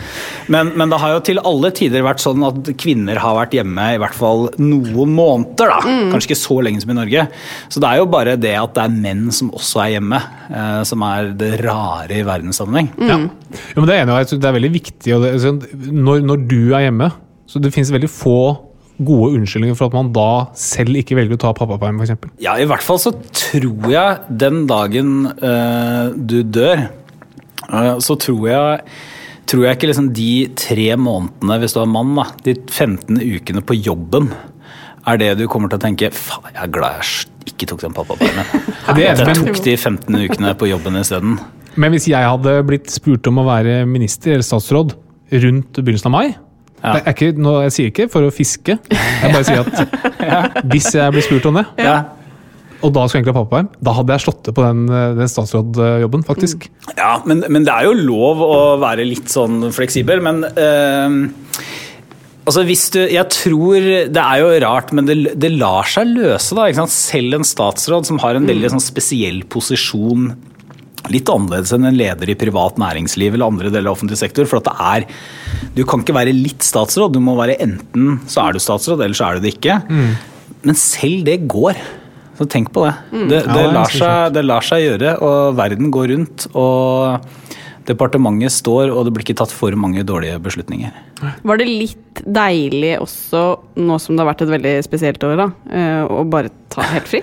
Men, 0.53 0.73
men 0.77 0.91
det 0.93 0.99
har 1.03 1.15
jo 1.15 1.23
til 1.31 1.43
alle 1.47 1.71
tider 1.77 2.05
vært 2.07 2.23
sånn 2.25 2.43
at 2.49 2.73
kvinner 2.83 3.21
har 3.23 3.39
vært 3.39 3.55
hjemme 3.57 3.89
i 3.95 4.01
hvert 4.03 4.17
fall 4.19 4.49
noen 4.59 5.15
måneder. 5.15 5.71
da. 5.71 5.81
Kanskje 6.13 6.33
ikke 6.33 6.41
så 6.43 6.59
lenge 6.67 6.83
som 6.83 6.91
i 6.93 6.99
Norge. 6.99 7.29
Så 7.73 7.83
det 7.83 7.89
er 7.93 8.03
jo 8.03 8.11
bare 8.11 8.35
det 8.41 8.57
at 8.59 8.75
det 8.77 8.85
er 8.89 8.97
menn 9.07 9.29
som 9.35 9.53
også 9.55 9.85
er 9.87 9.95
hjemme, 9.97 10.19
som 10.89 11.05
er 11.07 11.31
det 11.39 11.55
rare 11.63 12.19
i 12.19 12.25
verdenssammenheng. 12.27 12.91
Ja. 13.01 13.17
ja. 13.17 13.61
men 13.79 13.89
det 13.89 13.95
er 13.95 14.03
enig, 14.03 14.19
jeg 14.21 14.43
det 14.43 14.51
er 14.51 14.59
veldig 14.59 14.73
viktig. 14.75 15.15
Og 15.17 15.25
det, 15.25 15.33
sånn, 15.45 15.63
når, 16.03 16.27
når 16.29 16.45
du 16.51 16.61
er 16.75 16.87
hjemme, 16.89 17.09
så 17.49 17.63
det 17.63 17.73
finnes 17.75 17.93
veldig 17.95 18.11
få 18.13 18.39
gode 19.03 19.39
unnskyldninger 19.39 19.77
for 19.79 19.89
at 19.89 19.97
man 19.97 20.13
da 20.15 20.29
selv 20.59 20.99
ikke 20.99 21.17
velger 21.19 21.39
å 21.39 21.43
ta 21.47 21.53
pappaperm, 21.57 22.01
f.eks. 22.01 22.29
Ja, 22.43 22.57
i 22.61 22.69
hvert 22.69 22.85
fall 22.85 23.01
så 23.03 23.15
tror 23.35 23.89
jeg 23.93 24.39
den 24.43 24.65
dagen 24.71 25.33
eh, 25.33 26.13
du 26.17 26.43
dør, 26.45 26.87
eh, 27.69 27.97
så 28.03 28.19
tror 28.21 28.47
jeg 28.53 28.95
Tror 29.51 29.65
jeg 29.67 29.75
ikke 29.75 29.89
liksom 29.91 30.07
de 30.15 30.47
tre 30.57 30.85
månedene, 30.97 31.57
hvis 31.61 31.75
du 31.75 31.81
er 31.83 31.89
mann, 31.91 32.13
da, 32.15 32.29
de 32.47 32.55
15 32.63 33.19
ukene 33.19 33.61
på 33.67 33.75
jobben, 33.75 34.31
er 35.11 35.19
det 35.19 35.33
du 35.41 35.49
kommer 35.51 35.69
til 35.69 35.81
å 35.81 35.83
tenke 35.83 36.13
Faen, 36.15 36.55
jeg 36.55 36.63
er 36.63 36.71
glad 36.73 37.01
jeg 37.01 37.09
ikke 37.49 37.67
tok 37.71 37.81
den 37.85 37.95
pappapermen. 37.97 38.47
det 38.97 39.05
er 39.09 39.17
jeg 39.17 39.27
men- 39.29 39.43
tok 39.51 39.61
de 39.65 39.77
15 39.77 40.21
ukene 40.27 40.55
på 40.59 40.69
jobben 40.71 40.97
isteden. 41.01 41.37
Men 41.81 41.95
hvis 41.95 42.07
jeg 42.11 42.21
hadde 42.29 42.59
blitt 42.69 42.91
spurt 42.93 43.27
om 43.31 43.39
å 43.41 43.47
være 43.49 43.83
minister 43.89 44.35
eller 44.35 44.45
statsråd 44.45 44.93
rundt 45.33 45.79
begynnelsen 45.81 46.11
av 46.11 46.17
mai 46.19 46.27
Ja. 46.83 46.93
det 46.99 47.03
er 47.07 47.15
ikke, 47.15 47.29
nå, 47.41 47.53
Jeg 47.63 47.73
sier 47.73 47.91
ikke 47.93 48.09
for 48.13 48.27
å 48.27 48.33
fiske, 48.35 48.75
jeg 48.91 49.31
bare 49.33 49.45
sier 49.47 49.63
at 49.63 50.65
hvis 50.73 50.91
jeg 50.99 51.15
blir 51.15 51.23
spurt 51.25 51.47
om 51.49 51.55
det, 51.61 51.65
Ja. 51.81 51.95
og 52.83 52.93
da 52.93 53.07
skulle 53.07 53.23
jeg 53.23 53.23
egentlig 53.23 53.37
ha 53.39 53.45
pappaperm, 53.45 53.69
da 53.81 53.95
hadde 53.97 54.13
jeg 54.17 54.25
slått 54.27 54.43
til 54.45 54.57
på 54.59 54.65
den, 54.67 54.83
den 55.17 55.31
statsrådjobben, 55.31 56.25
faktisk. 56.27 56.67
Ja, 56.99 57.23
men, 57.25 57.45
men 57.49 57.65
det 57.65 57.73
er 57.73 57.87
jo 57.87 57.95
lov 58.03 58.43
å 58.45 58.59
være 58.83 59.07
litt 59.07 59.31
sånn 59.33 59.63
fleksibel, 59.73 60.21
men 60.27 60.43
eh, 60.51 61.17
Altså 62.43 62.65
hvis 62.67 62.89
du, 62.91 62.99
jeg 63.07 63.23
tror, 63.31 63.85
Det 64.11 64.19
er 64.23 64.41
jo 64.43 64.49
rart, 64.65 64.89
men 64.97 65.07
det, 65.07 65.17
det 65.39 65.53
lar 65.55 65.87
seg 65.87 66.09
løse. 66.11 66.57
da? 66.59 66.65
Selv 66.91 67.37
en 67.39 67.47
statsråd 67.47 68.09
som 68.09 68.19
har 68.25 68.35
en 68.39 68.49
veldig 68.49 68.73
sånn 68.75 68.83
spesiell 68.83 69.43
posisjon, 69.53 70.33
litt 71.11 71.31
annerledes 71.31 71.73
enn 71.75 71.87
en 71.89 71.97
leder 71.99 72.31
i 72.31 72.37
privat 72.39 72.77
næringsliv 72.79 73.35
eller 73.35 73.49
andre 73.51 73.71
deler 73.75 73.91
av 73.91 73.97
offentlig 73.97 74.19
sektor. 74.21 74.47
for 74.51 74.59
at 74.63 74.69
det 74.71 74.75
er, 74.79 75.07
Du 75.75 75.85
kan 75.87 76.03
ikke 76.03 76.15
være 76.19 76.35
litt 76.35 76.63
statsråd, 76.67 77.15
du 77.15 77.21
må 77.23 77.35
være 77.39 77.59
enten 77.63 78.21
så 78.31 78.49
er 78.49 78.53
du 78.55 78.63
statsråd, 78.63 79.03
eller 79.03 79.15
så 79.19 79.31
er 79.31 79.39
du 79.39 79.47
det 79.47 79.55
ikke. 79.57 79.81
Men 80.63 80.79
selv 80.79 81.25
det 81.27 81.41
går. 81.51 81.79
Så 82.39 82.47
tenk 82.49 82.73
på 82.75 82.87
det. 82.87 82.95
Det, 83.13 83.19
Ja, 83.21 83.29
det, 83.29 83.41
det 83.55 83.63
er 83.67 83.73
lar 83.75 83.91
seg, 83.93 84.33
det 84.35 84.45
lar 84.47 84.67
seg 84.67 84.83
gjøre, 84.87 85.15
og 85.23 85.57
verden 85.59 85.91
går 85.95 86.11
rundt. 86.15 86.47
og 86.55 87.27
Departementet 87.89 88.53
står, 88.55 88.91
og 88.95 89.05
det 89.07 89.13
blir 89.15 89.25
ikke 89.27 89.39
tatt 89.43 89.51
for 89.55 89.75
mange 89.79 90.05
dårlige 90.07 90.39
beslutninger. 90.43 90.93
Var 91.43 91.57
det 91.59 91.67
litt 91.69 92.23
deilig 92.27 92.97
også, 93.03 93.43
nå 93.83 93.97
som 94.03 94.15
det 94.17 94.23
har 94.25 94.31
vært 94.35 94.45
et 94.47 94.53
veldig 94.55 94.75
spesielt 94.87 95.25
år, 95.27 95.37
da, 95.37 95.49
eh, 95.71 96.03
å 96.07 96.23
bare 96.31 96.51
ta 96.71 96.83
helt 96.93 97.09
fri? 97.11 97.23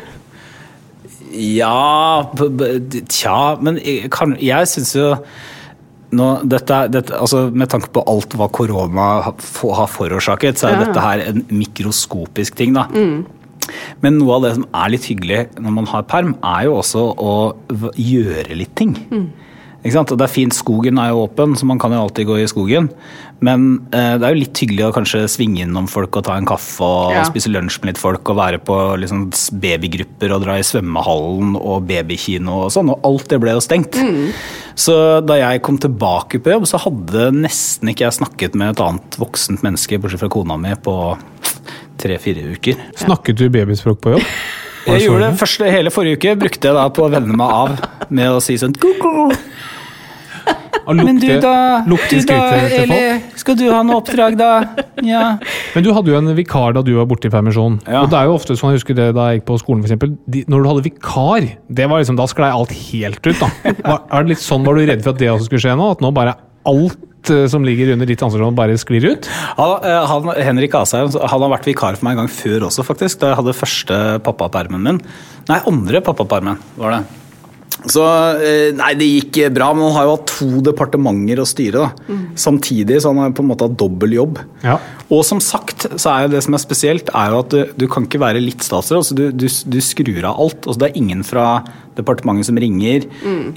Ja 1.30 2.26
Tja, 2.34 3.56
men 3.62 3.78
jeg, 3.84 4.10
kan, 4.14 4.32
jeg 4.42 4.66
syns 4.72 4.96
jo 4.98 5.12
nå, 6.18 6.30
dette, 6.50 6.80
dette, 6.90 7.14
altså 7.14 7.44
Med 7.54 7.70
tanke 7.70 7.92
på 7.94 8.02
alt 8.10 8.34
hva 8.34 8.48
korona 8.50 9.10
har 9.28 9.36
forårsaket, 9.38 10.58
så 10.58 10.72
er 10.72 10.80
Ja. 10.80 10.86
dette 10.88 11.04
her 11.04 11.20
en 11.28 11.44
mikroskopisk 11.54 12.56
ting. 12.58 12.74
da. 12.74 12.88
Men 14.02 14.18
noe 14.18 14.36
av 14.40 14.42
det 14.48 14.56
som 14.56 14.66
er 14.74 14.90
litt 14.90 15.06
hyggelig 15.06 15.44
når 15.60 15.72
man 15.76 15.86
har 15.86 16.02
perm, 16.10 16.36
er 16.42 16.64
jo 16.66 16.80
også 16.80 17.04
å 17.16 17.34
gjøre 17.94 18.58
litt 18.58 18.74
ting. 18.76 18.96
Sant? 18.96 19.30
Og 19.80 20.18
det 20.20 20.26
er 20.26 20.32
fint, 20.34 20.52
skogen 20.54 20.98
er 21.00 21.14
jo 21.14 21.22
åpen, 21.24 21.54
så 21.56 21.64
man 21.66 21.80
kan 21.80 21.94
jo 21.96 22.02
alltid 22.04 22.28
gå 22.28 22.36
i 22.42 22.48
skogen. 22.52 22.90
Men 23.40 23.88
eh, 23.96 24.18
det 24.20 24.26
er 24.28 24.34
jo 24.36 24.42
litt 24.42 24.60
hyggelig 24.60 24.84
å 24.90 24.94
kanskje 24.98 25.22
svinge 25.32 25.62
innom 25.64 25.88
folk 25.88 26.18
og 26.20 26.26
ta 26.28 26.36
en 26.36 26.46
kaffe 26.50 26.84
og 26.84 27.14
Ja. 27.16 27.24
spise 27.24 27.48
lunsj 27.48 27.80
med 27.80 27.94
litt 27.94 28.02
folk 28.02 28.28
og 28.28 28.36
være 28.42 28.60
på 28.60 28.76
liksom 29.00 29.30
babygrupper 29.56 30.34
og 30.36 30.44
dra 30.44 30.58
i 30.60 30.66
svømmehallen 30.68 31.56
og 31.56 31.88
babykino 31.88 32.66
og 32.66 32.74
sånn. 32.76 32.92
Og 32.92 33.00
alt 33.08 33.30
det 33.32 33.40
ble 33.40 33.56
jo 33.56 33.64
stengt. 33.64 33.96
Så 34.76 35.26
da 35.26 35.40
jeg 35.40 35.64
kom 35.64 35.80
tilbake 35.80 36.44
på 36.44 36.52
jobb, 36.52 36.68
så 36.68 36.78
hadde 36.84 37.30
nesten 37.40 37.88
ikke 37.94 38.04
jeg 38.10 38.20
snakket 38.20 38.56
med 38.60 38.76
et 38.76 38.84
annet 38.84 39.16
voksent 39.20 39.64
menneske, 39.64 39.96
bortsett 40.00 40.20
fra 40.20 40.30
kona 40.36 40.60
mi, 40.60 40.76
på 40.76 40.98
tre-fire 42.00 42.44
uker. 42.52 42.76
Snakket 43.00 43.40
du 43.40 43.48
babyspråk 43.50 44.02
på 44.04 44.18
jobb? 44.18 44.28
Jeg 44.88 45.06
gjorde 45.06 45.28
det 45.28 45.40
første 45.42 45.72
hele 45.74 45.92
forrige 45.94 46.20
uke, 46.20 46.38
brukte 46.40 46.70
jeg 46.70 46.78
da 46.78 46.88
på 46.94 47.06
å 47.06 47.12
venne 47.12 47.36
meg 47.36 47.58
av 47.60 48.10
med 48.10 48.38
å 48.38 48.40
si 48.44 48.58
sånn 48.60 48.76
«Kuku». 48.80 49.30
Og 50.90 50.98
Men 50.98 51.20
du 51.22 51.28
da, 51.38 51.84
du 51.86 52.16
da? 52.26 52.38
Eli, 52.66 53.20
skal 53.38 53.58
du 53.60 53.68
ha 53.70 53.84
noe 53.86 54.00
oppdrag 54.00 54.38
da? 54.40 54.48
Ja. 55.06 55.36
Men 55.76 55.86
du 55.86 55.92
hadde 55.94 56.10
jo 56.10 56.18
en 56.18 56.32
vikar 56.34 56.74
da 56.74 56.82
du 56.86 56.96
var 56.98 57.06
borte 57.10 57.30
i 57.30 57.34
permisjon. 57.34 57.78
Ja. 57.86 58.02
Og 58.02 58.10
det 58.10 58.18
er 58.18 58.30
jo 58.30 58.34
ofte 58.40 58.58
sånn, 58.58 58.74
jeg 58.74 58.82
husker 58.82 58.98
det 58.98 59.12
da 59.18 59.30
jeg 59.30 59.40
gikk 59.40 59.48
på 59.52 59.60
skolen 59.62 59.84
for 59.84 59.92
eksempel, 59.92 60.16
de, 60.26 60.44
Når 60.50 60.66
du 60.66 60.70
hadde 60.72 60.86
vikar, 60.88 61.50
det 61.70 61.90
var 61.92 62.02
liksom, 62.02 62.18
da 62.18 62.26
sklei 62.32 62.50
alt 62.50 62.74
helt 62.74 63.22
ut. 63.22 63.38
da. 63.38 63.52
Var, 63.84 64.02
er 64.02 64.26
det 64.26 64.34
litt 64.34 64.42
sånn, 64.44 64.66
var 64.66 64.80
du 64.80 64.90
redd 64.90 65.06
for 65.06 65.14
at 65.14 65.22
det 65.22 65.30
også 65.30 65.50
skulle 65.52 65.64
skje 65.68 65.78
nå? 65.78 65.92
At 65.94 66.02
nå 66.02 66.12
bare 66.16 66.36
alt 66.68 67.32
eh, 67.32 67.46
som 67.52 67.66
ligger 67.66 67.94
under 67.94 68.10
ditt 68.10 68.22
ansvarsområde, 68.24 68.58
bare 68.58 68.80
sklir 68.82 69.08
ut? 69.12 69.30
Han, 69.60 69.76
eh, 69.86 70.02
han, 70.12 70.32
Henrik 70.50 70.76
Asheim 70.80 71.12
han 71.16 71.46
har 71.46 71.54
vært 71.56 71.70
vikar 71.70 72.00
for 72.00 72.08
meg 72.08 72.18
en 72.18 72.24
gang 72.24 72.34
før 72.34 72.68
også, 72.70 72.86
faktisk. 72.88 73.22
Da 73.22 73.34
jeg 73.34 73.42
hadde 73.42 73.58
første 73.58 74.02
pappapermen 74.26 74.86
min. 74.86 75.02
Nei, 75.50 75.62
andre 75.70 76.04
pappapermen 76.06 76.62
var 76.80 76.98
det. 76.98 77.04
Så 77.88 78.04
eh, 78.44 78.70
Nei, 78.76 78.92
det 79.00 79.08
gikk 79.08 79.40
bra, 79.56 79.70
men 79.76 79.86
han 79.88 79.96
har 79.96 80.08
jo 80.08 80.16
hatt 80.18 80.32
to 80.34 80.48
departementer 80.68 81.40
å 81.40 81.48
styre. 81.48 81.86
da. 81.86 82.18
Samtidig, 82.40 83.00
så 83.02 83.14
han 83.14 83.22
har 83.24 83.36
på 83.36 83.46
en 83.46 83.52
måte 83.52 83.68
hatt 83.70 83.78
dobbel 83.80 84.18
jobb. 84.18 84.42
Ja. 84.66 84.78
Og 85.10 85.24
som 85.26 85.40
sagt, 85.44 85.88
så 85.96 86.12
er 86.12 86.26
jo 86.26 86.34
det 86.36 86.44
som 86.46 86.58
er 86.58 86.64
spesielt, 86.64 87.12
er 87.16 87.34
jo 87.34 87.44
at 87.46 87.54
du, 87.56 87.60
du 87.80 87.88
kan 87.92 88.08
ikke 88.08 88.22
være 88.22 88.44
litt 88.44 88.66
statsråd. 88.66 89.04
Altså 89.04 89.18
du, 89.18 89.26
du, 89.32 89.48
du 89.48 89.80
skrur 89.84 90.20
av 90.28 90.42
alt. 90.44 90.66
Altså 90.66 90.84
det 90.84 90.90
er 90.90 91.00
ingen 91.02 91.24
fra 91.28 91.46
departementet 92.00 92.50
som 92.50 92.60
ringer. 92.60 93.08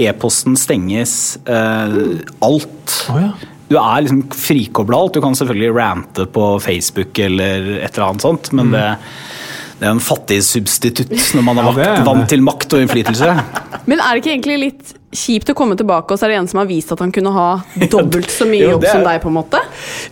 E-posten 0.02 0.58
stenges. 0.58 1.16
Eh, 1.46 1.98
alt. 2.46 2.96
Oh, 3.10 3.18
ja. 3.20 3.32
Du 3.72 3.78
er 3.80 4.04
liksom 4.04 4.24
frikobla 4.36 4.98
alt. 5.00 5.14
Du 5.16 5.24
kan 5.24 5.36
selvfølgelig 5.38 5.74
rante 5.76 6.26
på 6.28 6.48
Facebook 6.60 7.18
eller 7.24 7.70
et 7.80 7.94
eller 7.94 8.10
annet 8.10 8.26
sånt, 8.26 8.50
men 8.56 8.72
det, 8.74 8.84
det 9.82 9.88
er 9.90 9.96
en 9.96 10.02
fattig 10.02 10.38
substitutt 10.46 11.10
når 11.34 11.42
man 11.48 11.58
har 11.58 11.72
Ja, 11.82 11.94
det. 11.98 12.04
vant 12.06 12.28
til 12.30 12.42
makt 12.46 12.74
og 12.76 12.84
innflytelse. 12.84 13.32
Men 13.90 13.98
er 13.98 14.14
det 14.14 14.20
ikke 14.22 14.36
egentlig 14.36 14.58
litt 14.62 14.92
kjipt 15.12 15.50
å 15.52 15.54
komme 15.58 15.74
tilbake, 15.76 16.14
og 16.14 16.16
så 16.20 16.24
er 16.24 16.30
det 16.32 16.36
en 16.38 16.46
som 16.48 16.60
har 16.62 16.68
vist 16.70 16.92
at 16.94 17.00
han 17.02 17.10
kunne 17.12 17.32
ha 17.34 17.48
dobbelt 17.90 18.30
så 18.32 18.46
mye 18.48 18.62
jobb 18.70 18.84
jo, 18.86 18.88
er- 18.88 18.94
som 18.94 19.02
deg, 19.04 19.18
på 19.24 19.28
en 19.28 19.34
måte? 19.36 19.58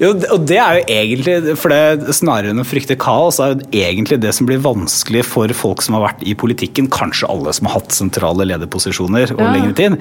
Jo, 0.02 0.10
og 0.34 0.42
det 0.50 0.58
er 0.60 0.80
jo 0.80 0.82
egentlig, 0.92 1.36
for 1.56 1.72
det 1.72 2.16
Snarere 2.18 2.50
enn 2.52 2.60
å 2.60 2.66
frykte 2.66 2.98
kaos, 3.00 3.38
er 3.40 3.54
jo 3.54 3.68
egentlig 3.70 4.18
det 4.20 4.34
som 4.36 4.48
blir 4.50 4.58
vanskelig 4.60 5.22
for 5.24 5.54
folk 5.56 5.86
som 5.86 5.94
har 5.96 6.04
vært 6.08 6.26
i 6.26 6.34
politikken, 6.34 6.90
kanskje 6.92 7.30
alle 7.30 7.54
som 7.56 7.70
har 7.70 7.78
hatt 7.78 7.94
sentrale 7.96 8.44
lederposisjoner 8.50 9.32
over 9.36 9.46
Ja. 9.46 9.54
lengre 9.54 9.76
tid, 9.78 9.96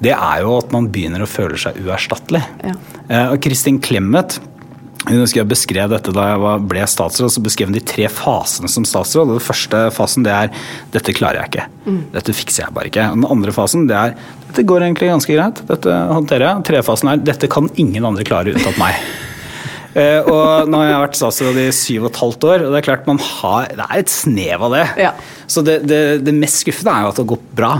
det 0.00 0.14
er 0.14 0.40
jo 0.46 0.54
at 0.62 0.70
man 0.72 0.86
begynner 0.88 1.26
å 1.26 1.28
føle 1.28 1.58
seg 1.60 1.82
uerstattelig. 1.82 2.40
Ja. 2.64 2.72
Eh, 3.10 3.26
Og 3.34 3.42
Kristin 3.42 3.80
Clemet 3.82 4.38
hun 5.08 5.22
husker 5.22 5.40
jeg 5.40 5.48
beskrev 5.48 5.92
dette 5.92 6.12
da 6.12 6.26
jeg 6.32 6.40
var, 6.42 6.60
ble 6.68 6.82
statsråd, 6.88 7.32
så 7.32 7.42
beskrev 7.42 7.70
hun 7.70 7.76
de 7.78 7.82
tre 7.88 8.04
fasene 8.12 8.68
som 8.68 8.84
statsråd. 8.84 9.32
Den 9.32 9.42
første 9.42 9.86
fasen 9.96 10.26
det 10.26 10.34
er 10.34 10.50
'dette 10.92 11.14
klarer 11.16 11.40
jeg 11.40 11.50
ikke'. 11.50 12.02
Dette 12.12 12.36
fikser 12.36 12.66
jeg 12.66 12.74
bare 12.76 12.90
ikke. 12.90 13.06
Den 13.16 13.24
andre 13.24 13.54
fasen 13.56 13.86
det 13.88 13.96
er 13.96 14.14
'dette 14.50 14.66
går 14.68 14.84
egentlig 14.84 15.08
ganske 15.08 15.32
greit'. 15.32 15.64
Dette 15.70 15.88
håndterer 15.88 16.46
jeg. 16.46 16.64
Tredje 16.68 16.84
fasen 16.84 17.08
er 17.08 17.16
'dette 17.16 17.48
kan 17.48 17.70
ingen 17.76 18.04
andre 18.04 18.24
klare 18.24 18.52
unntatt 18.52 18.76
meg'. 18.76 19.00
uh, 19.96 20.20
og 20.34 20.68
nå 20.68 20.76
har 20.76 20.90
jeg 20.90 21.04
vært 21.06 21.16
statsråd 21.22 21.56
i 21.64 21.70
syv 21.72 22.04
og 22.04 22.10
et 22.12 22.20
halvt 22.20 22.44
år, 22.44 22.66
og 22.66 22.70
det 22.74 22.82
er 22.82 22.88
klart 22.90 23.08
man 23.08 23.18
har, 23.18 23.72
det 23.72 23.86
er 23.88 23.98
et 24.04 24.12
snev 24.12 24.68
av 24.68 24.76
det. 24.76 24.86
Ja. 25.00 25.14
Så 25.48 25.64
det, 25.64 25.80
det, 25.88 26.24
det 26.26 26.36
mest 26.36 26.60
skuffende 26.60 26.92
er 26.92 27.08
jo 27.08 27.14
at 27.14 27.16
det 27.16 27.24
har 27.24 27.32
gått 27.36 27.50
bra. 27.56 27.74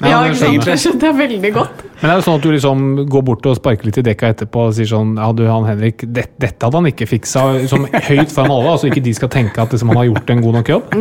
Ja, 0.00 0.20
det 0.22 0.30
ikke 0.30 0.38
sant? 0.40 0.50
skjønner 0.50 0.70
Det 0.70 0.80
skjønte 0.80 1.08
jeg 1.08 1.16
veldig 1.18 1.52
godt. 1.54 1.82
Men 2.00 2.10
er 2.10 2.20
det 2.20 2.24
sånn 2.24 2.38
at 2.38 2.44
du 2.46 2.50
liksom 2.54 2.84
går 3.12 3.24
bort 3.28 3.48
og 3.50 3.56
sparker 3.58 3.88
litt 3.90 3.98
i 4.00 4.04
dekka 4.06 4.30
etterpå 4.32 4.62
og 4.70 4.76
sier 4.76 4.88
sånn 4.88 5.12
Ja, 5.20 5.28
du 5.36 5.42
han 5.44 5.66
Henrik, 5.68 6.06
det, 6.08 6.30
dette 6.40 6.66
hadde 6.66 6.80
han 6.80 6.88
ikke 6.88 7.08
fiksa. 7.10 7.44
Som 7.70 7.84
høyt 7.84 8.32
foran 8.32 8.54
alle, 8.54 8.72
altså 8.72 8.88
ikke 8.88 9.02
de 9.04 9.12
skal 9.16 9.32
tenke 9.32 9.60
at 9.60 9.74
liksom, 9.74 9.92
han 9.92 10.00
har 10.00 10.08
gjort 10.08 10.32
en 10.32 10.44
god 10.46 10.58
nok 10.60 10.72
jobb. 10.72 10.94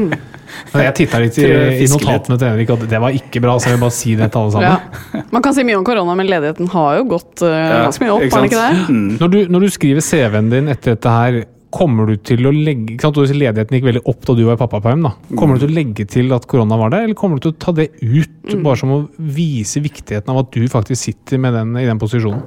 Men 0.74 0.84
jeg 0.88 0.96
titta 1.04 1.22
litt 1.22 1.38
i, 1.40 1.46
i 1.86 1.88
notatene 1.92 2.40
til 2.42 2.52
Henrik, 2.52 2.74
og 2.74 2.84
det 2.90 3.00
var 3.02 3.16
ikke 3.16 3.44
bra. 3.44 3.56
Så 3.62 3.70
jeg 3.70 3.78
vil 3.78 3.84
bare 3.86 3.96
si 3.96 4.16
det 4.20 4.32
til 4.34 4.42
alle 4.42 4.56
sammen. 4.58 4.68
Ja. 5.14 5.24
Man 5.36 5.46
kan 5.46 5.56
si 5.56 5.66
mye 5.68 5.78
om 5.80 5.86
korona, 5.88 6.18
men 6.20 6.30
ledigheten 6.30 6.72
har 6.74 7.00
jo 7.00 7.08
gått 7.16 7.46
uh, 7.46 7.86
ganske 7.86 8.04
mye 8.04 8.18
opp, 8.18 8.26
har 8.26 8.44
den 8.44 8.52
ikke 8.52 8.66
det? 8.66 8.84
Mm. 8.90 9.08
Når 9.22 9.34
du, 9.36 9.40
når 9.56 9.66
du 9.66 9.72
skriver 9.78 10.06
CV-en 10.06 10.52
din 10.52 10.72
etter 10.74 10.98
dette 10.98 11.16
her, 11.16 11.42
kommer 11.74 12.10
du 12.10 12.18
til 12.26 12.48
å 12.50 12.54
legge 12.54 12.98
sant, 13.02 13.18
Ledigheten 13.20 13.78
gikk 13.78 13.88
veldig 13.88 14.04
opp 14.10 14.24
da 14.28 14.36
du 14.38 14.44
var 14.48 14.58
i 14.58 14.62
pappaperm. 14.62 15.06
Kommer 15.38 15.58
du 15.58 15.66
til 15.66 15.74
å 15.74 15.78
legge 15.78 16.06
til 16.10 16.34
at 16.36 16.48
korona 16.50 16.78
var 16.80 16.94
der, 16.94 17.06
eller 17.08 17.18
kommer 17.18 17.38
du 17.38 17.48
til 17.48 17.54
å 17.54 17.60
ta 17.62 17.74
det 17.78 17.92
ut? 18.02 18.56
Bare 18.66 18.80
som 18.82 18.94
å 18.96 19.02
vise 19.18 19.82
viktigheten 19.84 20.34
av 20.34 20.42
at 20.44 20.56
du 20.56 20.66
faktisk 20.72 21.12
sitter 21.12 21.42
med 21.42 21.54
den, 21.58 21.76
i 21.78 21.86
den 21.86 22.02
posisjonen. 22.02 22.42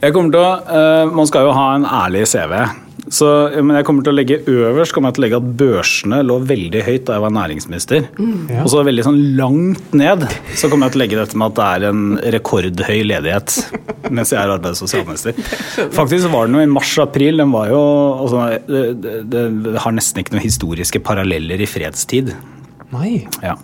Jeg 0.00 0.14
kommer 0.14 0.34
til 0.34 0.44
å, 0.44 0.52
uh, 0.70 1.10
Man 1.10 1.28
skal 1.28 1.48
jo 1.48 1.56
ha 1.56 1.66
en 1.74 1.88
ærlig 1.88 2.28
CV. 2.30 2.54
Så, 3.08 3.26
men 3.62 3.76
jeg 3.78 3.86
kommer 3.88 4.04
til 4.04 4.12
å 4.12 4.16
legge 4.18 4.38
øverst 4.50 4.94
kommer 4.94 5.10
jeg 5.10 5.16
til 5.16 5.22
å 5.22 5.24
legge 5.26 5.38
at 5.40 5.48
børsene 5.60 6.18
lå 6.26 6.36
veldig 6.50 6.82
høyt 6.86 7.06
da 7.08 7.16
jeg 7.16 7.24
var 7.24 7.32
næringsminister. 7.36 8.08
Ja. 8.50 8.64
Og 8.64 8.68
så 8.72 8.82
veldig 8.86 9.06
sånn 9.06 9.20
langt 9.38 9.96
ned 9.96 10.26
så 10.58 10.70
kommer 10.70 10.88
jeg 10.88 10.96
til 10.96 11.00
å 11.00 11.04
legge 11.04 11.20
dette 11.20 11.40
med 11.40 11.52
at 11.52 11.56
det 11.58 11.68
er 11.70 11.88
en 11.90 12.04
rekordhøy 12.36 13.00
ledighet 13.08 13.56
mens 14.10 14.34
jeg 14.34 14.40
er 14.42 14.52
arbeids- 14.52 14.82
og 14.82 14.90
sosialminister. 14.90 15.38
Faktisk 15.98 16.30
var 16.34 16.48
den 16.50 16.60
jo 16.60 16.66
i 16.66 16.70
mars-april. 16.70 17.40
Den 17.40 17.54
var 17.54 17.72
jo 17.72 17.80
altså, 18.26 18.46
det, 18.68 19.16
det, 19.32 19.44
det 19.66 19.74
har 19.86 19.96
nesten 19.96 20.22
ikke 20.22 20.36
noen 20.36 20.46
historiske 20.46 21.02
paralleller 21.06 21.62
i 21.62 21.68
fredstid. 21.70 22.34
Nei. 22.94 23.20
Ja. 23.42 23.56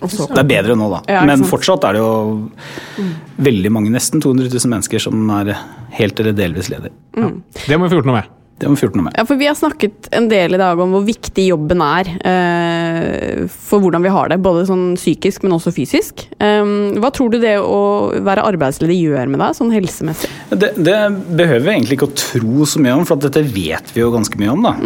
Det 0.00 0.40
er 0.40 0.48
bedre 0.48 0.74
nå, 0.78 0.86
da. 0.94 1.00
Ja, 1.12 1.22
Men 1.28 1.42
fortsatt 1.48 1.84
er 1.84 1.98
det 1.98 2.00
jo 2.00 3.08
veldig 3.44 3.72
mange, 3.74 3.92
nesten 3.92 4.22
200 4.22 4.48
000 4.48 4.72
mennesker 4.72 5.02
som 5.02 5.32
er 5.36 5.52
helt 5.98 6.20
eller 6.22 6.36
delvis 6.36 6.70
ledige. 6.72 6.94
Det 7.12 7.76
må 7.76 7.84
vi 7.84 7.92
få 7.92 8.00
gjort 8.00 8.08
noe 8.08 8.20
med. 8.22 8.36
Det 8.60 8.68
få 8.76 8.90
noe 8.92 9.06
med. 9.06 9.14
Ja, 9.16 9.24
for 9.24 9.40
Vi 9.40 9.46
har 9.48 9.56
snakket 9.56 10.10
en 10.12 10.26
del 10.28 10.54
i 10.54 10.60
dag 10.60 10.80
om 10.82 10.92
hvor 10.92 11.04
viktig 11.06 11.46
jobben 11.48 11.80
er 11.80 12.10
eh, 12.28 13.46
for 13.48 13.80
hvordan 13.80 14.04
vi 14.04 14.12
har 14.12 14.28
det. 14.28 14.40
Både 14.44 14.66
sånn 14.68 14.98
psykisk, 15.00 15.46
men 15.46 15.56
også 15.56 15.72
fysisk. 15.72 16.26
Um, 16.36 17.00
hva 17.00 17.08
tror 17.14 17.32
du 17.32 17.38
det 17.40 17.56
å 17.56 17.80
være 18.26 18.44
arbeidsledig 18.50 18.98
gjør 19.00 19.32
med 19.32 19.40
deg, 19.40 19.56
sånn 19.56 19.72
helsemessig? 19.72 20.28
Det, 20.52 20.74
det 20.76 20.98
behøver 21.40 21.64
vi 21.64 21.74
egentlig 21.78 21.96
ikke 21.96 22.10
å 22.10 22.20
tro 22.20 22.68
så 22.68 22.84
mye 22.84 22.98
om, 23.00 23.08
for 23.08 23.22
dette 23.24 23.46
vet 23.48 23.94
vi 23.94 24.04
jo 24.04 24.12
ganske 24.12 24.40
mye 24.40 24.52
om. 24.52 24.68
da. 24.68 24.76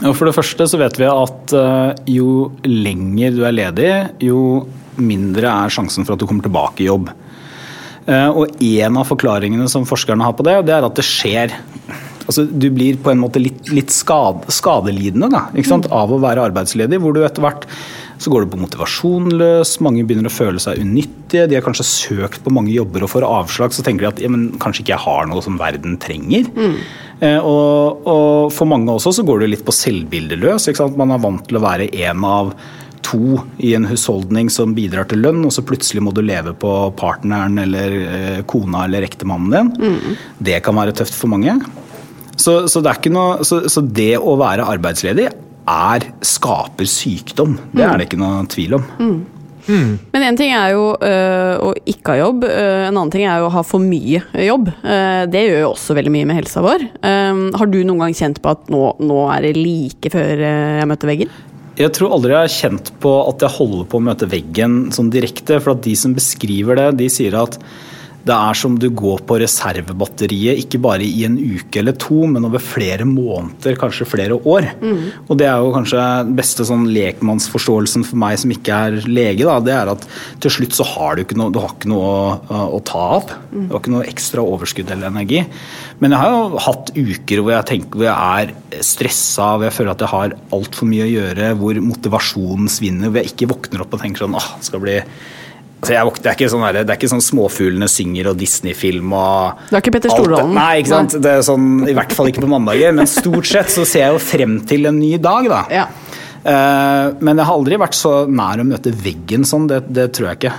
Og 0.00 0.16
For 0.16 0.26
det 0.26 0.34
første 0.40 0.66
så 0.72 0.80
vet 0.80 0.98
vi 0.98 1.08
at 1.12 1.54
uh, 1.54 1.94
jo 2.10 2.50
lenger 2.66 3.38
du 3.38 3.42
er 3.46 3.54
ledig, 3.54 3.90
jo 4.26 4.64
mindre 5.00 5.52
er 5.52 5.72
sjansen 5.72 6.02
for 6.02 6.16
at 6.16 6.22
du 6.22 6.26
kommer 6.26 6.46
tilbake 6.46 6.82
i 6.82 6.90
jobb. 6.90 7.12
Uh, 8.08 8.30
og 8.34 8.62
en 8.64 8.96
av 8.98 9.06
forklaringene 9.06 9.70
som 9.70 9.86
forskerne 9.86 10.26
har 10.26 10.34
på 10.34 10.46
det, 10.48 10.62
det 10.66 10.74
er 10.74 10.86
at 10.88 10.98
det 10.98 11.06
skjer 11.06 11.54
Altså, 12.26 12.44
du 12.44 12.68
blir 12.74 12.98
på 13.00 13.12
en 13.12 13.22
måte 13.22 13.42
litt, 13.42 13.70
litt 13.74 13.94
skad, 13.94 14.44
skadelidende 14.52 15.30
da, 15.32 15.46
ikke 15.54 15.72
sant? 15.72 15.88
av 15.94 16.12
å 16.12 16.20
være 16.22 16.44
arbeidsledig, 16.50 17.00
hvor 17.02 17.16
du 17.16 17.24
etter 17.24 17.44
hvert 17.44 17.66
så 18.20 18.28
går 18.28 18.44
du 18.44 18.50
på 18.52 18.60
motivasjon 18.60 19.30
løs, 19.32 19.78
mange 19.80 20.02
begynner 20.04 20.28
å 20.28 20.32
føle 20.34 20.60
seg 20.60 20.82
unyttige, 20.82 21.46
de 21.48 21.56
har 21.56 21.64
kanskje 21.64 21.86
søkt 21.88 22.42
på 22.44 22.52
mange 22.52 22.74
jobber 22.74 23.06
og 23.06 23.12
får 23.14 23.24
avslag, 23.24 23.72
så 23.72 23.84
tenker 23.86 24.04
de 24.04 24.10
at 24.10 24.20
ja, 24.20 24.28
men 24.32 24.50
kanskje 24.60 24.84
ikke 24.84 24.92
jeg 24.92 25.04
har 25.06 25.30
noe 25.30 25.44
som 25.44 25.56
verden 25.60 25.96
trenger. 26.02 26.50
Eh, 27.24 27.38
og, 27.38 28.04
og 28.04 28.52
for 28.52 28.68
mange 28.68 28.92
også 28.92 29.14
så 29.16 29.24
går 29.24 29.40
du 29.40 29.48
litt 29.48 29.64
på 29.64 29.72
selvbildeløs. 29.76 30.68
løs. 30.68 30.84
Man 31.00 31.16
er 31.16 31.24
vant 31.24 31.48
til 31.48 31.56
å 31.56 31.64
være 31.64 31.88
en 32.04 32.28
av 32.28 32.52
to 33.00 33.40
i 33.64 33.72
en 33.74 33.88
husholdning 33.88 34.50
som 34.52 34.74
bidrar 34.76 35.08
til 35.08 35.22
lønn, 35.24 35.40
og 35.48 35.54
så 35.56 35.64
plutselig 35.64 36.04
må 36.04 36.12
du 36.12 36.20
leve 36.20 36.52
på 36.60 36.72
partneren 37.00 37.56
eller 37.62 37.96
eh, 38.02 38.40
kona 38.48 38.84
eller 38.84 39.08
ektemannen 39.08 39.72
din. 39.72 40.18
Det 40.36 40.60
kan 40.64 40.76
være 40.76 40.96
tøft 41.00 41.16
for 41.16 41.32
mange. 41.32 41.56
Så, 42.40 42.56
så, 42.72 42.80
det 42.80 42.92
er 42.92 43.00
ikke 43.02 43.12
noe, 43.12 43.44
så, 43.46 43.62
så 43.68 43.84
det 43.84 44.14
å 44.16 44.36
være 44.40 44.68
arbeidsledig 44.72 45.28
er, 45.70 46.06
skaper 46.24 46.88
sykdom. 46.88 47.58
Det 47.74 47.84
er 47.84 48.00
det 48.00 48.08
ikke 48.08 48.20
noe 48.20 48.46
tvil 48.50 48.80
om. 48.80 48.88
Men 49.70 50.24
én 50.24 50.38
ting 50.38 50.52
er 50.56 50.72
jo 50.74 50.86
øh, 50.96 51.52
å 51.62 51.72
ikke 51.88 52.14
ha 52.14 52.20
jobb, 52.22 52.46
øh, 52.48 52.86
en 52.88 52.96
annen 52.96 53.12
ting 53.12 53.26
er 53.28 53.42
jo 53.42 53.50
å 53.50 53.52
ha 53.54 53.62
for 53.66 53.82
mye 53.82 54.22
jobb. 54.46 54.70
Uh, 54.82 55.26
det 55.30 55.44
gjør 55.46 55.60
jo 55.64 55.68
også 55.74 55.96
veldig 55.98 56.14
mye 56.14 56.28
med 56.30 56.40
helsa 56.40 56.64
vår. 56.64 56.86
Uh, 57.04 57.50
har 57.58 57.70
du 57.70 57.78
noen 57.84 58.02
gang 58.06 58.16
kjent 58.16 58.40
på 58.42 58.54
at 58.54 58.72
nå, 58.72 58.82
nå 59.04 59.20
er 59.34 59.46
det 59.46 59.54
like 59.58 60.12
før 60.12 60.40
øh, 60.40 60.80
jeg 60.80 60.90
møtte 60.90 61.10
veggen? 61.10 61.38
Jeg 61.80 61.94
tror 61.96 62.16
aldri 62.16 62.34
jeg 62.34 62.44
har 62.44 62.52
kjent 62.52 62.90
på 63.00 63.12
at 63.24 63.44
jeg 63.44 63.56
holder 63.56 63.86
på 63.88 64.00
å 64.00 64.04
møte 64.04 64.28
veggen 64.28 64.80
sånn 64.92 65.12
direkte. 65.12 65.60
For 65.62 65.76
at 65.76 65.84
de 65.86 65.94
som 65.96 66.16
beskriver 66.16 66.76
det, 66.76 66.88
de 67.00 67.08
sier 67.12 67.36
at 67.40 67.56
det 68.26 68.34
er 68.36 68.58
som 68.58 68.74
du 68.80 68.88
går 68.92 69.22
på 69.28 69.38
reservebatteriet, 69.40 70.60
ikke 70.60 70.80
bare 70.82 71.06
i 71.06 71.24
en 71.24 71.38
uke 71.40 71.80
eller 71.80 71.96
to, 72.00 72.26
men 72.28 72.44
over 72.44 72.60
flere 72.62 73.06
måneder, 73.08 73.78
kanskje 73.80 74.08
flere 74.08 74.36
år. 74.36 74.68
Og 75.26 75.38
det 75.40 75.48
er 75.48 75.62
jo 75.62 75.72
kanskje 75.72 76.04
den 76.26 76.34
beste 76.36 76.66
sånn 76.68 76.84
lekmannsforståelsen 76.92 78.04
for 78.04 78.20
meg 78.20 78.36
som 78.42 78.52
ikke 78.52 78.80
er 78.86 78.98
lege, 79.08 79.46
da, 79.48 79.56
det 79.64 79.76
er 79.76 79.92
at 79.94 80.04
til 80.44 80.52
slutt 80.58 80.76
så 80.76 80.86
har 80.92 81.16
du 81.16 81.24
ikke 81.24 81.38
noe, 81.40 81.52
du 81.54 81.60
har 81.62 81.72
ikke 81.72 81.92
noe 81.92 82.10
å, 82.10 82.60
å 82.76 82.82
ta 82.84 83.06
av. 83.16 83.34
Du 83.50 83.72
har 83.72 83.80
ikke 83.80 83.94
noe 83.96 84.08
ekstra 84.10 84.44
overskudd 84.44 84.92
eller 84.92 85.10
energi. 85.10 85.44
Men 86.00 86.14
jeg 86.14 86.22
har 86.22 86.36
jo 86.36 86.62
hatt 86.64 86.92
uker 86.96 87.42
hvor 87.42 87.54
jeg 87.56 87.68
tenker 87.72 88.00
hvor 88.00 88.08
jeg 88.08 88.44
er 88.44 88.84
stressa, 88.86 89.54
hvor 89.56 89.68
jeg 89.68 89.76
føler 89.76 89.94
at 89.94 90.04
jeg 90.04 90.12
har 90.14 90.38
altfor 90.56 90.88
mye 90.88 91.08
å 91.08 91.10
gjøre, 91.10 91.52
hvor 91.60 91.84
motivasjonen 91.84 92.70
svinner, 92.72 93.10
hvor 93.10 93.22
jeg 93.22 93.32
ikke 93.34 93.50
våkner 93.52 93.84
opp 93.84 93.96
og 93.96 94.04
tenker 94.04 94.24
sånn 94.24 94.38
åh, 94.38 94.50
det 94.60 94.68
skal 94.68 94.84
bli 94.84 94.98
jeg 95.88 96.12
det, 96.20 96.28
er 96.28 96.36
ikke 96.36 96.50
sånn 96.52 96.64
det 96.76 96.82
er 96.82 96.96
ikke 96.98 97.08
sånn 97.08 97.24
småfuglene 97.24 97.88
synger 97.88 98.30
og 98.32 98.38
Disney-film 98.40 99.14
og 99.16 99.62
Det 99.70 99.78
er 99.78 99.84
ikke 99.84 99.94
Petter 99.96 100.12
alt 100.12 100.20
Stordalen? 100.20 100.54
Nei, 100.58 100.70
ikke 100.82 100.92
sant. 100.92 101.16
Det 101.24 101.32
er 101.38 101.44
sånn, 101.46 101.68
I 101.88 101.96
hvert 101.96 102.12
fall 102.16 102.28
ikke 102.28 102.44
på 102.44 102.50
mandager. 102.52 102.92
Men 102.96 103.08
stort 103.08 103.48
sett 103.48 103.72
så 103.72 103.86
ser 103.88 104.04
jeg 104.04 104.16
jo 104.16 104.22
frem 104.22 104.58
til 104.68 104.90
en 104.90 105.00
ny 105.00 105.14
dag, 105.22 105.48
da. 105.50 105.62
Ja. 105.72 105.88
Uh, 106.40 107.12
men 107.20 107.36
jeg 107.36 107.44
har 107.44 107.52
aldri 107.52 107.76
vært 107.80 107.96
så 107.98 108.12
nær 108.24 108.62
å 108.62 108.64
møte 108.64 108.92
veggen 108.96 109.44
sånn. 109.48 109.66
Det, 109.70 109.82
det 109.92 110.06
tror 110.16 110.30
jeg 110.30 110.40
ikke. 110.40 110.54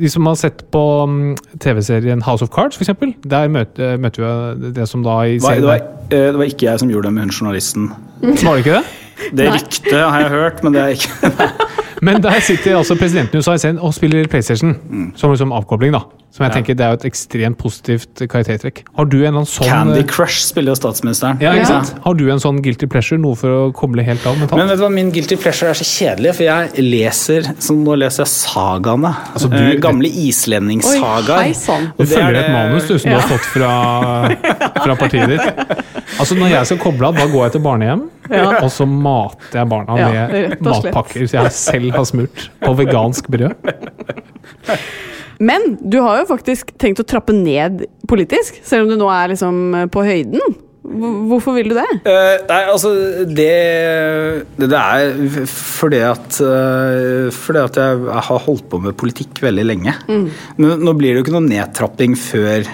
De 0.00 0.12
som 0.12 0.28
har 0.28 0.38
sett 0.40 0.62
på 0.72 0.84
mm, 1.08 1.34
TV-serien 1.60 2.24
House 2.24 2.44
of 2.44 2.52
Cards, 2.54 2.78
f.eks., 2.80 3.18
der 3.28 3.50
møter, 3.52 3.98
møter 4.00 4.24
vi 4.24 4.72
det 4.78 4.88
som 4.88 5.04
da 5.04 5.20
i 5.28 5.36
Det 5.36 5.44
var, 5.44 5.58
serien 5.58 5.66
det, 5.66 5.72
var, 5.72 6.06
eh, 6.08 6.30
det 6.30 6.40
var 6.40 6.54
ikke 6.54 6.70
jeg 6.70 6.84
som 6.84 6.92
gjorde 6.94 7.10
det 7.10 7.16
med 7.18 7.28
hun 7.28 7.36
journalisten. 7.36 7.90
Var 8.24 8.48
det 8.48 8.64
ikke 8.64 8.78
det? 8.78 8.86
Det 9.34 9.50
ryktet 9.50 9.98
har 9.98 10.22
jeg 10.22 10.32
hørt, 10.32 10.64
men 10.64 10.76
det 10.76 10.84
er 10.84 10.96
ikke 10.96 11.48
Men 12.02 12.22
der 12.22 12.40
sitter 12.40 12.78
altså 12.78 12.94
presidenten 12.98 13.36
i 13.36 13.38
USA 13.38 13.72
og 13.78 13.94
spiller 13.94 14.26
PlayStation 14.28 14.76
som 15.16 15.30
liksom 15.30 15.52
avkobling. 15.52 15.92
da. 15.94 15.98
Som 16.38 16.44
jeg 16.46 16.52
tenker 16.54 16.76
Det 16.78 16.84
er 16.86 16.92
jo 16.92 16.98
et 17.00 17.04
ekstremt 17.08 17.58
positivt 17.58 18.20
karaktertrekk. 18.30 18.84
Har 18.94 19.08
du 19.10 19.16
en 19.18 19.22
eller 19.24 19.40
annen 19.40 19.48
sånn 19.50 19.66
Candy 19.66 20.04
Crush 20.06 20.44
spiller 20.46 20.70
jo 20.70 20.78
statsministeren. 20.78 21.40
ja, 21.42 21.50
ikke 21.58 21.66
sant? 21.66 21.90
Har 22.04 22.14
du 22.14 22.24
en 22.30 22.38
sånn 22.38 22.60
guilty 22.62 22.86
pleasure, 22.86 23.18
noe 23.18 23.34
for 23.34 23.50
å 23.50 23.72
koble 23.74 24.04
helt 24.06 24.22
av 24.24 24.38
mentalt? 24.38 24.54
Men 24.60 24.70
vet 24.70 24.78
du 24.78 24.84
hva, 24.84 24.90
min 24.94 25.10
guilty 25.10 25.34
pleasure 25.42 25.72
er 25.72 25.78
så 25.80 25.86
kjedelig, 25.88 26.36
for 26.38 26.46
jeg 26.46 26.84
leser 26.86 27.48
som 27.58 27.82
nå 27.82 27.96
leser 27.98 28.22
jeg 28.22 28.30
sagaene. 28.36 29.10
Altså, 29.34 29.50
du- 29.50 29.56
Eh, 29.58 29.74
gamle 29.82 30.06
islendingssagaer. 30.08 31.50
Du 31.98 32.02
er 32.04 32.06
følger 32.06 32.38
et 32.44 32.52
manus 32.54 32.86
du, 32.86 32.94
som 32.98 33.10
du 33.10 33.16
har 33.18 33.26
fått 33.28 33.48
fra, 33.50 33.72
fra 34.84 34.94
partiet 34.96 35.28
ditt. 35.28 35.40
Altså 36.18 36.36
Når 36.38 36.48
jeg 36.54 36.66
skal 36.70 36.78
koble 36.78 37.06
av, 37.10 37.14
da 37.18 37.26
går 37.26 37.42
jeg 37.48 37.52
til 37.58 37.60
barnehjem, 37.66 38.06
og 38.62 38.70
så 38.70 38.86
mater 38.88 39.58
jeg 39.58 39.68
barna 39.68 39.98
Ja, 39.98 40.26
med 40.30 40.60
matpakker 40.62 41.26
som 41.28 41.42
jeg 41.42 41.52
selv 41.52 41.90
har 41.98 42.04
smurt 42.04 42.48
på 42.62 42.76
vegansk 42.78 43.26
brød. 43.28 43.54
Men 45.38 45.76
du 45.80 46.00
har 46.02 46.22
jo 46.22 46.30
faktisk 46.32 46.72
tenkt 46.80 47.02
å 47.02 47.06
trappe 47.06 47.34
ned 47.34 47.84
politisk, 48.10 48.58
selv 48.66 48.86
om 48.86 48.94
du 48.94 48.98
nå 48.98 49.10
er 49.12 49.34
liksom 49.34 49.86
på 49.94 50.02
høyden. 50.06 50.56
Hvorfor 50.88 51.56
vil 51.58 51.68
du 51.72 51.76
det? 51.76 51.86
Uh, 52.06 52.38
nei, 52.48 52.60
altså 52.70 52.92
det, 53.28 53.48
det, 54.56 54.68
det 54.70 54.78
er 54.78 55.44
fordi 55.50 55.98
at 56.06 56.38
uh, 56.40 57.28
Fordi 57.34 57.60
at 57.60 57.76
jeg, 57.76 57.98
jeg 58.06 58.24
har 58.30 58.44
holdt 58.46 58.68
på 58.70 58.80
med 58.80 58.96
politikk 58.96 59.42
veldig 59.44 59.66
lenge. 59.66 59.94
Men 60.08 60.84
nå 60.84 60.94
blir 60.96 61.12
det 61.12 61.20
jo 61.20 61.26
ikke 61.26 61.36
noen 61.36 61.50
nedtrapping 61.52 62.16
før 62.18 62.70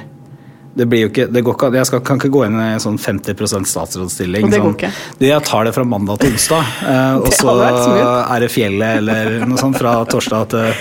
det 0.75 0.89
blir 0.91 1.05
jo 1.05 1.09
ikke, 1.13 1.29
det 1.31 1.43
går 1.47 1.55
ikke, 1.55 1.69
Jeg 1.79 1.87
skal, 1.87 2.01
kan 2.03 2.19
ikke 2.19 2.33
gå 2.35 2.41
inn 2.49 2.57
i 2.59 2.65
en 2.75 2.83
sånn 2.83 2.97
50 2.99 3.69
statsrådsstilling. 3.71 4.49
Det 4.51 4.59
går 4.59 4.73
sånn. 4.73 4.75
ikke. 4.75 4.91
Det 5.21 5.29
jeg 5.29 5.47
tar 5.47 5.69
det 5.69 5.75
fra 5.77 5.85
mandag 5.87 6.19
til 6.23 6.35
onsdag, 6.35 6.73
uh, 6.89 7.17
og 7.23 7.31
så 7.35 7.55
er 7.63 8.43
det 8.43 8.51
fjellet 8.51 8.99
eller 8.99 9.47
noe 9.47 9.61
sånt 9.61 9.79
fra 9.79 10.01
torsdag 10.11 10.51
til 10.55 10.73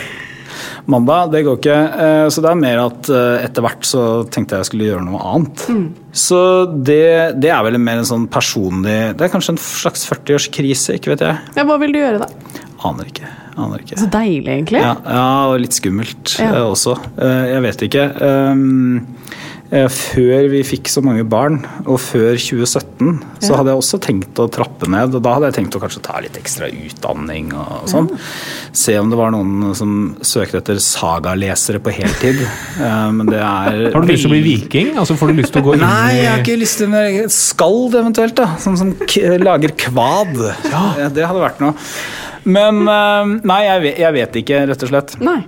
mandag. 0.90 1.32
Det 1.34 1.44
går 1.46 1.58
ikke. 1.60 1.78
Eh, 2.06 2.28
Så 2.34 2.42
det 2.44 2.50
er 2.52 2.60
mer 2.60 2.82
at 2.86 3.10
eh, 3.10 3.46
etter 3.46 3.66
hvert 3.66 3.86
så 3.88 4.04
tenkte 4.32 4.56
jeg 4.58 4.64
jeg 4.66 4.70
skulle 4.72 4.90
gjøre 4.92 5.06
noe 5.08 5.22
annet. 5.34 5.64
Mm. 5.70 5.86
Så 6.24 6.40
det, 6.86 7.00
det 7.42 7.50
er 7.54 7.64
vel 7.66 7.78
mer 7.82 8.02
en 8.02 8.06
sånn 8.10 8.28
personlig 8.30 9.16
Det 9.18 9.26
er 9.26 9.32
kanskje 9.34 9.56
en 9.56 9.62
slags 9.64 10.04
40-årskrise, 10.12 10.98
ikke 11.00 11.14
vet 11.16 11.24
jeg. 11.26 11.40
Ja, 11.58 11.64
hva 11.70 11.80
vil 11.82 11.96
du 11.96 12.00
gjøre 12.02 12.22
da? 12.26 12.28
Aner 12.84 13.08
ikke. 13.10 13.30
Aner 13.58 13.80
ikke. 13.84 13.98
Så 14.02 14.10
deilig, 14.12 14.50
egentlig. 14.50 14.82
Ja, 14.84 14.96
ja, 15.08 15.26
og 15.54 15.60
litt 15.64 15.76
skummelt 15.78 16.36
Ja. 16.42 16.52
eh, 16.52 16.66
også. 16.68 16.98
Jeg 17.22 17.62
vet 17.64 17.86
ikke. 17.88 18.08
Um, 18.20 19.06
før 19.74 20.46
vi 20.52 20.60
fikk 20.62 20.90
så 20.92 21.02
mange 21.02 21.24
barn, 21.26 21.56
og 21.90 21.98
før 21.98 22.36
2017, 22.38 23.24
så 23.42 23.50
Ja. 23.50 23.56
hadde 23.58 23.72
jeg 23.74 23.80
også 23.82 24.00
tenkt 24.00 24.38
å 24.38 24.46
trappe 24.52 24.86
ned. 24.88 25.16
Og 25.18 25.24
da 25.26 25.34
hadde 25.34 25.50
jeg 25.50 25.56
tenkt 25.66 25.76
å 25.78 25.82
kanskje 25.82 26.02
ta 26.06 26.20
litt 26.22 26.38
ekstra 26.38 26.68
utdanning 26.70 27.54
og 27.58 27.88
sånn. 27.90 28.10
Se 28.72 28.98
om 29.00 29.10
det 29.10 29.18
var 29.18 29.32
noen 29.34 29.74
som 29.76 30.16
søkte 30.22 30.58
etter 30.62 30.76
sagalesere 30.78 31.80
på 31.82 31.92
heltid. 31.96 32.42
Eh, 32.80 33.12
men 33.12 33.26
det 33.26 33.40
er 33.42 33.92
Har 33.94 34.02
du 34.02 34.08
lyst 34.12 34.22
til 34.28 34.30
å 34.32 34.36
bli 34.36 34.44
viking? 34.46 34.94
Altså 34.98 35.18
Får 35.18 35.28
du 35.34 35.42
lyst 35.42 35.54
til 35.54 35.64
å 35.64 35.66
gå 35.66 35.74
inn 35.74 35.80
Nei, 35.82 36.14
jeg 36.22 36.28
har 36.30 36.44
ikke 36.44 36.60
lyst 36.60 36.78
til 36.78 36.92
det. 36.92 37.32
skald 37.32 37.96
eventuelt, 37.96 38.36
da. 38.36 38.56
Som, 38.58 38.78
som 38.78 38.94
k 39.08 39.38
lager 39.42 39.70
kvad. 39.70 40.38
Ja. 40.70 41.10
Det 41.10 41.26
hadde 41.26 41.42
vært 41.42 41.60
noe. 41.62 41.74
Men 42.46 42.86
eh, 42.88 43.40
nei, 43.48 43.64
jeg 43.66 43.82
vet, 43.82 43.98
jeg 44.04 44.14
vet 44.14 44.40
ikke, 44.44 44.68
rett 44.70 44.84
og 44.84 44.90
slett. 44.90 45.18
Nei. 45.24 45.40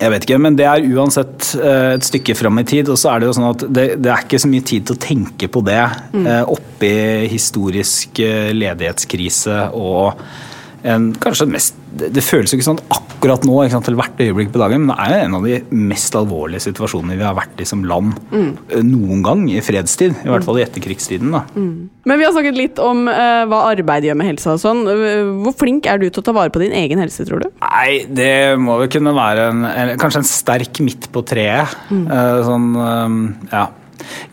Jeg 0.00 0.10
vet 0.12 0.26
ikke, 0.26 0.38
men 0.42 0.56
det 0.58 0.66
er 0.68 0.86
uansett 0.94 1.52
eh, 1.58 1.94
et 1.96 2.06
stykke 2.06 2.36
fram 2.38 2.58
i 2.62 2.66
tid. 2.68 2.90
Og 2.92 2.98
så 3.00 3.12
er 3.12 3.22
det 3.22 3.28
jo 3.30 3.36
sånn 3.38 3.50
at 3.50 3.66
det, 3.68 3.86
det 4.02 4.10
er 4.12 4.24
ikke 4.26 4.42
så 4.42 4.50
mye 4.50 4.66
tid 4.66 4.88
til 4.88 4.96
å 4.96 5.02
tenke 5.04 5.50
på 5.52 5.62
det 5.66 5.82
mm. 6.14 6.26
oppi 6.54 6.94
historisk 7.30 8.20
eh, 8.24 8.50
ledighetskrise 8.56 9.68
og 9.78 10.20
en, 10.84 11.12
kanskje 11.20 11.48
mest 11.48 11.80
det, 11.94 12.22
føles 12.26 12.50
jo 12.50 12.58
ikke 12.58 12.66
sånn 12.66 12.80
akkurat 12.92 13.44
nå, 13.46 13.54
ikke 13.62 13.76
sant, 13.76 13.86
til 13.86 13.96
hvert 13.96 14.20
øyeblikk 14.20 14.50
på 14.52 14.60
dagen, 14.60 14.82
men 14.84 14.90
det 14.90 15.04
er 15.04 15.12
jo 15.14 15.26
en 15.28 15.36
av 15.38 15.46
de 15.46 15.82
mest 15.92 16.16
alvorlige 16.18 16.64
situasjonene 16.66 17.16
vi 17.16 17.24
har 17.24 17.36
vært 17.36 17.62
i 17.62 17.68
som 17.68 17.84
land 17.88 18.16
mm. 18.32 18.48
noen 18.84 19.22
gang 19.24 19.44
i 19.52 19.62
fredstid. 19.64 20.16
I 20.24 20.32
hvert 20.32 20.46
fall 20.46 20.58
i 20.60 20.64
etterkrigstiden. 20.66 21.30
da. 21.32 21.44
Men 21.54 22.20
vi 22.20 22.26
har 22.26 22.34
snakket 22.34 22.58
litt 22.58 22.82
om 22.82 23.06
uh, 23.08 23.44
hva 23.50 23.62
arbeid 23.70 24.08
gjør 24.08 24.18
med 24.20 24.32
helsa 24.32 24.56
og 24.56 24.60
sånn. 24.60 24.82
Eh, 24.90 25.30
Hvor 25.44 25.54
flink 25.56 25.88
er 25.88 26.02
du 26.02 26.08
til 26.08 26.20
å 26.20 26.26
ta 26.26 26.34
vare 26.36 26.52
på 26.52 26.60
din 26.64 26.74
egen 26.76 27.00
helse, 27.00 27.24
tror 27.28 27.44
du? 27.44 27.48
Nei, 27.62 28.04
det 28.10 28.58
må 28.60 28.76
vel 28.82 28.90
kunne 28.92 29.14
være 29.16 29.48
en, 29.52 29.64
en, 29.70 29.94
kanskje 30.00 30.24
en 30.24 30.28
sterk 30.28 30.82
midt 30.84 31.08
på 31.14 31.24
treet. 31.26 31.78
Eh, 31.94 32.42
sånn, 32.44 32.68
um, 32.76 33.22
ja. 33.52 33.68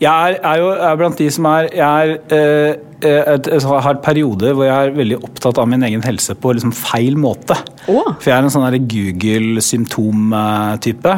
Jeg 0.02 0.10
er, 0.10 0.34
er 0.42 0.56
jo 0.60 0.68
er 0.74 0.96
blant 0.98 1.18
de 1.20 1.30
som 1.32 1.44
er 1.50 1.62
Jeg 1.76 1.86
er, 1.86 2.08
eh, 2.34 2.72
et, 3.02 3.46
et, 3.50 3.64
har 3.66 3.96
perioder 4.04 4.52
hvor 4.54 4.64
jeg 4.68 4.78
er 4.78 4.94
veldig 4.94 5.18
opptatt 5.26 5.58
av 5.58 5.66
min 5.70 5.84
egen 5.88 6.02
helse 6.06 6.32
på 6.38 6.52
liksom 6.54 6.72
feil 6.76 7.14
måte. 7.18 7.56
Oh. 7.90 8.08
For 8.22 8.28
jeg 8.30 8.36
er 8.36 8.42
en 8.46 8.54
sånn 8.54 8.86
Google-symptom-type. 8.92 11.12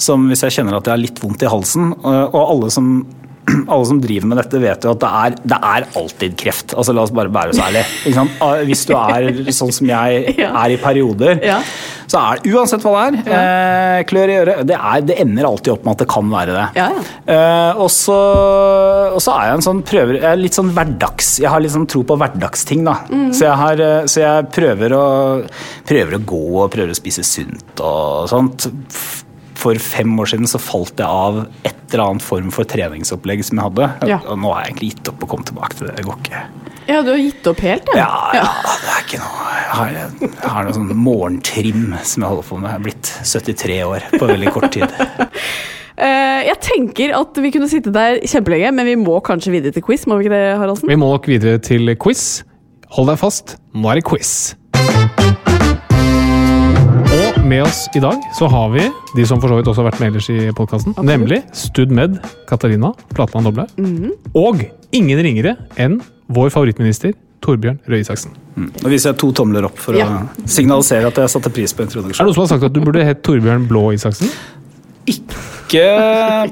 Som 0.00 0.18
hvis 0.30 0.44
jeg 0.46 0.54
kjenner 0.56 0.74
at 0.78 0.86
jeg 0.88 0.94
har 0.94 1.02
litt 1.02 1.20
vondt 1.20 1.44
i 1.44 1.52
halsen, 1.52 1.84
og 2.00 2.40
alle 2.40 2.68
som 2.72 2.86
alle 3.72 3.86
som 3.88 4.00
driver 4.02 4.28
med 4.30 4.38
dette, 4.42 4.60
vet 4.62 4.84
jo 4.86 4.92
at 4.94 5.00
det 5.02 5.10
er, 5.20 5.36
det 5.52 5.58
er 5.72 5.86
alltid 5.98 6.34
kreft. 6.38 6.74
Altså, 6.76 6.94
La 6.96 7.04
oss 7.06 7.14
bare 7.14 7.32
være 7.32 7.54
så 7.56 7.64
ærlige. 7.66 8.26
Ah, 8.44 8.60
Hvis 8.68 8.84
du 8.88 8.92
er 8.98 9.30
sånn 9.60 9.72
som 9.74 9.88
jeg 9.90 10.34
er 10.46 10.74
i 10.74 10.78
perioder, 10.80 11.40
Ja. 11.46 11.60
så 12.10 12.20
er 12.20 12.40
det 12.42 12.52
uansett 12.52 12.82
hva 12.84 13.06
det 13.14 13.22
er, 13.26 13.38
eh, 13.38 14.02
klør 14.10 14.32
i 14.32 14.36
øret, 14.42 14.62
det, 14.68 14.76
er, 14.76 15.04
det 15.06 15.16
ender 15.22 15.48
alltid 15.48 15.72
opp 15.76 15.84
med 15.86 15.92
at 15.96 16.02
det 16.04 16.08
kan 16.10 16.30
være 16.32 16.56
det. 16.56 16.66
Ja, 16.80 16.88
ja. 16.96 17.04
Eh, 17.36 17.80
og, 17.80 17.88
så, 17.94 18.18
er 19.36 19.48
jeg 19.50 19.58
en 19.60 19.66
sånn 19.70 19.82
prøver, 19.86 20.18
jeg 20.20 20.30
er 20.32 20.40
litt 20.40 20.56
sånn 20.58 20.72
hverdags 20.74 21.32
Jeg 21.42 21.50
har 21.52 21.62
litt 21.62 21.74
sånn 21.74 21.88
tro 21.90 22.02
på 22.06 22.18
hverdagsting. 22.20 22.84
da. 22.86 22.98
Mm. 23.10 23.30
Så, 23.32 23.46
jeg 23.46 23.56
har, 23.62 23.84
eh, 23.86 24.04
så 24.10 24.24
jeg 24.26 24.50
prøver 24.54 24.96
å, 24.98 25.06
prøver 25.88 26.18
å 26.18 26.22
gå 26.34 26.44
og 26.64 26.70
prøver 26.74 26.94
å 26.94 26.98
spise 26.98 27.24
sunt 27.26 27.82
og 27.86 28.28
sånt. 28.30 28.68
For 29.60 29.76
fem 29.82 30.14
år 30.20 30.30
siden 30.32 30.48
så 30.48 30.60
falt 30.62 31.00
jeg 31.00 31.06
av 31.06 31.42
et 31.68 31.76
eller 31.90 32.04
annet 32.06 32.24
form 32.24 32.48
for 32.54 32.68
treningsopplegg 32.68 33.42
som 33.44 33.58
jeg 33.60 33.66
hadde. 33.66 33.88
Ja. 34.08 34.20
Og 34.30 34.38
nå 34.40 34.52
har 34.54 34.64
jeg 34.64 34.72
egentlig 34.72 34.92
gitt 34.94 35.10
opp 35.12 35.24
å 35.26 35.30
komme 35.34 35.48
tilbake 35.48 35.76
til 35.76 35.90
det. 35.90 35.96
Det 35.98 36.06
går 36.06 36.20
ikke. 36.22 36.44
Ja, 36.90 37.02
du 37.06 37.10
har 37.12 37.20
gitt 37.20 37.50
opp 37.50 37.60
helt, 37.62 37.90
Ja, 37.94 38.06
ja, 38.34 38.46
det 38.66 38.88
er 38.90 39.02
ikke 39.04 39.18
noe 39.20 39.50
Jeg 39.60 39.74
har, 39.76 39.90
jeg 40.24 40.48
har 40.50 40.64
noe 40.66 40.74
sånn 40.74 40.88
morgentrim 40.98 41.92
som 42.02 42.24
jeg 42.24 42.32
holder 42.32 42.48
på 42.48 42.58
med. 42.58 42.70
Jeg 42.72 42.80
er 42.80 42.86
blitt 42.88 43.12
73 43.30 43.76
år 43.86 44.08
på 44.16 44.30
veldig 44.32 44.56
kort 44.56 44.72
tid. 44.78 44.96
Eh, 46.00 46.46
jeg 46.46 46.56
tenker 46.64 47.10
at 47.12 47.36
vi 47.44 47.50
kunne 47.52 47.66
sitte 47.68 47.92
der 47.92 48.22
kjempelenge, 48.24 48.70
men 48.72 48.88
vi 48.88 48.94
må 48.96 49.18
kanskje 49.20 49.52
videre 49.52 49.76
til 49.76 49.84
quiz, 49.84 50.06
må 50.08 50.16
vi 50.16 50.24
ikke 50.24 50.32
det, 50.32 50.56
Haraldsen? 50.56 50.88
Vi 50.88 50.96
må 50.96 51.10
nok 51.12 51.28
videre 51.28 51.60
til 51.60 51.92
quiz. 52.00 52.40
Hold 52.96 53.12
deg 53.12 53.20
fast, 53.20 53.58
nå 53.76 53.92
er 53.92 54.00
det 54.00 54.06
quiz. 54.08 55.49
Med 57.50 57.62
oss 57.64 57.88
i 57.96 58.00
dag 58.02 58.20
så 58.38 58.46
har 58.52 58.68
vi 58.70 58.84
de 59.16 59.24
som 59.26 59.40
for 59.42 59.50
så 59.50 59.56
vidt 59.58 59.66
også 59.70 59.82
har 59.82 59.88
vært 59.90 60.00
med 60.02 60.12
ellers 60.12 60.28
i 60.30 60.36
podkasten, 60.54 60.94
nemlig 61.02 61.40
StudMed 61.56 62.20
Katarina 62.46 62.92
Flatland 63.16 63.48
Doble. 63.48 63.64
Og 64.38 64.62
ingen 64.94 65.22
ringere 65.24 65.56
enn 65.80 65.96
vår 66.30 66.52
favorittminister 66.54 67.16
Torbjørn 67.42 67.80
Røe 67.90 68.04
Isaksen. 68.04 68.36
Nå 68.60 68.92
viser 68.92 69.10
jeg 69.10 69.18
to 69.22 69.32
tomler 69.34 69.66
opp 69.66 69.78
for 69.80 69.96
Ja. 69.98 70.06
å 70.06 70.46
signalisere 70.46 71.08
at 71.10 71.16
jeg 71.24 71.32
satte 71.32 71.50
pris 71.50 71.72
på 71.74 71.82
introduksjonen. 71.88 72.20
Er 72.20 72.28
det 72.28 72.28
noen 72.30 72.38
som 72.38 72.44
har 72.46 72.52
sagt 72.54 72.68
at 72.68 72.72
du 72.76 72.80
burde 72.84 73.02
hett 73.04 73.22
Torbjørn 73.26 73.66
Blå 73.66 73.88
Isaksen? 73.96 74.30
Ikke 75.08 75.34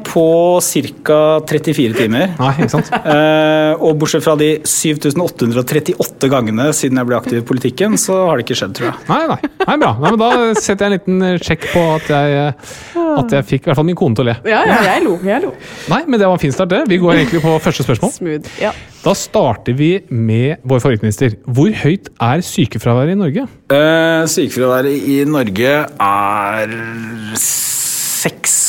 på 0.08 0.26
ca. 0.62 1.18
34 1.48 1.96
timer. 1.98 2.34
Nei, 2.38 2.52
ikke 2.58 2.70
sant? 2.76 2.90
Eh, 2.98 3.72
og 3.82 3.98
bortsett 4.00 4.24
fra 4.24 4.34
de 4.38 4.50
7838 4.68 6.30
gangene 6.30 6.68
siden 6.76 7.00
jeg 7.00 7.08
ble 7.08 7.18
aktiv 7.18 7.40
i 7.40 7.46
politikken, 7.46 7.96
så 8.00 8.20
har 8.28 8.38
det 8.38 8.46
ikke 8.46 8.58
skjedd, 8.60 8.76
tror 8.78 8.90
jeg. 8.90 8.96
Nei, 9.08 9.20
nei. 9.32 9.38
nei 9.64 9.76
bra. 9.80 9.92
Nei, 9.98 10.12
men 10.12 10.20
da 10.20 10.30
setter 10.58 10.84
jeg 10.84 10.88
en 10.88 10.96
liten 10.96 11.26
eh, 11.28 11.38
sjekk 11.42 11.68
på 11.72 11.84
at 11.96 12.12
jeg, 12.12 12.36
eh, 12.42 13.08
at 13.18 13.34
jeg 13.38 13.48
fikk 13.48 13.66
i 13.66 13.70
hvert 13.70 13.80
fall 13.80 13.88
min 13.88 13.98
kone 13.98 14.18
til 14.18 14.26
å 14.26 14.30
le. 14.30 14.36
Ja, 14.48 14.62
ja, 14.68 14.78
jeg 14.92 15.06
lo. 15.06 15.16
Jeg 15.26 15.44
lo. 15.46 15.54
Nei, 15.92 16.02
men 16.06 16.20
det 16.20 16.28
var 16.28 16.38
en 16.38 16.44
fin 16.44 16.54
start, 16.54 16.70
det. 16.74 16.84
Vi 16.90 17.00
går 17.02 17.22
egentlig 17.22 17.42
på 17.44 17.56
første 17.64 17.86
spørsmål. 17.86 18.14
Smooth. 18.14 18.54
Ja. 18.62 18.74
Da 19.04 19.14
starter 19.14 19.76
vi 19.78 19.92
med 20.10 20.64
vår 20.66 20.82
favorittminister. 20.82 21.38
Hvor 21.46 21.70
høyt 21.84 22.10
er 22.20 22.42
sykefraværet 22.44 23.14
i 23.14 23.18
Norge? 23.20 23.46
Eh, 23.70 24.22
Sykefraværet 24.28 25.08
i 25.08 25.20
Norge 25.28 25.74
er 25.86 26.74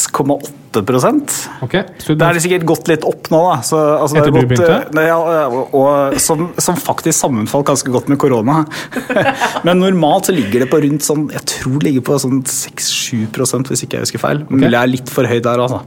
6,8 0.10 1.64
okay, 1.66 1.84
Det 2.06 2.16
er 2.18 2.38
det 2.38 2.42
sikkert 2.44 2.66
gått 2.68 2.90
litt 2.92 3.06
opp 3.08 3.30
nå, 3.34 3.40
da. 3.46 3.58
Så, 3.66 3.78
altså, 3.78 4.16
det 4.16 4.22
Etter 4.22 4.32
du 4.32 4.38
gått, 4.38 4.50
begynte? 4.52 4.76
eh, 4.76 4.94
nei, 4.98 5.06
ja, 5.08 5.18
og, 5.50 5.76
og 5.78 6.20
som, 6.22 6.48
som 6.62 6.78
faktisk 6.80 7.18
sammenfalt 7.18 7.68
ganske 7.70 7.94
godt 7.94 8.10
med 8.12 8.20
korona. 8.22 8.64
Men 9.66 9.82
normalt 9.82 10.30
så 10.30 10.36
ligger 10.36 10.66
det 10.66 10.70
på 10.72 10.82
rundt 10.84 11.06
sånn 11.06 11.28
Jeg 11.34 11.46
tror 11.54 11.78
det 11.80 11.90
ligger 11.90 12.06
på 12.10 12.20
sånn 12.22 12.42
6-7% 12.46 13.74
hvis 13.74 13.86
ikke 13.86 14.00
jeg 14.00 14.10
husker 14.10 14.24
feil. 14.24 14.44
Mulig 14.50 14.74
jeg 14.74 14.82
er 14.82 14.94
litt 14.94 15.14
for 15.14 15.30
høy 15.30 15.40
der, 15.46 15.66
altså. 15.66 15.84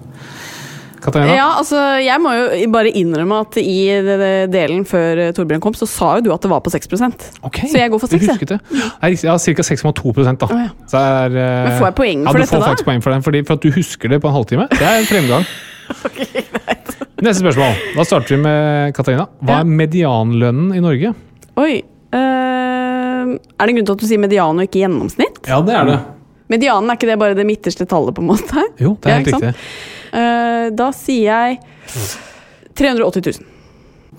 Katarina? 1.02 1.34
Ja, 1.36 1.48
altså, 1.58 1.80
jeg 2.02 2.20
må 2.22 2.32
jo 2.36 2.68
bare 2.72 2.92
innrømme 2.98 3.40
at 3.44 3.58
i 3.60 3.78
delen 4.52 4.84
før 4.88 5.20
eh, 5.26 5.32
Torbjørn 5.36 5.62
kom, 5.64 5.76
så 5.78 5.88
sa 5.90 6.14
jo 6.18 6.26
du 6.26 6.30
at 6.34 6.44
det 6.44 6.50
var 6.52 6.62
på 6.64 6.72
6 6.72 6.88
okay. 7.42 7.68
Så 7.70 7.80
jeg 7.80 7.92
går 7.92 8.02
for 8.02 8.12
du 8.12 8.18
6, 8.18 8.28
jeg. 8.30 8.48
det. 8.52 8.58
Jeg, 8.70 9.18
riktig, 9.22 9.36
ca. 9.42 9.66
6,2 9.68 10.14
da. 10.22 10.48
Oh, 10.48 10.62
ja. 10.62 10.70
Så 10.90 11.02
er, 11.02 11.36
eh, 11.36 11.58
Men 11.66 11.76
får 11.80 11.88
jeg 11.90 11.98
poeng 11.98 12.24
for 12.24 12.28
ja, 12.28 12.32
for 12.32 12.38
du 12.38 12.52
får 12.54 12.64
faktisk 12.70 12.88
poeng 12.88 13.04
for 13.04 13.16
den, 13.16 13.26
fordi 13.26 13.44
for 13.48 13.58
at 13.58 13.66
du 13.66 13.70
husker 13.74 14.14
det 14.14 14.22
på 14.22 14.30
en 14.30 14.36
halvtime. 14.38 14.68
Det 14.72 14.86
er 14.86 15.02
en 15.02 15.10
fremgang. 15.10 15.46
Neste 17.22 17.42
spørsmål. 17.42 17.76
Da 17.96 18.06
starter 18.06 18.34
vi 18.34 18.40
med 18.42 18.96
Katarina. 18.96 19.28
Hva 19.42 19.60
er 19.62 19.68
medianlønnen 19.82 20.72
i 20.74 20.82
Norge? 20.82 21.14
Oi. 21.62 21.74
eh, 22.18 23.36
er 23.36 23.62
det 23.62 23.72
en 23.72 23.78
grunn 23.78 23.88
til 23.90 23.96
at 23.96 24.02
du 24.02 24.08
sier 24.10 24.22
median 24.22 24.58
og 24.58 24.66
ikke 24.66 24.82
gjennomsnitt? 24.82 25.44
Ja, 25.48 25.60
det 25.66 25.76
er 25.78 25.88
det. 25.88 26.00
Medianen, 26.52 26.90
er 26.90 26.98
ikke 26.98 27.08
det 27.08 27.18
bare 27.20 27.36
det 27.38 27.46
midterste 27.48 27.86
tallet, 27.88 28.14
på 28.16 28.24
en 28.24 28.30
måte? 28.32 28.64
Jo, 28.82 28.96
det 29.00 29.08
er 29.08 29.20
helt 29.20 29.30
ja, 29.30 29.38
riktig. 29.38 29.91
Eh, 30.12 30.66
da 30.76 30.90
sier 30.96 31.24
jeg 31.30 31.62
380 32.78 33.32
000. 33.40 33.48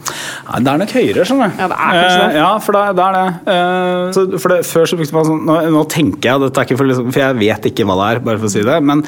Nei, 0.03 0.59
det 0.65 0.71
er 0.71 0.79
nok 0.81 0.93
høyere, 0.97 1.23
skjønner 1.27 1.51
du. 1.53 1.59
Ja, 1.61 1.67
det 1.71 1.75
er 1.77 1.95
kanskje 1.95 2.17
det. 2.17 2.25
Eh, 2.25 2.37
ja, 2.41 2.49
for 2.65 2.75
det, 2.75 2.81
det 2.97 3.03
er 3.05 3.15
det. 3.15 3.53
Eh, 3.53 4.07
så, 4.15 4.23
for 4.41 4.53
det. 4.53 4.57
Før 4.67 4.89
så 4.89 4.97
brukte 4.99 5.15
man 5.15 5.27
sånn 5.29 5.43
Nå, 5.47 5.55
nå 5.75 5.83
tenker 5.91 6.29
jeg, 6.29 6.41
dette 6.43 6.59
er 6.59 6.67
ikke 6.67 6.79
for, 6.81 6.89
liksom, 6.89 7.11
for 7.13 7.23
jeg 7.23 7.37
vet 7.39 7.67
ikke 7.69 7.85
hva 7.87 7.97
det 7.99 8.07
er, 8.09 8.21
bare 8.27 8.41
for 8.41 8.49
å 8.49 8.53
si 8.55 8.65
det. 8.67 8.79
Men 8.89 9.05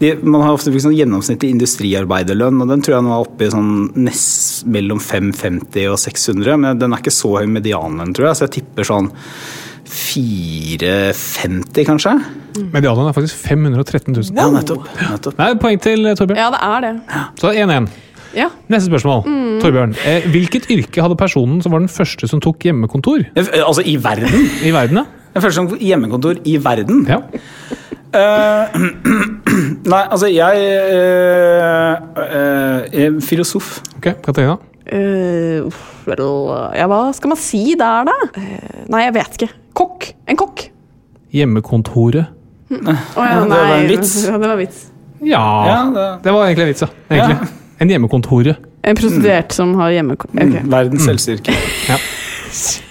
de, 0.00 0.12
man 0.24 0.46
har 0.46 0.56
ofte 0.56 0.72
brukt 0.72 0.86
sånn 0.86 0.96
gjennomsnittlig 0.98 1.52
industriarbeiderlønn, 1.54 2.64
og 2.64 2.72
den 2.72 2.82
tror 2.82 2.96
jeg 2.96 3.06
nå 3.06 3.14
er 3.14 3.26
oppe 3.28 3.46
i 3.46 3.52
sånn 3.54 3.72
nest, 4.08 4.64
mellom 4.72 5.02
550 5.04 5.92
og 5.92 6.00
600. 6.02 6.58
Men 6.64 6.82
den 6.82 6.96
er 6.96 7.04
ikke 7.04 7.14
så 7.14 7.36
høy 7.38 7.46
medianlønn, 7.52 8.16
tror 8.16 8.30
jeg, 8.32 8.40
så 8.40 8.48
jeg 8.48 8.56
tipper 8.58 8.88
sånn 8.88 9.12
450, 9.88 11.84
kanskje? 11.88 12.12
Medianlønnen 12.72 13.10
er 13.10 13.16
faktisk 13.16 13.36
513 13.42 14.14
000. 14.14 14.24
Ja, 14.36 14.46
nettopp. 14.52 14.86
nettopp. 15.00 15.38
Nei, 15.40 15.50
poeng 15.60 15.78
til 15.82 16.06
eh, 16.06 16.16
Torbjørn. 16.18 16.38
Ja, 16.38 16.48
det 16.54 16.60
er 16.68 16.78
det. 16.86 16.92
Så 17.40 17.48
1-1. 17.52 17.88
Ja. 18.36 18.48
Neste 18.72 18.86
spørsmål. 18.88 19.20
Torbjørn. 19.62 19.92
Eh, 20.08 20.28
hvilket 20.32 20.64
yrke 20.72 21.02
hadde 21.04 21.16
personen 21.20 21.62
som 21.64 21.72
var 21.74 21.80
den 21.84 21.92
første 21.92 22.28
som 22.30 22.40
tok 22.40 22.64
hjemmekontor 22.64 23.18
Altså 23.36 23.82
i 23.84 23.96
verden? 24.00 24.48
i 24.64 24.70
verden? 24.72 24.96
ja? 25.02 25.04
Den 25.34 25.42
første 25.44 25.56
som 25.60 25.68
tok 25.70 25.80
hjemmekontor 25.82 26.34
i 26.44 26.56
verden? 26.64 27.06
Ja. 27.08 27.18
Uh, 28.12 28.68
nei, 29.92 30.02
altså 30.02 30.28
jeg 30.28 30.52
uh, 30.92 31.96
uh, 32.12 32.80
er 32.92 33.16
filosof. 33.24 33.78
Ok, 33.96 34.10
Katarina. 34.20 34.58
Uh, 34.82 35.68
uff, 35.70 35.80
vel, 36.04 36.20
ja, 36.76 36.84
hva 36.90 37.06
skal 37.16 37.32
man 37.32 37.40
si 37.40 37.72
der, 37.78 38.04
da? 38.08 38.16
Eh, 38.36 38.82
nei, 38.92 39.06
jeg 39.06 39.14
vet 39.16 39.38
ikke. 39.38 39.48
Kokk. 39.76 40.12
En 40.28 40.36
kokk. 40.40 40.66
Hjemmekontoret. 41.32 42.26
Å 42.72 42.76
ja, 43.24 43.44
nei. 43.44 43.48
det 43.48 43.58
var 43.58 43.76
en 43.76 43.88
vits. 43.90 44.12
Ja, 44.28 44.38
det 44.40 44.48
var 44.52 44.56
vits. 44.60 44.82
Ja, 45.22 45.42
Ja, 45.68 45.78
det- 45.94 46.22
det 46.24 46.32
var 46.34 46.46
egentlig 46.46 46.62
en 46.66 46.72
vits, 46.72 46.82
ja. 46.82 46.88
Egentlig. 47.10 47.48
En 47.82 47.88
hjemmekontoret. 47.90 48.56
En 48.84 48.96
prostituert 48.96 49.52
som 49.52 49.74
har 49.78 49.90
hjemme... 49.94 50.16
ok. 50.18 50.26
Verdens 50.72 51.04
selvstyrke. 51.06 51.54
Ja. 51.88 51.96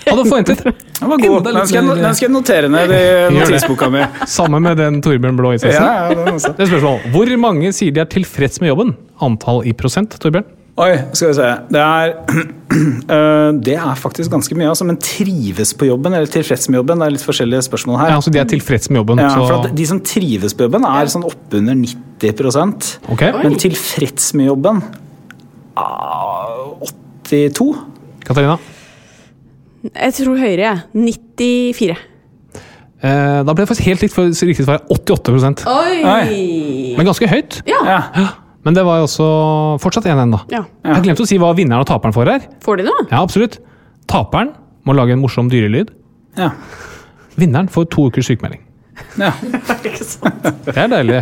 Hadde 0.08 0.24
forventet. 0.26 0.64
Den 0.64 1.10
var 1.10 1.18
god. 1.22 1.44
Den 1.46 1.68
skal, 1.68 1.86
jeg, 1.86 1.98
den 2.02 2.16
skal 2.18 2.26
jeg 2.28 2.34
notere 2.34 2.70
ned 2.72 2.92
i 2.96 3.02
notisboka 3.36 3.90
mi. 3.94 4.02
Samme 4.28 4.60
med 4.64 4.78
den 4.80 5.02
Torbjørn 5.06 5.38
Blå 5.38 5.52
innsatsen. 5.54 5.84
Ja, 5.84 6.10
ja. 6.10 6.16
Det 6.56 6.66
er 6.66 6.72
spørsmål. 6.72 7.04
Hvor 7.14 7.34
mange 7.44 7.72
sier 7.76 7.94
de 7.94 8.02
er 8.02 8.10
tilfreds 8.10 8.60
med 8.64 8.72
jobben? 8.72 8.96
Antall 9.22 9.62
i 9.70 9.74
prosent, 9.78 10.16
Torbjørn? 10.24 10.48
Oi, 10.80 10.92
skal 11.12 11.28
vi 11.28 11.36
se. 11.36 11.48
Det 11.68 11.80
er, 11.84 12.14
øh, 12.72 13.50
det 13.66 13.74
er 13.76 13.96
faktisk 14.00 14.32
ganske 14.32 14.56
mye, 14.56 14.70
altså. 14.72 14.88
Men 14.88 14.98
trives 15.04 15.74
på 15.76 15.90
jobben 15.90 16.14
eller 16.16 16.32
tilfreds 16.32 16.70
med 16.72 16.80
jobben? 16.80 17.02
Det 17.02 17.10
er 17.10 17.16
litt 17.18 17.26
forskjellige 17.28 17.66
spørsmål 17.68 18.00
her. 18.00 18.12
Ja, 18.14 18.20
altså 18.22 18.32
De 18.32 18.40
er 18.40 18.48
tilfreds 18.48 18.90
med 18.90 19.02
jobben. 19.02 19.20
Ja, 19.20 19.30
så... 19.36 19.48
for 19.50 19.68
at 19.68 19.76
De 19.78 19.88
som 19.88 20.00
trives 20.00 20.56
på 20.56 20.68
jobben, 20.70 20.88
er 20.88 21.12
sånn 21.12 21.28
oppunder 21.28 21.76
90% 21.76 22.94
Men 23.44 23.58
tilfreds 23.60 24.32
med 24.40 24.48
jobben 24.48 24.80
ah, 25.76 26.72
82? 27.28 27.68
Katarina. 28.26 28.56
Jeg 29.92 30.14
tror 30.14 30.40
høyere, 30.40 30.62
jeg. 30.62 30.80
94. 31.42 32.00
Eh, 33.02 33.40
da 33.42 33.54
ble 33.56 33.64
det 33.64 33.70
faktisk 33.72 33.88
helt 33.90 34.04
likt, 34.06 34.14
for 34.14 34.30
riktig 34.30 34.68
svar 34.68 34.78
er 34.78 34.84
88% 34.94 35.64
Oi! 35.72 36.94
Men 37.00 37.08
ganske 37.08 37.30
høyt. 37.32 37.58
Ja. 37.66 37.82
Ja. 37.88 38.28
Men 38.66 38.78
det 38.78 38.84
var 38.86 39.00
jo 39.02 39.08
også 39.08 39.28
fortsatt 39.82 40.06
1-1, 40.12 40.34
da. 40.36 40.42
ja. 40.54 40.64
Jeg 40.86 40.94
har 40.98 41.06
glemt 41.06 41.22
å 41.24 41.28
si 41.30 41.38
hva 41.42 41.54
vinneren 41.58 41.82
og 41.82 41.90
taperen 41.90 42.14
får 42.16 42.30
her. 42.30 42.50
Får 42.66 42.82
de 42.82 42.88
noe? 42.90 43.06
Ja, 43.10 43.22
absolutt. 43.24 43.58
Taperen 44.12 44.54
må 44.86 44.96
lage 44.98 45.16
en 45.16 45.22
morsom 45.24 45.50
dyrelyd. 45.52 45.94
Ja. 46.38 46.52
Vinneren 47.42 47.72
får 47.72 47.90
to 47.94 48.10
ukers 48.12 48.30
sykemelding. 48.30 48.62
ja. 49.18 49.32
Det 50.68 50.76
er 50.78 50.92
deilig. 50.92 51.22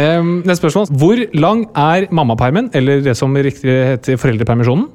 Um, 0.00 0.40
neste 0.46 0.62
spørsmål. 0.62 0.88
Hvor 0.96 1.20
lang 1.36 1.66
er 1.76 2.06
mammapermen, 2.14 2.70
eller 2.76 3.02
det 3.04 3.16
som 3.18 3.34
riktig 3.36 3.74
heter 3.90 4.16
foreldrepermisjonen, 4.20 4.88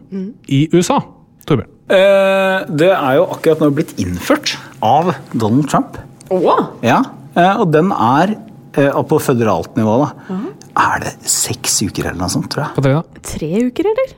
i 0.50 0.66
USA? 0.74 1.02
Torbjørn. 1.46 1.70
Eh, 1.94 2.64
det 2.82 2.90
er 2.90 3.18
jo 3.20 3.28
akkurat 3.36 3.62
nå 3.62 3.70
blitt 3.78 3.94
innført 4.02 4.56
av 4.86 5.12
Donald 5.38 5.68
Trump. 5.70 6.00
Oh. 6.34 6.72
Ja, 6.82 7.04
eh, 7.38 7.60
og 7.62 7.70
den 7.76 7.92
er 7.94 8.34
eh, 8.34 9.02
på 9.06 9.20
føderalt 9.22 9.78
nivå, 9.78 10.00
da. 10.02 10.40
Er 10.76 11.00
det 11.06 11.14
seks 11.32 11.82
uker 11.88 12.10
eller 12.10 12.20
noe 12.20 12.32
sånt, 12.34 12.50
tror 12.52 12.66
jeg. 12.66 12.76
På 12.76 13.22
Tre 13.24 13.50
uker, 13.70 13.88
eller? 13.94 14.14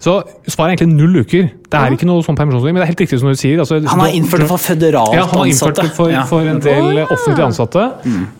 Så 0.00 0.14
svaret 0.48 0.70
er 0.72 0.76
egentlig 0.78 0.96
null 0.96 1.18
uker. 1.20 1.48
Det 1.68 1.76
er 1.76 1.92
ikke 1.92 2.06
noe 2.08 2.24
sånn 2.24 2.36
permisjonsordning, 2.38 2.72
men 2.78 2.80
det 2.80 2.86
er 2.86 2.92
helt 2.94 3.02
riktig 3.04 3.18
som 3.20 3.28
du 3.28 3.36
sier. 3.36 3.60
Altså, 3.60 3.82
Han 3.84 4.00
har 4.00 4.14
innført 4.16 4.40
det 4.40 4.48
for 4.48 4.62
føderalt 4.64 5.12
ja, 5.12 5.26
han 5.28 5.42
har 5.42 5.50
innført 5.50 5.76
det 5.76 5.90
for, 5.92 6.08
Ja. 6.08 6.22
for 6.24 6.40
en 6.48 6.60
del 6.64 7.02
offentlig 7.04 7.44
ansatte. 7.44 7.82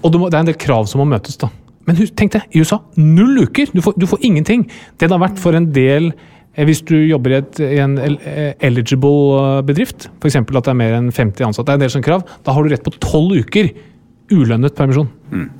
Og 0.03 0.13
det, 0.15 0.21
må, 0.23 0.31
det 0.33 0.39
er 0.39 0.47
en 0.47 0.49
del 0.49 0.57
krav 0.57 0.89
som 0.89 1.03
må 1.03 1.09
møtes. 1.13 1.37
da. 1.37 1.51
Men 1.85 2.01
tenk 2.17 2.33
det, 2.33 2.43
i 2.57 2.63
USA, 2.65 2.81
null 2.97 3.43
uker! 3.45 3.69
Du 3.75 3.83
får, 3.85 3.99
du 4.01 4.07
får 4.09 4.25
ingenting. 4.25 4.65
Det 4.97 5.09
det 5.11 5.13
har 5.13 5.21
vært 5.21 5.39
for 5.43 5.53
en 5.59 5.69
del 5.75 6.15
eh, 6.55 6.65
hvis 6.65 6.81
du 6.89 6.97
jobber 6.97 7.35
i, 7.37 7.39
et, 7.43 7.61
i 7.61 7.79
en 7.85 7.99
eh, 7.99 8.55
eligible 8.65 9.59
eh, 9.59 9.63
bedrift, 9.69 10.09
f.eks. 10.17 10.41
at 10.41 10.49
det 10.65 10.73
er 10.73 10.81
mer 10.81 10.97
enn 10.97 11.13
50 11.13 11.45
ansatte, 11.51 11.67
det 11.69 11.77
er 11.77 11.81
en 11.83 11.85
del 11.85 11.93
sånne 11.93 12.09
krav, 12.09 12.25
da 12.47 12.57
har 12.57 12.65
du 12.65 12.73
rett 12.73 12.85
på 12.89 12.97
tolv 13.05 13.37
uker 13.37 13.69
ulønnet 14.33 14.77
permisjon. 14.79 15.11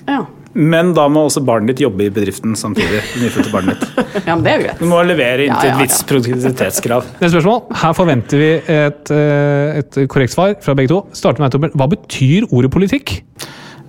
Ja. 0.09 0.25
Men 0.55 0.91
da 0.97 1.05
må 1.13 1.27
også 1.29 1.43
barnet 1.47 1.73
ditt 1.77 1.85
jobbe 1.85 2.09
i 2.09 2.11
bedriften 2.11 2.57
samtidig. 2.59 3.03
det 3.15 3.23
nyfødte 3.23 3.53
barnet 3.53 3.79
ditt. 3.85 4.01
ja, 4.27 4.35
men 4.35 4.43
det 4.47 4.53
er 4.53 4.65
greit. 4.65 4.81
Du 4.83 4.89
må 4.91 4.99
levere 5.07 5.47
inntil 5.47 5.69
Ja, 5.71 5.77
ja, 5.77 5.85
et 5.85 5.85
visst 5.93 6.07
produktivitetskrav. 6.11 7.07
Neste 7.21 7.33
spørsmål. 7.37 7.61
Her 7.85 7.95
forventer 7.95 8.43
vi 8.43 8.51
et, 8.59 9.13
eh, 9.15 9.79
et 9.85 10.01
korrekt 10.11 10.35
svar 10.35 10.57
fra 10.65 10.75
begge 10.79 10.91
to. 10.91 11.05
Starter 11.15 11.45
med 11.45 11.55
Torbjørn. 11.55 11.77
Hva 11.79 11.89
betyr 11.95 12.49
ordet 12.51 12.73
politikk? 12.75 13.21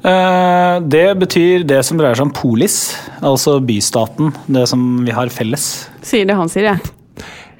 Eh, 0.05 0.77
Det 0.93 1.07
betyr 1.21 1.65
det 1.69 1.81
som 1.85 1.97
dreier 1.97 2.17
seg 2.17 2.29
om 2.29 2.33
polis, 2.33 2.77
altså 3.21 3.57
bystaten. 3.65 4.31
Det 4.49 4.67
som 4.69 4.85
vi 5.05 5.11
har 5.17 5.29
felles. 5.33 5.67
Sier 6.05 6.29
det 6.29 6.37
han 6.37 6.49
sier, 6.49 6.71
jeg. 6.75 6.93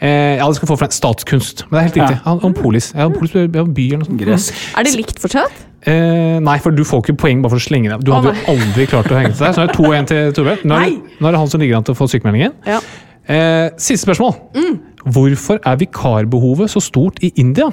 Eh, 0.02 0.38
ja, 0.40 0.46
det 0.50 0.58
skal 0.58 0.70
få 0.72 0.78
frem 0.82 0.94
statskunst. 0.94 1.66
Men 1.70 1.76
det 1.76 1.82
er 1.82 1.90
helt 1.90 2.00
riktig. 2.00 2.22
Ja. 2.26 2.38
Om 2.50 2.54
polis. 2.58 2.88
Ja, 2.98 3.06
polis 3.14 3.36
ja, 3.38 3.46
by 3.50 3.86
eller 3.90 4.02
noe 4.02 4.10
sånt. 4.10 4.22
Gresk. 4.24 4.64
Er 4.78 4.88
det 4.88 4.96
likt 4.98 5.22
fortsatt? 5.22 5.68
Eh, 5.82 6.38
nei, 6.46 6.58
for 6.62 6.76
du 6.78 6.84
får 6.86 7.02
ikke 7.02 7.16
poeng 7.24 7.40
bare 7.42 7.56
for 7.56 7.62
å 7.62 7.64
slenge 7.64 7.90
deg. 7.90 8.04
Du 8.06 8.12
hadde 8.14 8.34
jo 8.36 8.54
aldri 8.54 8.86
klart 8.90 9.10
å 9.10 9.18
henge 9.18 9.32
til 9.34 9.46
deg. 9.48 9.56
Så 9.56 9.62
nå 9.62 9.66
er 9.66 9.72
det 9.72 9.78
2-1 9.80 10.10
til 10.12 10.34
Torbjørn. 10.38 10.66
Nå, 10.70 10.82
nå 11.18 11.30
er 11.30 11.36
det 11.38 11.40
han 11.42 11.50
som 11.54 11.64
ligger 11.64 11.80
an 11.80 11.88
til 11.88 11.96
å 11.96 11.98
få 11.98 12.08
sykemeldingen. 12.12 12.54
Ja. 12.70 12.82
Eh, 13.26 13.70
siste 13.82 14.06
spørsmål. 14.06 14.36
Mm. 14.58 14.76
Hvorfor 15.16 15.58
er 15.66 15.80
vikarbehovet 15.82 16.70
så 16.70 16.82
stort 16.84 17.18
i 17.26 17.32
India? 17.42 17.72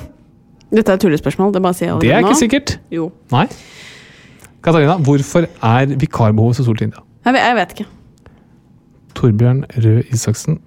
Dette 0.72 0.92
er 0.92 0.96
et 0.96 1.04
tullespørsmål. 1.04 1.52
Det 1.52 1.62
bare 1.64 1.76
sier 1.76 1.90
jeg 1.92 2.00
Det 2.00 2.12
er 2.14 2.24
ikke 2.24 2.32
nå. 2.36 2.40
sikkert. 2.40 2.78
Jo. 2.92 3.10
Nei. 3.32 3.46
Katarina, 4.64 4.96
hvorfor 5.04 5.44
er 5.48 5.92
vikarbehovet 6.00 6.56
så 6.56 6.64
stort 6.64 6.80
i 6.80 6.88
India? 6.88 7.04
Jeg 7.28 7.36
vet, 7.36 7.44
jeg 7.44 7.56
vet 7.60 7.76
ikke. 7.76 7.86
Torbjørn 9.18 9.64
Røe 9.84 10.02
Isaksen, 10.14 10.60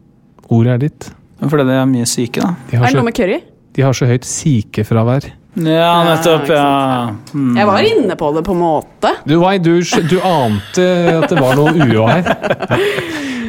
ordet 0.49 0.73
er 0.73 0.77
ditt. 0.85 1.09
Fordi 1.41 1.65
det 1.65 1.77
er 1.79 1.85
mye 1.89 2.05
syke, 2.05 2.41
da. 2.43 2.53
Er 2.75 2.85
det 2.85 2.95
noe 2.99 3.09
med 3.09 3.17
curry? 3.17 3.41
de 3.71 3.81
har 3.85 3.93
så 3.95 4.05
høyt 4.09 4.25
sikefravær. 4.27 5.29
Ja, 5.59 6.03
nettopp. 6.07 6.47
Ja. 6.47 7.15
Mm. 7.33 7.57
Jeg 7.59 7.67
var 7.67 7.87
inne 7.89 8.15
på 8.15 8.29
det 8.37 8.43
på 8.47 8.53
en 8.55 8.61
måte. 8.61 9.11
Du, 9.27 9.35
du, 9.59 9.73
du 10.07 10.17
ante 10.23 10.85
at 11.17 11.27
det 11.27 11.41
var 11.41 11.59
noe 11.59 11.73
uro 11.75 12.07
her. 12.07 12.23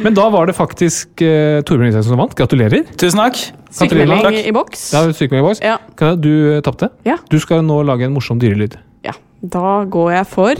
Men 0.03 0.15
da 0.17 0.25
var 0.33 0.49
det 0.49 0.55
faktisk 0.57 1.23
uh, 1.23 1.61
Torbjørn 1.63 1.93
Isaksen 1.93 2.11
som 2.11 2.19
vant. 2.19 2.35
Gratulerer. 2.35 2.83
Tusen 2.99 3.21
takk. 3.23 3.39
Sykemelding 3.73 4.19
takk. 4.25 4.39
i 4.43 4.51
boks. 4.55 4.89
Ja, 4.91 5.05
sykemelding 5.15 5.45
det 5.45 5.47
boks. 5.47 5.61
Ja. 5.63 5.77
Du 6.19 6.31
eh, 6.57 6.59
tapte. 6.65 6.91
Ja. 7.07 7.15
Du 7.31 7.39
skal 7.41 7.63
nå 7.65 7.79
lage 7.87 8.03
en 8.09 8.15
morsom 8.15 8.41
dyrelyd. 8.41 8.75
ja. 9.07 9.15
Da 9.43 9.83
går 9.91 10.11
jeg 10.17 10.27
for 10.31 10.59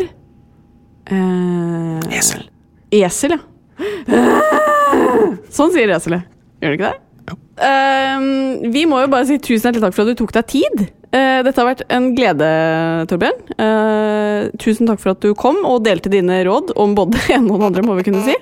uh, 1.12 2.00
Esel. 2.12 2.48
Esel, 2.92 3.36
ja. 3.36 3.42
Sånn 5.58 5.72
sier 5.76 5.92
eselet. 5.96 6.28
Gjør 6.64 6.74
det 6.74 6.80
ikke 6.80 6.90
det? 6.92 7.00
Eh, 7.58 8.26
vi 8.74 8.86
må 8.90 9.04
jo 9.04 9.12
bare 9.12 9.28
si 9.30 9.38
tusen 9.38 9.70
hjertelig 9.70 9.86
takk 9.86 9.98
for 9.98 10.06
at 10.06 10.14
du 10.14 10.22
tok 10.24 10.36
deg 10.40 10.50
tid. 10.54 10.86
Uh, 11.14 11.44
dette 11.46 11.62
har 11.62 11.68
vært 11.68 11.84
en 11.94 12.08
glede, 12.18 12.48
Torbjørn. 13.12 13.42
Uh, 13.60 14.50
tusen 14.58 14.90
takk 14.90 14.98
for 14.98 15.14
at 15.14 15.22
du 15.22 15.36
kom 15.38 15.60
og 15.62 15.84
delte 15.86 16.10
dine 16.10 16.40
råd 16.48 16.74
om 16.82 16.96
både 16.98 17.14
det 17.20 17.36
ene 17.38 17.54
og 17.54 17.62
det 17.62 17.70
andre, 17.70 17.84
må 17.86 18.00
vi 18.00 18.08
kunne 18.08 18.24
si. 18.26 18.34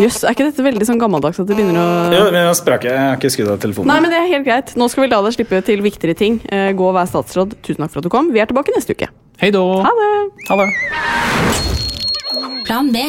Jøss, 0.00 0.18
er 0.28 0.34
ikke 0.36 0.44
dette 0.50 0.64
veldig 0.64 0.84
sånn 0.84 1.00
gammeldags 1.00 1.40
at 1.40 1.48
det 1.48 1.56
begynner 1.56 1.80
å 1.80 2.12
Jo, 2.12 2.26
men 2.28 2.42
jeg 2.42 2.58
sprakk 2.58 2.84
jeg. 2.84 2.92
Jeg 2.92 3.06
har 3.06 3.16
ikke 3.16 3.32
skrudd 3.32 3.52
av 3.54 3.62
telefonen. 3.62 3.88
Nei, 3.88 3.96
men 4.04 4.12
det 4.12 4.18
er 4.20 4.28
helt 4.34 4.44
greit. 4.44 4.74
Nå 4.76 4.90
skal 4.92 5.06
vi 5.06 5.08
la 5.12 5.22
deg 5.24 5.38
slippe 5.38 5.62
til 5.64 5.80
viktigere 5.84 6.18
ting. 6.18 6.36
Eh, 6.52 6.68
gå 6.76 6.90
og 6.90 6.92
vær 6.98 7.08
statsråd. 7.08 7.56
Tusen 7.64 7.80
takk 7.86 7.94
for 7.94 8.02
at 8.02 8.10
du 8.10 8.12
kom. 8.12 8.28
Vi 8.34 8.44
er 8.44 8.50
tilbake 8.50 8.76
neste 8.76 8.92
uke. 8.92 9.08
Hei 9.40 9.48
da! 9.56 9.64
Ha 9.88 9.96
det! 10.02 10.12
Ha 10.50 10.60
det. 10.60 10.68
Plan 12.68 12.92
B. 12.92 13.08